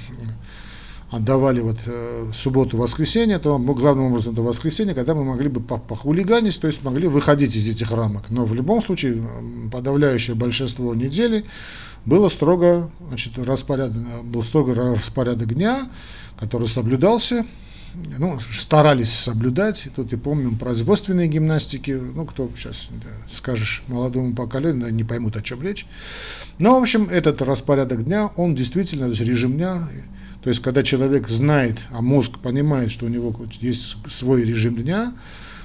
отдавали 1.11 1.61
вот 1.61 1.77
э, 1.87 2.31
субботу, 2.33 2.79
воскресенье, 2.79 3.39
то 3.39 3.59
мы 3.59 3.75
главным 3.75 4.07
образом 4.07 4.35
до 4.35 4.43
воскресенья, 4.43 4.95
когда 4.95 5.15
мы 5.15 5.25
могли 5.25 5.49
бы 5.49 5.61
похулиганить, 5.61 6.61
то 6.61 6.67
есть 6.67 6.83
могли 6.83 7.07
выходить 7.07 7.55
из 7.55 7.69
этих 7.69 7.93
рамок. 7.93 8.31
Но 8.31 8.45
в 8.45 8.55
любом 8.55 8.83
случае 8.83 9.23
подавляющее 9.71 10.35
большинство 10.35 10.95
недели 10.95 11.45
было 12.05 12.29
строго, 12.29 12.91
значит, 13.09 13.39
распорядок, 13.39 14.03
был 14.25 14.43
строго 14.43 14.75
распорядок 14.75 15.55
дня, 15.55 15.89
который 16.39 16.69
соблюдался, 16.69 17.47
ну, 18.19 18.39
старались 18.53 19.13
соблюдать. 19.13 19.89
Тут 19.95 20.13
и 20.13 20.17
помним 20.17 20.59
производственные 20.59 21.29
гимнастики, 21.29 21.93
ну, 21.93 22.25
кто 22.25 22.51
сейчас 22.57 22.89
да, 22.91 23.09
скажешь 23.33 23.85
молодому 23.87 24.35
поколению, 24.35 24.93
не 24.93 25.05
поймут, 25.05 25.37
о 25.37 25.43
чем 25.43 25.63
речь. 25.63 25.87
Но, 26.59 26.79
в 26.79 26.83
общем, 26.83 27.09
этот 27.09 27.43
распорядок 27.43 28.05
дня, 28.05 28.31
он 28.37 28.55
действительно, 28.55 29.07
то 29.07 29.11
есть 29.11 29.23
режим 29.23 29.55
дня, 29.55 29.89
то 30.47 30.51
есть, 30.51 30.63
когда 30.63 30.85
человек 30.85 31.29
знает, 31.29 31.81
а 31.91 32.01
мозг 32.01 32.39
понимает, 32.39 32.93
что 32.93 33.07
у 33.07 33.09
него 33.09 33.35
есть 33.61 33.97
свой 34.09 34.45
режим 34.45 34.77
дня, 34.77 35.13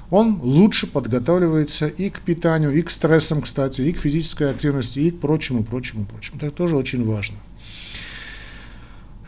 он 0.09 0.39
лучше 0.41 0.87
подготавливается 0.87 1.85
и 1.85 2.09
к 2.09 2.21
питанию, 2.21 2.71
и 2.71 2.81
к 2.81 2.89
стрессам, 2.89 3.43
кстати, 3.43 3.81
и 3.81 3.91
к 3.93 3.99
физической 3.99 4.49
активности, 4.49 4.97
и 4.97 5.11
к 5.11 5.19
прочему, 5.19 5.63
прочему, 5.63 6.05
прочему. 6.05 6.39
Это 6.41 6.49
тоже 6.49 6.75
очень 6.77 7.05
важно. 7.05 7.35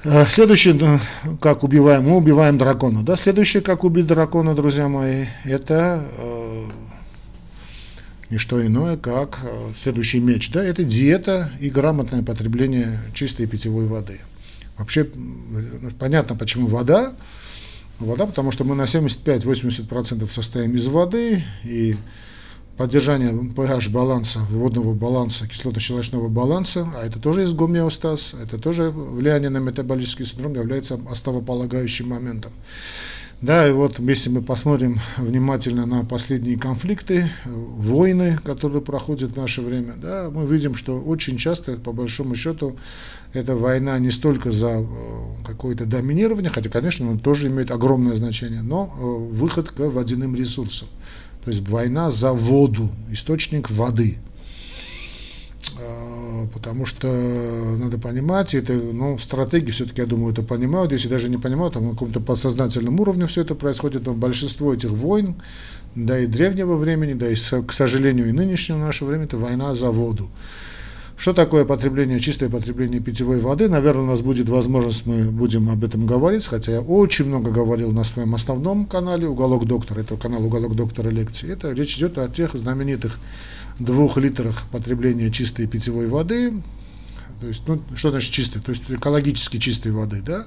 Э, 0.04 0.26
следующее, 0.26 1.00
как 1.40 1.64
убиваем, 1.64 2.06
мы 2.06 2.18
убиваем 2.18 2.58
дракона. 2.58 3.04
Да? 3.04 3.16
Следующее, 3.16 3.62
как 3.62 3.84
убить 3.84 4.08
дракона, 4.08 4.56
друзья 4.56 4.88
мои, 4.88 5.26
это 5.44 6.04
э, 6.18 6.64
не 8.32 8.38
что 8.40 8.66
иное, 8.66 8.98
как 8.98 9.38
э, 9.44 9.74
следующий 9.80 10.20
меч. 10.20 10.50
Да? 10.50 10.64
Это 10.64 10.84
диета 10.84 11.52
и 11.60 11.70
грамотное 11.70 12.24
потребление 12.24 12.88
чистой 13.14 13.46
питьевой 13.46 13.86
воды. 13.86 14.20
Вообще 14.78 15.08
понятно, 16.00 16.36
почему 16.36 16.68
вода. 16.68 17.14
Вода, 18.00 18.26
потому 18.26 18.52
что 18.52 18.64
мы 18.64 18.76
на 18.76 18.84
75-80% 18.84 20.30
состоим 20.30 20.76
из 20.76 20.88
воды, 20.88 21.44
и 21.64 21.96
поддержание 22.76 23.32
pH 23.32 23.92
баланса, 23.92 24.40
водного 24.40 24.94
баланса, 24.94 25.46
кислотно-щелочного 25.46 26.28
баланса, 26.28 26.90
а 26.96 27.06
это 27.06 27.20
тоже 27.20 27.42
есть 27.42 27.54
гомеостаз, 27.54 28.34
это 28.34 28.58
тоже 28.58 28.90
влияние 28.90 29.52
на 29.52 29.60
метаболический 29.60 30.26
синдром 30.26 30.56
является 30.56 31.00
основополагающим 31.10 32.10
моментом. 32.10 32.52
Да, 33.44 33.68
и 33.68 33.74
вот 33.74 34.00
если 34.00 34.30
мы 34.30 34.42
посмотрим 34.42 35.02
внимательно 35.18 35.86
на 35.86 36.06
последние 36.06 36.58
конфликты, 36.58 37.30
войны, 37.44 38.40
которые 38.46 38.82
проходят 38.82 39.34
в 39.34 39.36
наше 39.36 39.62
время, 39.62 39.96
да, 40.02 40.30
мы 40.32 40.46
видим, 40.46 40.76
что 40.76 41.02
очень 41.02 41.38
часто, 41.38 41.74
по 41.74 41.92
большому 41.92 42.36
счету, 42.36 42.78
эта 43.34 43.58
война 43.58 44.00
не 44.00 44.12
столько 44.12 44.54
за 44.54 44.70
э, 44.70 44.86
какое-то 45.46 45.86
доминирование, 45.86 46.52
хотя, 46.52 46.70
конечно, 46.70 47.12
он 47.12 47.20
тоже 47.20 47.48
имеет 47.48 47.70
огромное 47.72 48.16
значение, 48.16 48.62
но 48.62 48.86
э, 48.86 49.34
выход 49.34 49.72
к 49.72 49.80
водяным 49.90 50.38
ресурсам. 50.38 50.88
То 51.44 51.52
есть 51.52 51.68
война 51.68 52.12
за 52.12 52.32
воду, 52.32 52.92
источник 53.12 53.70
воды. 53.70 54.20
Потому 56.48 56.86
что 56.86 57.08
надо 57.78 57.98
понимать, 58.00 58.54
это, 58.54 58.74
ну, 58.74 59.18
стратегии 59.18 59.72
все-таки, 59.72 60.02
я 60.02 60.08
думаю, 60.08 60.34
это 60.34 60.44
понимают, 60.44 60.92
если 60.92 61.08
даже 61.08 61.30
не 61.30 61.38
понимают, 61.38 61.74
то 61.74 61.80
на 61.80 61.92
каком-то 61.92 62.20
подсознательном 62.20 63.00
уровне 63.00 63.28
все 63.28 63.42
это 63.42 63.56
происходит, 63.56 64.06
но 64.06 64.14
большинство 64.14 64.74
этих 64.74 64.90
войн, 64.90 65.36
да 65.96 66.20
и 66.20 66.26
древнего 66.26 66.76
времени, 66.76 67.14
да 67.14 67.30
и, 67.30 67.36
к 67.36 67.72
сожалению, 67.72 68.30
и 68.30 68.32
нынешнего 68.32 68.78
нашего 68.78 69.10
времени, 69.10 69.28
это 69.28 69.38
война 69.38 69.76
за 69.76 69.92
воду. 69.92 70.30
Что 71.16 71.32
такое 71.34 71.64
потребление, 71.64 72.20
чистое 72.20 72.50
потребление 72.50 73.00
питьевой 73.00 73.40
воды? 73.40 73.70
Наверное, 73.70 74.04
у 74.04 74.08
нас 74.08 74.22
будет 74.22 74.50
возможность, 74.50 75.06
мы 75.06 75.32
будем 75.32 75.70
об 75.70 75.84
этом 75.84 76.06
говорить, 76.08 76.48
хотя 76.48 76.72
я 76.72 76.82
очень 76.82 77.26
много 77.26 77.52
говорил 77.52 77.92
на 77.92 78.04
своем 78.04 78.34
основном 78.36 78.88
канале 78.88 79.28
«Уголок 79.28 79.66
доктора», 79.66 80.02
это 80.02 80.18
канал 80.18 80.44
«Уголок 80.44 80.76
доктора 80.76 81.10
лекции». 81.10 81.52
Это 81.52 81.72
речь 81.72 81.98
идет 81.98 82.18
о 82.18 82.28
тех 82.28 82.56
знаменитых 82.56 83.20
двух 83.80 84.18
литрах 84.18 84.64
потребления 84.72 85.32
чистой 85.32 85.68
питьевой 85.68 86.08
воды, 86.08 86.54
то 87.44 87.48
есть, 87.48 87.64
ну, 87.68 87.82
что 87.94 88.12
значит 88.12 88.32
чистой? 88.32 88.62
То 88.62 88.72
есть 88.72 88.84
экологически 88.88 89.58
чистой 89.58 89.92
воды, 89.92 90.22
да, 90.22 90.46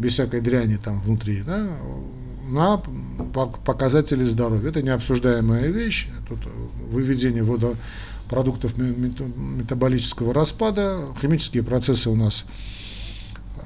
без 0.00 0.14
всякой 0.14 0.40
дряни 0.40 0.76
там 0.76 1.00
внутри, 1.00 1.42
да, 1.42 1.64
на 2.48 2.78
показатели 3.64 4.24
здоровья. 4.24 4.70
Это 4.70 4.82
необсуждаемая 4.82 5.68
вещь. 5.68 6.08
Тут 6.28 6.40
выведение 6.90 7.44
водопродуктов 7.44 8.76
метаболического 8.76 10.34
распада, 10.34 11.00
химические 11.20 11.62
процессы 11.62 12.10
у 12.10 12.16
нас 12.16 12.46
э, 13.56 13.60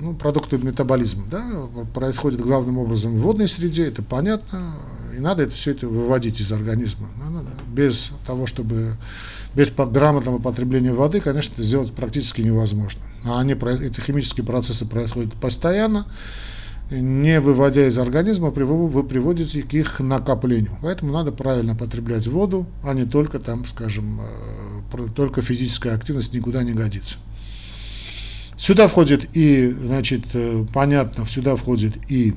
ну, 0.00 0.14
продукты 0.14 0.56
метаболизма, 0.56 1.26
да, 1.30 1.44
происходят 1.92 2.40
главным 2.40 2.78
образом 2.78 3.18
в 3.18 3.20
водной 3.20 3.46
среде, 3.46 3.88
это 3.88 4.02
понятно, 4.02 4.74
и 5.16 5.20
надо 5.20 5.44
это 5.44 5.52
все 5.52 5.72
это 5.72 5.86
выводить 5.88 6.40
из 6.40 6.50
организма. 6.52 7.08
Без 7.72 8.10
того, 8.26 8.46
чтобы 8.46 8.96
без 9.54 9.70
грамотного 9.70 10.38
потребления 10.38 10.92
воды, 10.92 11.20
конечно, 11.20 11.52
это 11.54 11.62
сделать 11.62 11.92
практически 11.92 12.42
невозможно. 12.42 13.02
А 13.24 13.40
они, 13.40 13.52
эти 13.52 14.00
химические 14.00 14.44
процессы 14.44 14.84
происходят 14.84 15.34
постоянно, 15.34 16.06
не 16.90 17.40
выводя 17.40 17.86
из 17.86 17.96
организма, 17.98 18.50
вы 18.50 19.04
приводите 19.04 19.62
к 19.62 19.72
их 19.72 20.00
накоплению. 20.00 20.72
Поэтому 20.82 21.12
надо 21.12 21.32
правильно 21.32 21.74
потреблять 21.74 22.26
воду, 22.26 22.66
а 22.82 22.92
не 22.92 23.04
только 23.04 23.38
там, 23.38 23.64
скажем, 23.66 24.20
э, 24.20 25.06
только 25.14 25.40
физическая 25.40 25.94
активность 25.94 26.34
никуда 26.34 26.62
не 26.62 26.72
годится. 26.72 27.16
Сюда 28.56 28.86
входит 28.86 29.28
и, 29.36 29.70
значит, 29.70 30.24
э, 30.34 30.64
понятно, 30.72 31.26
сюда 31.26 31.56
входит 31.56 31.94
и 32.10 32.34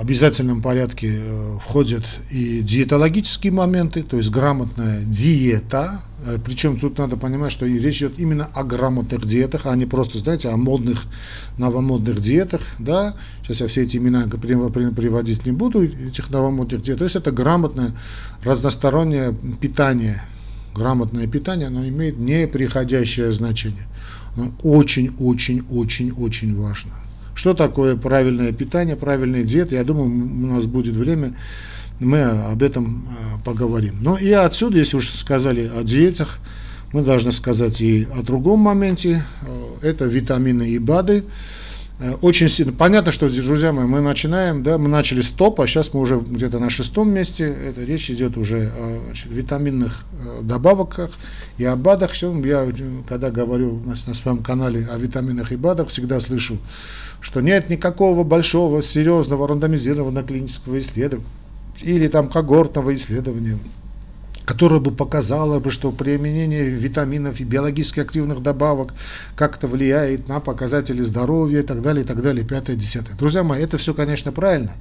обязательном 0.00 0.62
порядке 0.62 1.08
э, 1.20 1.58
входят 1.60 2.02
и 2.30 2.60
диетологические 2.60 3.52
моменты, 3.52 4.02
то 4.02 4.16
есть 4.16 4.30
грамотная 4.30 5.02
диета. 5.02 6.00
Э, 6.24 6.38
Причем 6.42 6.80
тут 6.80 6.96
надо 6.96 7.18
понимать, 7.18 7.52
что 7.52 7.66
речь 7.66 7.98
идет 7.98 8.18
именно 8.18 8.46
о 8.54 8.64
грамотных 8.64 9.26
диетах, 9.26 9.66
а 9.66 9.76
не 9.76 9.84
просто, 9.84 10.16
знаете, 10.18 10.48
о 10.48 10.56
модных, 10.56 11.04
новомодных 11.58 12.22
диетах. 12.22 12.62
Да? 12.78 13.16
Сейчас 13.42 13.60
я 13.60 13.68
все 13.68 13.82
эти 13.82 13.98
имена 13.98 14.24
приводить 14.26 15.44
не 15.44 15.52
буду, 15.52 15.84
этих 15.84 16.30
новомодных 16.30 16.80
диет. 16.80 16.98
То 16.98 17.04
есть 17.04 17.16
это 17.16 17.30
грамотное, 17.30 17.92
разностороннее 18.44 19.34
питание. 19.60 20.22
Грамотное 20.74 21.26
питание, 21.26 21.66
оно 21.66 21.86
имеет 21.86 22.18
неприходящее 22.18 23.30
значение. 23.32 23.84
Очень-очень-очень-очень 24.62 26.54
важно. 26.54 26.92
Что 27.36 27.52
такое 27.52 27.96
правильное 27.96 28.50
питание, 28.50 28.96
правильный 28.96 29.44
диет? 29.44 29.70
Я 29.70 29.84
думаю, 29.84 30.08
у 30.08 30.46
нас 30.54 30.64
будет 30.64 30.96
время, 30.96 31.34
мы 32.00 32.22
об 32.22 32.62
этом 32.62 33.06
э, 33.06 33.44
поговорим. 33.44 33.94
Но 34.00 34.16
и 34.16 34.30
отсюда, 34.30 34.78
если 34.78 34.96
уж 34.96 35.10
сказали 35.10 35.70
о 35.72 35.82
диетах, 35.84 36.38
мы 36.94 37.02
должны 37.02 37.32
сказать 37.32 37.82
и 37.82 38.08
о 38.18 38.22
другом 38.22 38.60
моменте. 38.60 39.22
Э, 39.42 39.86
это 39.86 40.06
витамины 40.06 40.70
и 40.70 40.78
БАДы. 40.78 41.24
Э, 41.98 42.14
очень 42.22 42.48
сильно. 42.48 42.72
Понятно, 42.72 43.12
что, 43.12 43.28
друзья 43.28 43.70
мои, 43.70 43.84
мы 43.84 44.00
начинаем, 44.00 44.62
да, 44.62 44.78
мы 44.78 44.88
начали 44.88 45.20
с 45.20 45.28
топа, 45.28 45.66
сейчас 45.66 45.92
мы 45.92 46.00
уже 46.00 46.16
где-то 46.16 46.58
на 46.58 46.70
шестом 46.70 47.10
месте. 47.10 47.44
Это 47.44 47.84
речь 47.84 48.10
идет 48.10 48.38
уже 48.38 48.72
о 48.74 49.02
значит, 49.04 49.26
витаминных 49.30 50.06
добавках 50.40 51.10
и 51.58 51.66
о 51.66 51.76
БАДах. 51.76 52.14
Я, 52.14 52.66
когда 53.06 53.30
говорю 53.30 53.78
на, 53.84 53.94
на 54.06 54.14
своем 54.14 54.38
канале 54.38 54.88
о 54.90 54.96
витаминах 54.96 55.52
и 55.52 55.56
БАДах, 55.56 55.88
всегда 55.88 56.18
слышу 56.18 56.56
что 57.20 57.40
нет 57.40 57.70
никакого 57.70 58.24
большого, 58.24 58.82
серьезного 58.82 59.48
рандомизированного 59.48 60.26
клинического 60.26 60.78
исследования 60.78 61.26
или 61.82 62.08
там 62.08 62.28
когортного 62.28 62.94
исследования, 62.94 63.58
которое 64.44 64.80
бы 64.80 64.92
показало 64.92 65.60
бы, 65.60 65.70
что 65.70 65.92
применение 65.92 66.64
витаминов 66.68 67.40
и 67.40 67.44
биологически 67.44 68.00
активных 68.00 68.42
добавок 68.42 68.94
как-то 69.34 69.66
влияет 69.66 70.28
на 70.28 70.40
показатели 70.40 71.02
здоровья 71.02 71.60
и 71.60 71.64
так 71.64 71.82
далее, 71.82 72.04
и 72.04 72.06
так 72.06 72.22
далее, 72.22 72.44
пятое, 72.44 72.76
десятое. 72.76 73.16
Друзья 73.16 73.42
мои, 73.42 73.62
это 73.62 73.78
все, 73.78 73.92
конечно, 73.94 74.32
правильно. 74.32 74.72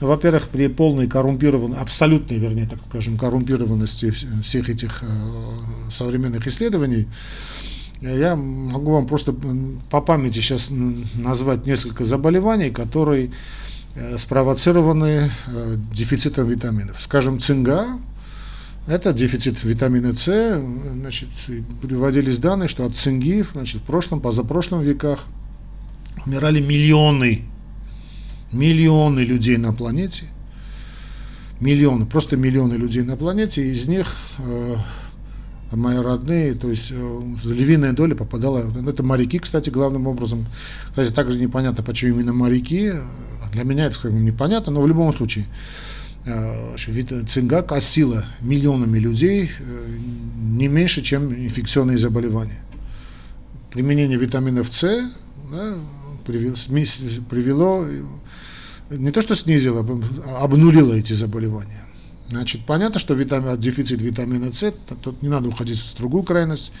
Но, 0.00 0.08
во-первых, 0.08 0.48
при 0.48 0.66
полной 0.66 1.06
коррумпированности, 1.06 1.80
абсолютной, 1.80 2.38
вернее, 2.38 2.68
так 2.68 2.80
скажем, 2.88 3.16
коррумпированности 3.16 4.10
всех 4.42 4.68
этих 4.68 5.02
э, 5.02 5.06
современных 5.92 6.44
исследований, 6.48 7.06
я 8.00 8.36
могу 8.36 8.92
вам 8.92 9.06
просто 9.06 9.34
по 9.90 10.00
памяти 10.00 10.40
сейчас 10.40 10.68
назвать 10.70 11.66
несколько 11.66 12.04
заболеваний, 12.04 12.70
которые 12.70 13.30
э, 13.94 14.18
спровоцированы 14.18 15.30
э, 15.46 15.76
дефицитом 15.92 16.48
витаминов. 16.48 17.00
Скажем, 17.00 17.40
цинга– 17.40 17.86
это 18.86 19.14
дефицит 19.14 19.64
витамина 19.64 20.14
С. 20.14 20.60
Значит, 20.92 21.28
приводились 21.80 22.38
данные, 22.38 22.68
что 22.68 22.84
от 22.84 22.96
цинги 22.96 23.44
значит, 23.52 23.80
в 23.80 23.84
прошлом, 23.84 24.20
позапрошлом 24.20 24.82
веках 24.82 25.24
умирали 26.26 26.60
миллионы, 26.60 27.44
миллионы 28.52 29.20
людей 29.20 29.56
на 29.56 29.72
планете. 29.72 30.24
Миллионы, 31.60 32.04
просто 32.04 32.36
миллионы 32.36 32.74
людей 32.74 33.02
на 33.02 33.16
планете, 33.16 33.62
из 33.62 33.86
них 33.86 34.14
э, 34.38 34.74
мои 35.76 35.98
родные, 35.98 36.54
то 36.54 36.70
есть 36.70 36.90
э, 36.90 37.20
львиная 37.44 37.92
доля 37.92 38.14
попадала, 38.14 38.62
ну, 38.62 38.90
это 38.90 39.02
моряки, 39.02 39.38
кстати, 39.38 39.70
главным 39.70 40.06
образом. 40.06 40.46
Кстати, 40.90 41.12
также 41.12 41.38
непонятно, 41.38 41.82
почему 41.82 42.16
именно 42.16 42.32
моряки, 42.32 42.92
для 43.52 43.64
меня 43.64 43.86
это 43.86 43.94
сказать, 43.94 44.16
непонятно, 44.18 44.72
но 44.72 44.82
в 44.82 44.88
любом 44.88 45.14
случае, 45.14 45.46
э, 46.26 46.76
цинга 47.28 47.62
косила 47.62 48.24
миллионами 48.40 48.98
людей 48.98 49.50
э, 49.58 49.96
не 50.38 50.68
меньше, 50.68 51.02
чем 51.02 51.32
инфекционные 51.32 51.98
заболевания. 51.98 52.62
Применение 53.72 54.18
витаминов 54.18 54.72
С 54.72 55.10
да, 55.50 55.74
привело 56.26 57.86
не 58.90 59.10
то 59.10 59.20
что 59.20 59.34
снизило, 59.34 59.86
а 60.26 60.44
обнулило 60.44 60.92
эти 60.94 61.12
заболевания. 61.12 61.83
Значит, 62.34 62.62
понятно, 62.66 62.98
что 62.98 63.14
витамин, 63.14 63.56
дефицит 63.60 64.02
витамина 64.02 64.52
С, 64.52 64.74
тут 65.02 65.22
не 65.22 65.28
надо 65.28 65.48
уходить 65.48 65.78
в 65.78 65.96
другую 65.96 66.24
крайность, 66.24 66.72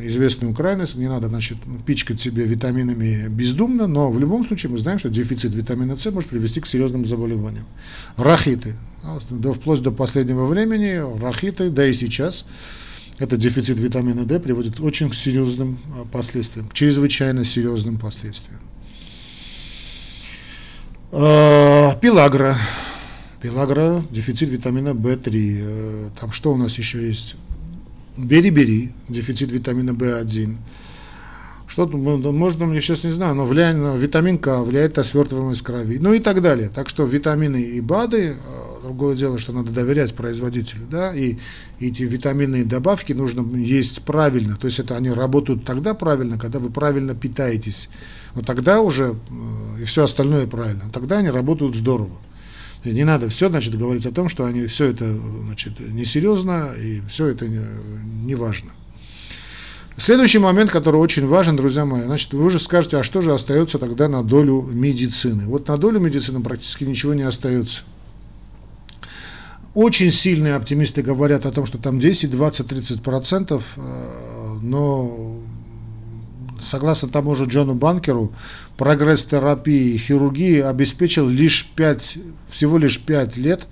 известную 0.00 0.54
крайность, 0.54 0.96
не 0.96 1.08
надо, 1.08 1.26
значит, 1.26 1.58
пичкать 1.84 2.22
себе 2.22 2.46
витаминами 2.46 3.28
бездумно, 3.28 3.86
но 3.86 4.10
в 4.10 4.18
любом 4.18 4.46
случае 4.46 4.72
мы 4.72 4.78
знаем, 4.78 4.98
что 4.98 5.10
дефицит 5.10 5.52
витамина 5.54 5.98
С 5.98 6.10
может 6.10 6.30
привести 6.30 6.60
к 6.62 6.66
серьезным 6.66 7.04
заболеваниям. 7.04 7.66
Рахиты, 8.16 8.72
да, 9.28 9.52
вплоть 9.52 9.82
до 9.82 9.92
последнего 9.92 10.46
времени, 10.46 11.02
рахиты, 11.20 11.68
да 11.68 11.86
и 11.86 11.92
сейчас, 11.92 12.46
это 13.18 13.36
дефицит 13.36 13.78
витамина 13.78 14.24
D 14.24 14.40
приводит 14.40 14.78
к 14.78 14.82
очень 14.82 15.12
серьезным 15.12 15.78
а, 15.98 16.06
последствиям, 16.06 16.70
чрезвычайно 16.72 17.44
серьезным 17.44 17.98
последствиям. 17.98 18.62
А, 21.12 21.94
пилагра. 21.96 22.56
Пелагра, 23.42 24.04
дефицит 24.10 24.50
витамина 24.50 24.90
В3. 24.90 25.30
Э, 25.34 26.10
там 26.18 26.30
что 26.30 26.52
у 26.52 26.56
нас 26.56 26.78
еще 26.78 27.04
есть? 27.04 27.34
Бери-бери, 28.16 28.92
дефицит 29.08 29.50
витамина 29.50 29.90
В1. 29.90 30.56
Что 31.66 31.86
тут, 31.86 32.00
можно, 32.00 32.72
я 32.72 32.80
сейчас 32.80 33.02
не 33.02 33.10
знаю, 33.10 33.34
но 33.34 33.44
влияет, 33.44 33.76
витамин 33.98 34.38
К 34.38 34.62
влияет 34.62 34.96
на 34.96 35.02
свертываемость 35.02 35.62
крови, 35.62 35.98
ну 35.98 36.12
и 36.12 36.20
так 36.20 36.40
далее. 36.40 36.70
Так 36.72 36.88
что 36.88 37.04
витамины 37.04 37.60
и 37.60 37.80
БАДы, 37.80 38.36
э, 38.36 38.82
другое 38.84 39.16
дело, 39.16 39.40
что 39.40 39.52
надо 39.52 39.72
доверять 39.72 40.14
производителю, 40.14 40.86
да, 40.88 41.12
и 41.12 41.38
эти 41.80 42.04
витаминные 42.04 42.64
добавки 42.64 43.12
нужно 43.12 43.56
есть 43.56 44.02
правильно, 44.02 44.54
то 44.54 44.68
есть 44.68 44.78
это 44.78 44.96
они 44.96 45.10
работают 45.10 45.64
тогда 45.64 45.94
правильно, 45.94 46.38
когда 46.38 46.60
вы 46.60 46.70
правильно 46.70 47.16
питаетесь. 47.16 47.88
Вот 48.34 48.46
тогда 48.46 48.80
уже 48.80 49.14
э, 49.14 49.82
и 49.82 49.84
все 49.84 50.04
остальное 50.04 50.46
правильно, 50.46 50.84
тогда 50.92 51.18
они 51.18 51.30
работают 51.30 51.74
здорово. 51.74 52.12
Не 52.84 53.04
надо 53.04 53.28
все, 53.28 53.48
значит, 53.48 53.78
говорить 53.78 54.06
о 54.06 54.10
том, 54.10 54.28
что 54.28 54.44
они 54.44 54.66
все 54.66 54.86
это, 54.86 55.16
значит, 55.44 55.78
несерьезно 55.78 56.74
и 56.74 57.00
все 57.08 57.28
это 57.28 57.46
не, 57.46 58.34
важно. 58.34 58.72
Следующий 59.96 60.38
момент, 60.38 60.70
который 60.70 60.96
очень 60.96 61.26
важен, 61.26 61.54
друзья 61.54 61.84
мои, 61.84 62.02
значит, 62.02 62.32
вы 62.32 62.44
уже 62.44 62.58
скажете, 62.58 62.96
а 62.96 63.04
что 63.04 63.20
же 63.20 63.32
остается 63.32 63.78
тогда 63.78 64.08
на 64.08 64.24
долю 64.24 64.62
медицины? 64.62 65.44
Вот 65.46 65.68
на 65.68 65.76
долю 65.76 66.00
медицины 66.00 66.40
практически 66.40 66.82
ничего 66.82 67.14
не 67.14 67.22
остается. 67.22 67.82
Очень 69.74 70.10
сильные 70.10 70.56
оптимисты 70.56 71.02
говорят 71.02 71.46
о 71.46 71.52
том, 71.52 71.66
что 71.66 71.78
там 71.78 72.00
10, 72.00 72.30
20, 72.30 72.66
30 72.66 73.02
процентов, 73.02 73.74
э, 73.76 73.80
но 74.60 75.41
согласно 76.62 77.08
тому 77.08 77.34
же 77.34 77.44
Джону 77.44 77.74
Банкеру, 77.74 78.32
прогресс 78.76 79.24
терапии 79.24 79.94
и 79.94 79.98
хирургии 79.98 80.60
обеспечил 80.60 81.28
лишь 81.28 81.70
5, 81.76 82.18
всего 82.50 82.78
лишь 82.78 83.00
5 83.00 83.36
лет 83.36 83.66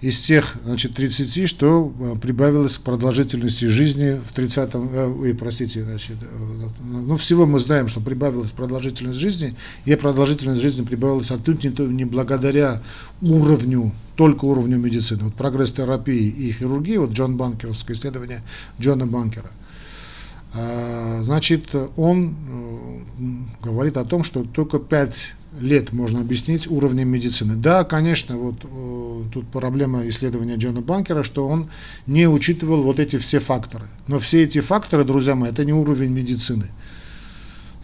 из 0.00 0.20
тех 0.20 0.56
значит, 0.64 0.94
30, 0.94 1.48
что 1.48 1.92
э, 1.98 2.18
прибавилось 2.18 2.78
к 2.78 2.82
продолжительности 2.82 3.64
жизни 3.66 4.20
в 4.20 4.36
30-м, 4.36 5.24
э, 5.24 5.34
простите, 5.34 5.84
значит, 5.84 6.16
э, 6.22 6.26
ну 6.84 7.16
всего 7.16 7.46
мы 7.46 7.58
знаем, 7.60 7.88
что 7.88 8.00
прибавилась 8.00 8.50
продолжительность 8.50 9.18
жизни, 9.18 9.56
и 9.86 9.94
продолжительность 9.96 10.60
жизни 10.60 10.84
прибавилась 10.84 11.30
отнюдь 11.30 11.64
не, 11.64 11.86
не 11.86 12.04
благодаря 12.04 12.82
уровню, 13.22 13.92
только 14.16 14.44
уровню 14.44 14.76
медицины. 14.78 15.24
Вот 15.24 15.34
прогресс 15.34 15.72
терапии 15.72 16.28
и 16.28 16.52
хирургии, 16.52 16.98
вот 16.98 17.12
Джон 17.12 17.36
Банкеровское 17.36 17.96
исследование 17.96 18.42
Джона 18.78 19.06
Банкера, 19.06 19.50
значит, 21.22 21.74
он 21.96 22.34
говорит 23.62 23.96
о 23.96 24.04
том, 24.04 24.24
что 24.24 24.44
только 24.44 24.78
5 24.78 25.34
лет 25.60 25.92
можно 25.92 26.20
объяснить 26.20 26.70
уровнем 26.70 27.08
медицины. 27.08 27.56
Да, 27.56 27.84
конечно, 27.84 28.36
вот 28.36 28.56
э, 28.64 29.22
тут 29.32 29.48
проблема 29.48 30.06
исследования 30.08 30.56
Джона 30.56 30.80
Банкера, 30.80 31.22
что 31.22 31.48
он 31.48 31.70
не 32.06 32.28
учитывал 32.28 32.82
вот 32.82 33.00
эти 33.00 33.16
все 33.16 33.40
факторы. 33.40 33.86
Но 34.06 34.18
все 34.18 34.44
эти 34.44 34.60
факторы, 34.60 35.04
друзья 35.04 35.34
мои, 35.34 35.50
это 35.50 35.64
не 35.64 35.72
уровень 35.72 36.10
медицины. 36.10 36.66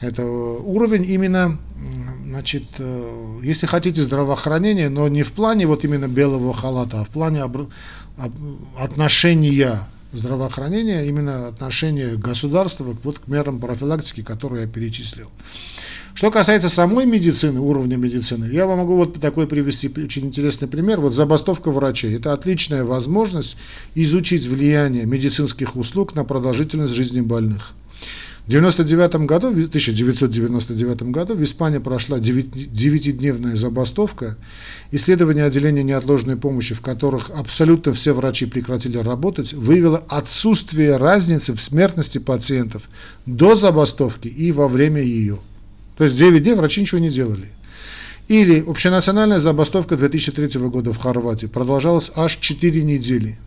Это 0.01 0.25
уровень 0.25 1.05
именно, 1.05 1.59
значит, 2.27 2.65
э, 2.79 3.41
если 3.43 3.67
хотите, 3.67 4.03
здравоохранения, 4.03 4.89
но 4.89 5.09
не 5.09 5.23
в 5.23 5.33
плане 5.33 5.67
вот 5.67 5.85
именно 5.85 6.09
белого 6.09 6.53
халата, 6.53 7.01
а 7.01 7.05
в 7.05 7.09
плане 7.09 7.43
отношения 8.77 9.79
здравоохранения, 10.13 11.07
именно 11.07 11.49
отношения 11.49 12.17
государства 12.17 12.97
вот 13.03 13.19
к 13.21 13.29
мерам 13.29 13.61
профилактики, 13.61 14.23
которые 14.23 14.63
я 14.63 14.69
перечислил. 14.69 15.31
Что 16.15 16.31
касается 16.31 16.69
самой 16.69 17.07
медицины, 17.07 17.61
уровня 17.61 17.97
медицины, 17.97 18.45
я 18.45 18.67
вам 18.67 18.79
могу 18.79 18.97
вот 18.97 19.19
такой 19.19 19.47
привести 19.47 19.89
очень 19.89 20.27
интересный 20.27 20.69
пример. 20.69 21.01
Вот 21.01 21.15
забастовка 21.15 21.71
врачей. 21.71 22.15
Это 22.17 22.35
отличная 22.35 22.85
возможность 22.85 23.57
изучить 23.95 24.47
влияние 24.47 25.07
медицинских 25.07 25.75
услуг 25.75 26.15
на 26.15 26.25
продолжительность 26.25 26.93
жизни 26.93 27.23
больных. 27.23 27.73
В 28.53 28.55
99 28.55 29.15
году, 29.25 29.49
1999 29.49 31.03
году 31.05 31.35
в 31.35 31.43
Испании 31.43 31.79
прошла 31.79 32.19
девятидневная 32.19 33.57
забастовка, 33.57 34.37
исследование 34.91 35.47
отделения 35.47 35.83
неотложной 35.83 36.37
помощи, 36.37 36.75
в 36.75 36.83
которых 36.83 37.31
абсолютно 37.31 37.95
все 37.95 38.13
врачи 38.13 38.45
прекратили 38.45 38.99
работать, 38.99 39.55
выявило 39.55 40.05
отсутствие 40.07 40.99
разницы 40.99 41.55
в 41.55 41.63
смертности 41.63 42.19
пациентов 42.19 42.91
до 43.25 43.57
забастовки 43.57 44.29
и 44.29 44.53
во 44.53 44.69
время 44.69 45.01
ее. 45.01 45.39
То 45.97 46.05
есть 46.05 46.19
9 46.19 46.43
дней 46.43 46.53
врачи 46.53 46.83
ничего 46.83 47.01
не 47.01 47.09
делали. 47.09 47.49
Или 48.29 48.61
общенациональная 48.61 49.41
забастовка 49.41 49.97
2003 49.97 50.61
года 50.69 50.93
в 50.93 50.99
Хорватии 50.99 51.47
продолжалась 51.47 52.13
аж 52.15 52.37
4 52.37 52.83
недели. 52.83 53.39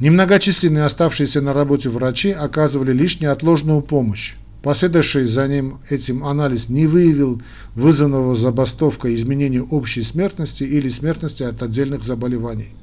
Немногочисленные 0.00 0.84
оставшиеся 0.84 1.42
на 1.42 1.52
работе 1.52 1.90
врачи 1.90 2.30
оказывали 2.30 2.92
лишь 2.92 3.20
неотложную 3.20 3.82
помощь. 3.82 4.34
Последовавший 4.62 5.26
за 5.26 5.46
ним 5.46 5.78
этим 5.90 6.24
анализ 6.24 6.70
не 6.70 6.86
выявил 6.86 7.42
вызванного 7.74 8.34
забастовкой 8.34 9.14
изменения 9.14 9.60
общей 9.62 10.02
смертности 10.02 10.64
или 10.64 10.88
смертности 10.88 11.42
от 11.42 11.62
отдельных 11.62 12.04
заболеваний. 12.04 12.74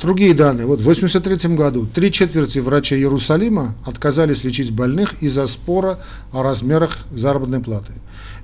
Другие 0.00 0.34
данные. 0.34 0.66
Вот 0.66 0.80
в 0.80 0.82
1983 0.82 1.56
году 1.56 1.86
три 1.86 2.10
четверти 2.10 2.58
врачей 2.58 2.98
Иерусалима 2.98 3.76
отказались 3.86 4.44
лечить 4.44 4.72
больных 4.72 5.22
из-за 5.22 5.46
спора 5.46 6.00
о 6.32 6.42
размерах 6.42 6.98
заработной 7.12 7.60
платы. 7.60 7.92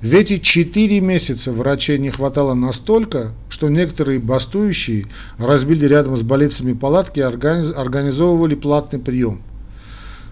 В 0.07 0.15
эти 0.15 0.39
четыре 0.39 1.01
месяца 1.01 1.51
врачей 1.51 1.99
не 1.99 2.11
хватало 2.11 2.55
настолько, 2.55 3.33
что 3.49 3.69
некоторые 3.69 4.21
бастующие 4.21 5.07
разбили 5.37 5.85
рядом 5.85 6.17
с 6.17 6.23
больницами 6.23 6.75
палатки 6.75 7.19
и 7.19 7.23
организовывали 7.23 8.55
платный 8.55 9.01
прием. 9.01 9.43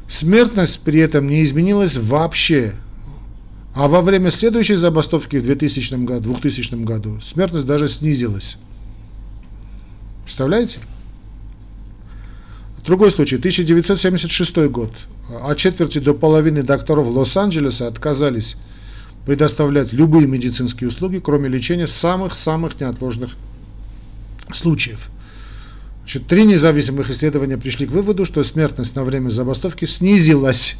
Смертность 0.06 0.78
при 0.78 1.00
этом 1.00 1.26
не 1.26 1.42
изменилась 1.42 1.96
вообще. 1.96 2.70
А 3.74 3.88
во 3.88 4.00
время 4.00 4.30
следующей 4.30 4.76
забастовки 4.76 5.38
в 5.38 5.42
2000 5.42 6.04
году, 6.04 6.34
2000 6.34 6.76
году 6.84 7.20
смертность 7.20 7.66
даже 7.66 7.88
снизилась. 7.88 8.58
Представляете? 10.22 10.78
Другой 12.86 13.10
случай, 13.10 13.38
1976 13.38 14.56
год. 14.68 14.92
От 15.42 15.58
четверти 15.58 15.98
до 15.98 16.14
половины 16.14 16.62
докторов 16.62 17.08
Лос-Анджелеса 17.08 17.88
отказались 17.88 18.54
предоставлять 19.26 19.92
любые 19.92 20.26
медицинские 20.26 20.88
услуги, 20.88 21.18
кроме 21.18 21.48
лечения 21.48 21.86
самых-самых 21.86 22.80
неотложных 22.80 23.36
случаев. 24.52 25.08
Значит, 26.00 26.26
три 26.26 26.44
независимых 26.44 27.08
исследования 27.10 27.56
пришли 27.56 27.86
к 27.86 27.90
выводу, 27.90 28.26
что 28.26 28.44
смертность 28.44 28.94
на 28.94 29.04
время 29.04 29.30
забастовки 29.30 29.86
снизилась. 29.86 30.76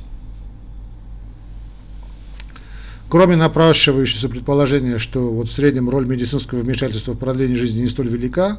Кроме 3.08 3.36
напрашивающегося 3.36 4.28
предположения, 4.28 4.98
что 4.98 5.32
вот 5.32 5.48
в 5.48 5.52
среднем 5.52 5.88
роль 5.88 6.04
медицинского 6.04 6.60
вмешательства 6.60 7.12
в 7.12 7.18
продление 7.18 7.56
жизни 7.56 7.82
не 7.82 7.86
столь 7.88 8.08
велика, 8.08 8.58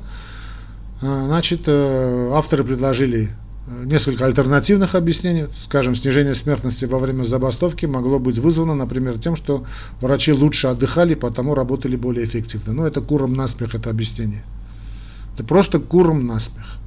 а, 1.01 1.25
значит, 1.25 1.63
э, 1.67 2.29
авторы 2.33 2.63
предложили 2.63 3.29
несколько 3.67 4.25
альтернативных 4.25 4.95
объяснений. 4.95 5.45
Скажем, 5.63 5.95
снижение 5.95 6.35
смертности 6.35 6.85
во 6.85 6.99
время 6.99 7.23
забастовки 7.23 7.85
могло 7.85 8.19
быть 8.19 8.37
вызвано, 8.37 8.75
например, 8.75 9.17
тем, 9.17 9.35
что 9.35 9.65
врачи 10.01 10.33
лучше 10.33 10.67
отдыхали, 10.67 11.15
потому 11.15 11.55
работали 11.55 11.95
более 11.95 12.25
эффективно. 12.25 12.73
Но 12.73 12.87
это 12.87 13.01
куром 13.01 13.33
наспех, 13.33 13.75
это 13.75 13.89
объяснение. 13.89 14.43
Это 15.33 15.43
просто 15.43 15.79
куром 15.79 16.25
наспех. 16.27 16.79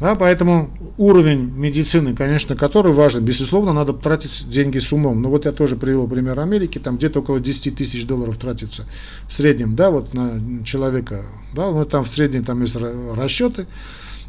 Да, 0.00 0.16
поэтому 0.16 0.76
уровень 0.98 1.42
медицины, 1.56 2.16
конечно, 2.16 2.56
который 2.56 2.92
важен, 2.92 3.24
безусловно, 3.24 3.72
надо 3.72 3.92
тратить 3.92 4.48
деньги 4.48 4.80
с 4.80 4.92
умом. 4.92 5.22
Но 5.22 5.30
вот 5.30 5.44
я 5.44 5.52
тоже 5.52 5.76
привел 5.76 6.08
пример 6.08 6.40
Америки, 6.40 6.80
там 6.80 6.96
где-то 6.96 7.20
около 7.20 7.38
10 7.38 7.76
тысяч 7.76 8.04
долларов 8.04 8.36
тратится 8.36 8.84
в 9.28 9.32
среднем, 9.32 9.76
да, 9.76 9.90
вот 9.90 10.12
на 10.12 10.64
человека, 10.64 11.22
да, 11.54 11.70
ну 11.70 11.84
там 11.84 12.02
в 12.02 12.08
среднем 12.08 12.44
там 12.44 12.62
есть 12.62 12.74
расчеты. 13.14 13.68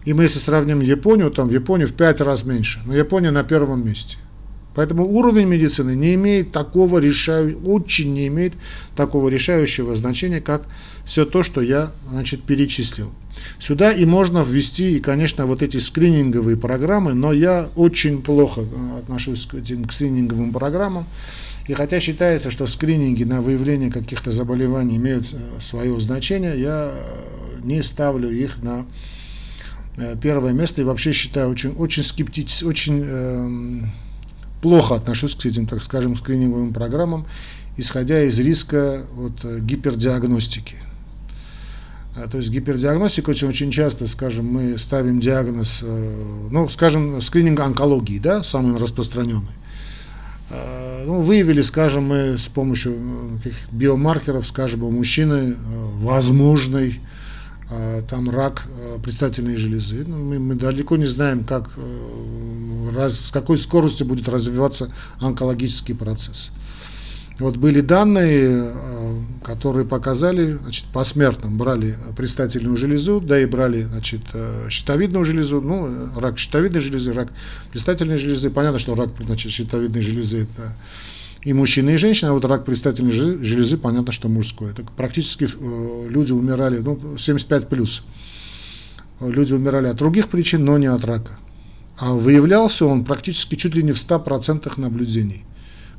И 0.06 0.14
мы 0.14 0.24
если 0.24 0.40
сравним 0.40 0.82
Японию, 0.82 1.32
там 1.32 1.48
в 1.48 1.54
Японии 1.54 1.86
в 1.86 1.94
5 1.94 2.22
раз 2.22 2.44
меньше, 2.44 2.82
но 2.86 2.96
Япония 2.96 3.32
на 3.32 3.44
первом 3.44 3.86
месте. 3.86 4.18
Поэтому 4.76 5.06
уровень 5.06 5.48
медицины 5.48 5.96
не 5.96 6.16
имеет 6.16 6.52
такого 6.52 6.98
решающего, 6.98 7.60
очень 7.72 8.14
не 8.14 8.28
имеет 8.28 8.54
такого 8.96 9.30
решающего 9.30 9.96
значения, 9.96 10.42
как 10.42 10.68
все 11.06 11.26
то, 11.26 11.44
что 11.44 11.62
я 11.62 11.92
значит, 12.10 12.44
перечислил. 12.44 13.12
Сюда 13.60 13.92
и 13.92 14.06
можно 14.06 14.44
ввести, 14.44 14.98
и, 14.98 15.00
конечно, 15.00 15.46
вот 15.46 15.62
эти 15.62 15.78
скрининговые 15.78 16.58
программы, 16.58 17.14
но 17.14 17.34
я 17.34 17.70
очень 17.76 18.22
плохо 18.22 18.62
э, 18.62 19.00
отношусь 19.00 19.46
к 19.46 19.56
этим 19.56 19.86
к 19.86 19.94
скрининговым 19.94 20.52
программам. 20.52 21.06
И 21.68 21.74
хотя 21.74 22.00
считается, 22.00 22.52
что 22.52 22.68
скрининги 22.68 23.24
на 23.24 23.42
выявление 23.42 23.92
каких-то 23.92 24.32
заболеваний 24.32 24.98
имеют 24.98 25.34
э, 25.34 25.62
свое 25.62 26.00
значение, 26.00 26.60
я 26.60 26.92
э, 26.94 27.60
не 27.64 27.84
ставлю 27.84 28.30
их 28.30 28.62
на 28.62 28.86
первое 30.22 30.54
место 30.54 30.82
и 30.82 30.84
вообще 30.84 31.14
считаю 31.14 31.50
очень, 31.50 31.72
очень 31.72 32.04
скептически, 32.04 32.64
очень 32.64 33.04
э, 33.06 33.86
плохо 34.62 34.96
отношусь 34.96 35.36
к 35.36 35.46
этим, 35.46 35.68
так 35.68 35.84
скажем, 35.84 36.16
скрининговым 36.16 36.74
программам, 36.74 37.26
исходя 37.78 38.24
из 38.24 38.40
риска 38.40 39.04
вот, 39.14 39.44
гипердиагностики. 39.44 40.78
А, 42.16 42.28
то 42.28 42.38
есть 42.38 42.50
гипердиагностика 42.50 43.32
очень, 43.32 43.48
очень 43.48 43.72
часто, 43.72 44.08
скажем, 44.08 44.46
мы 44.46 44.78
ставим 44.78 45.20
диагноз, 45.20 45.80
э, 45.82 46.48
ну, 46.52 46.70
скажем, 46.70 47.22
скрининг 47.22 47.60
онкологии, 47.60 48.20
да, 48.20 48.44
самый 48.44 48.78
распространенный. 48.78 49.54
А, 50.52 51.04
ну, 51.06 51.22
выявили, 51.22 51.64
скажем, 51.64 52.06
мы 52.06 52.38
с 52.38 52.48
помощью 52.48 52.94
э, 52.94 53.50
биомаркеров, 53.72 54.46
скажем, 54.46 54.84
у 54.84 54.92
мужчины 54.92 55.34
э, 55.34 55.56
возможный 56.02 57.00
там 58.10 58.30
рак 58.30 58.64
предстательной 59.04 59.58
железы. 59.58 60.04
Ну, 60.06 60.18
мы, 60.18 60.40
мы 60.40 60.56
далеко 60.56 60.98
не 60.98 61.06
знаем, 61.06 61.44
как, 61.44 61.70
раз, 62.94 63.20
с 63.20 63.32
какой 63.32 63.58
скоростью 63.58 64.08
будет 64.08 64.30
развиваться 64.30 64.92
онкологический 65.20 65.96
процесс. 65.96 66.52
Вот 67.40 67.58
были 67.58 67.82
данные, 67.82 68.64
э, 68.64 69.16
которые 69.44 69.88
показали, 69.88 70.54
значит, 70.62 70.86
посмертно 70.94 71.50
брали 71.50 71.96
предстательную 72.16 72.78
железу, 72.78 73.20
да 73.20 73.40
и 73.40 73.46
брали, 73.46 73.84
значит, 73.84 74.22
э, 74.34 74.70
щитовидную 74.70 75.26
железу, 75.26 75.60
ну, 75.60 76.10
рак 76.16 76.38
щитовидной 76.38 76.80
железы, 76.80 77.12
рак 77.12 77.30
предстательной 77.72 78.20
железы. 78.20 78.52
Понятно, 78.52 78.78
что 78.78 78.94
рак, 78.94 79.10
значит, 79.20 79.52
щитовидной 79.52 80.02
железы 80.02 80.44
это 80.44 80.76
и 81.44 81.54
мужчина, 81.54 81.92
и 81.92 81.98
женщина, 81.98 82.32
а 82.32 82.34
вот 82.34 82.46
рак 82.46 82.66
предстательной 82.66 83.12
железы, 83.12 83.78
понятно, 83.78 84.12
что 84.12 84.30
мужской. 84.30 84.72
Это 84.72 84.84
практически 84.84 85.46
э, 85.46 86.10
люди 86.10 86.32
умирали, 86.32 86.80
ну, 86.80 87.18
75 87.18 87.68
плюс. 87.68 88.04
Люди 89.20 89.54
умирали 89.54 89.88
от 89.88 89.98
других 89.98 90.30
причин, 90.30 90.66
но 90.66 90.78
не 90.78 90.88
от 90.88 91.04
рака. 91.06 91.38
А 91.98 92.14
выявлялся 92.14 92.86
он 92.86 93.06
практически 93.06 93.56
чуть 93.56 93.76
ли 93.76 93.84
не 93.84 93.92
в 93.92 93.98
100% 93.98 94.72
наблюдений 94.78 95.46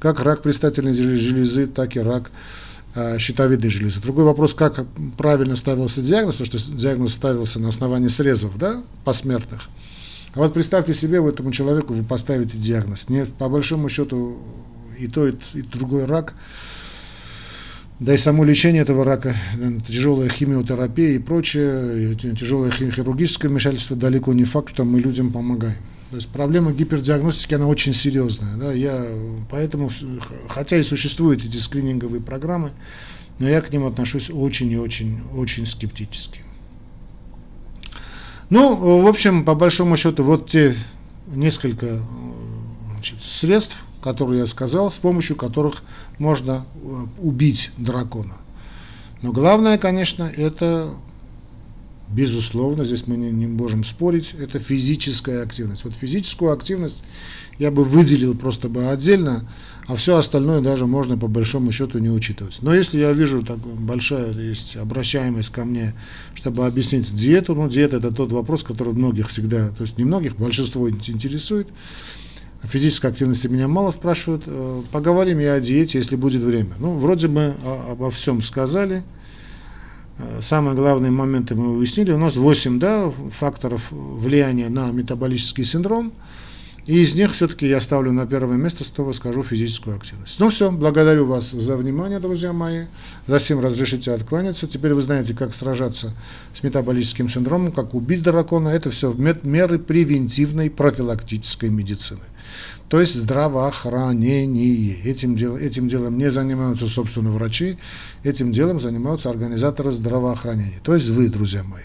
как 0.04 0.20
рак 0.20 0.42
предстательной 0.42 0.92
железы, 0.92 1.66
так 1.66 1.96
и 1.96 2.00
рак 2.00 2.30
э, 2.94 3.18
щитовидной 3.18 3.70
железы. 3.70 4.00
Другой 4.00 4.24
вопрос, 4.24 4.52
как 4.52 4.84
правильно 5.16 5.56
ставился 5.56 6.02
диагноз, 6.02 6.36
потому 6.36 6.58
что 6.58 6.72
диагноз 6.72 7.14
ставился 7.14 7.58
на 7.58 7.70
основании 7.70 8.08
срезов, 8.08 8.58
да, 8.58 8.82
посмертных. 9.04 9.70
А 10.34 10.40
вот 10.40 10.52
представьте 10.52 10.92
себе, 10.92 11.22
в 11.22 11.26
этому 11.26 11.52
человеку 11.52 11.94
вы 11.94 12.02
поставите 12.02 12.58
диагноз. 12.58 13.08
Не, 13.08 13.24
по 13.24 13.48
большому 13.48 13.88
счету 13.88 14.36
и 14.98 15.08
то, 15.08 15.26
и, 15.28 15.34
и 15.54 15.62
другой 15.62 16.04
рак, 16.04 16.34
да 18.00 18.14
и 18.14 18.18
само 18.18 18.44
лечение 18.44 18.82
этого 18.82 19.04
рака, 19.04 19.34
тяжелая 19.86 20.28
химиотерапия 20.28 21.10
и 21.10 21.18
прочее, 21.18 22.16
тяжелое 22.16 22.70
хирургическое 22.70 23.50
вмешательство 23.50 23.96
далеко 23.96 24.32
не 24.32 24.44
факт, 24.44 24.74
что 24.74 24.84
мы 24.84 25.00
людям 25.00 25.32
помогаем. 25.32 25.76
То 26.10 26.16
есть 26.16 26.28
проблема 26.28 26.72
гипердиагностики, 26.72 27.54
она 27.54 27.66
очень 27.66 27.94
серьезная. 27.94 28.56
Да? 28.56 28.72
Я, 28.72 29.00
поэтому, 29.50 29.90
хотя 30.48 30.76
и 30.76 30.82
существуют 30.82 31.44
эти 31.44 31.56
скрининговые 31.56 32.20
программы, 32.20 32.72
но 33.38 33.48
я 33.48 33.60
к 33.60 33.72
ним 33.72 33.84
отношусь 33.84 34.30
очень 34.30 34.70
и 34.70 34.76
очень, 34.76 35.20
очень 35.34 35.66
скептически. 35.66 36.40
Ну, 38.50 39.02
в 39.02 39.06
общем, 39.06 39.44
по 39.44 39.54
большому 39.54 39.96
счету, 39.96 40.22
вот 40.22 40.50
те 40.50 40.76
несколько 41.26 42.00
значит, 42.92 43.22
средств, 43.22 43.83
которые 44.04 44.40
я 44.40 44.46
сказал, 44.46 44.92
с 44.92 44.98
помощью 44.98 45.34
которых 45.34 45.82
можно 46.18 46.66
э, 46.74 46.78
убить 47.22 47.70
дракона. 47.78 48.34
Но 49.22 49.32
главное, 49.32 49.78
конечно, 49.78 50.24
это, 50.36 50.90
безусловно, 52.10 52.84
здесь 52.84 53.06
мы 53.06 53.16
не, 53.16 53.30
не 53.30 53.46
можем 53.46 53.82
спорить, 53.82 54.34
это 54.38 54.58
физическая 54.58 55.42
активность. 55.42 55.84
Вот 55.86 55.94
физическую 55.94 56.52
активность 56.52 57.02
я 57.58 57.70
бы 57.70 57.82
выделил 57.82 58.34
просто 58.34 58.68
бы 58.68 58.88
отдельно, 58.88 59.50
а 59.86 59.96
все 59.96 60.18
остальное 60.18 60.60
даже 60.60 60.86
можно 60.86 61.16
по 61.16 61.28
большому 61.28 61.72
счету 61.72 61.98
не 61.98 62.10
учитывать. 62.10 62.58
Но 62.60 62.74
если 62.74 62.98
я 62.98 63.10
вижу 63.12 63.42
так 63.42 63.56
большая 63.58 64.34
есть 64.34 64.76
обращаемость 64.76 65.48
ко 65.48 65.64
мне, 65.64 65.94
чтобы 66.34 66.66
объяснить 66.66 67.14
диету, 67.14 67.54
ну 67.54 67.70
диета 67.70 67.96
это 67.96 68.10
тот 68.10 68.32
вопрос, 68.32 68.64
который 68.64 68.92
многих 68.92 69.30
всегда, 69.30 69.70
то 69.70 69.82
есть 69.82 69.96
не 69.96 70.04
многих, 70.04 70.36
большинство 70.36 70.90
интересует, 70.90 71.68
физической 72.66 73.10
активности 73.10 73.46
меня 73.46 73.68
мало 73.68 73.90
спрашивают. 73.90 74.44
Э, 74.46 74.82
поговорим 74.92 75.40
и 75.40 75.44
о 75.44 75.60
диете, 75.60 75.98
если 75.98 76.16
будет 76.16 76.42
время. 76.42 76.74
Ну, 76.78 76.98
вроде 76.98 77.28
бы 77.28 77.54
обо 77.88 78.10
всем 78.10 78.42
сказали. 78.42 79.02
Э, 80.18 80.40
самые 80.42 80.74
главные 80.74 81.10
моменты 81.10 81.54
мы 81.54 81.76
выяснили. 81.76 82.12
У 82.12 82.18
нас 82.18 82.36
8 82.36 82.78
да, 82.78 83.10
факторов 83.30 83.88
влияния 83.90 84.68
на 84.68 84.90
метаболический 84.92 85.64
синдром. 85.64 86.12
И 86.86 87.00
из 87.00 87.14
них 87.14 87.32
все-таки 87.32 87.66
я 87.66 87.80
ставлю 87.80 88.12
на 88.12 88.26
первое 88.26 88.58
место, 88.58 88.84
снова 88.84 89.12
скажу, 89.12 89.42
физическую 89.42 89.96
активность. 89.96 90.38
Ну 90.38 90.50
все, 90.50 90.70
благодарю 90.70 91.24
вас 91.24 91.50
за 91.50 91.76
внимание, 91.78 92.20
друзья 92.20 92.52
мои. 92.52 92.84
За 93.26 93.38
всем 93.38 93.60
разрешите 93.60 94.12
откланяться. 94.12 94.66
Теперь 94.66 94.92
вы 94.92 95.00
знаете, 95.00 95.32
как 95.32 95.54
сражаться 95.54 96.12
с 96.52 96.62
метаболическим 96.62 97.30
синдромом, 97.30 97.72
как 97.72 97.94
убить 97.94 98.22
дракона. 98.22 98.68
Это 98.68 98.90
все 98.90 99.14
меры 99.14 99.78
превентивной 99.78 100.68
профилактической 100.68 101.70
медицины 101.70 102.20
то 102.94 103.00
есть 103.00 103.16
здравоохранение. 103.16 104.94
Этим, 105.02 105.34
дел, 105.34 105.56
этим 105.56 105.88
делом 105.88 106.16
не 106.16 106.30
занимаются, 106.30 106.86
собственно, 106.86 107.32
врачи, 107.32 107.76
этим 108.22 108.52
делом 108.52 108.78
занимаются 108.78 109.30
организаторы 109.30 109.90
здравоохранения, 109.90 110.78
то 110.80 110.94
есть 110.94 111.08
вы, 111.08 111.28
друзья 111.28 111.64
мои. 111.64 111.82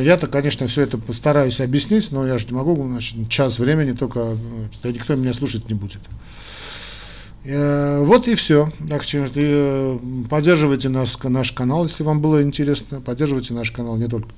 Я-то, 0.00 0.28
конечно, 0.28 0.68
все 0.68 0.82
это 0.82 0.98
постараюсь 0.98 1.60
объяснить, 1.60 2.12
но 2.12 2.24
я 2.24 2.38
же 2.38 2.46
не 2.46 2.52
могу, 2.52 2.80
значит, 2.86 3.28
час 3.28 3.58
времени 3.58 3.90
только, 3.90 4.38
да 4.84 4.92
никто 4.92 5.16
меня 5.16 5.34
слушать 5.34 5.68
не 5.68 5.74
будет. 5.74 6.02
Э, 7.44 8.00
вот 8.04 8.28
и 8.28 8.36
все. 8.36 8.72
Так, 8.88 9.02
э, 9.12 9.98
поддерживайте 10.30 10.90
наш, 10.90 11.20
наш 11.24 11.50
канал, 11.50 11.86
если 11.86 12.04
вам 12.04 12.20
было 12.20 12.40
интересно. 12.40 13.00
Поддерживайте 13.00 13.52
наш 13.52 13.72
канал 13.72 13.96
не 13.96 14.06
только 14.06 14.28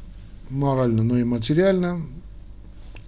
морально, 0.48 1.02
но 1.02 1.18
и 1.18 1.24
материально. 1.24 2.00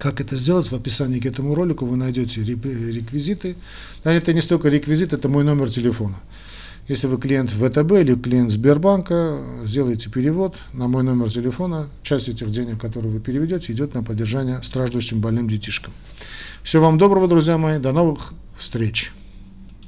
Как 0.03 0.21
это 0.21 0.37
сделать? 0.37 0.67
В 0.67 0.75
описании 0.75 1.21
к 1.21 1.27
этому 1.27 1.55
ролику 1.55 1.87
вы 1.87 1.97
найдете 1.97 2.43
реквизиты. 2.43 3.55
Это 4.03 4.33
не 4.33 4.41
столько 4.41 4.69
реквизит, 4.69 5.13
это 5.13 5.29
мой 5.29 5.45
номер 5.45 5.71
телефона. 5.71 6.17
Если 6.89 7.07
вы 7.07 7.19
клиент 7.19 7.51
ВТБ 7.51 7.93
или 8.01 8.17
клиент 8.17 8.51
Сбербанка, 8.51 9.39
сделайте 9.65 10.11
перевод 10.11 10.57
на 10.73 10.89
мой 10.89 11.05
номер 11.05 11.31
телефона. 11.31 11.87
Часть 12.03 12.29
этих 12.29 12.51
денег, 12.51 12.81
которые 12.81 13.13
вы 13.13 13.21
переведете, 13.21 13.73
идет 13.73 13.95
на 13.95 14.03
поддержание 14.03 14.61
страждущим 14.65 15.21
больным 15.21 15.49
детишкам. 15.49 15.93
Всего 16.65 16.87
вам 16.87 16.99
доброго, 16.99 17.29
друзья 17.29 17.57
мои. 17.57 17.79
До 17.79 17.93
новых 17.93 18.35
встреч. 18.59 19.13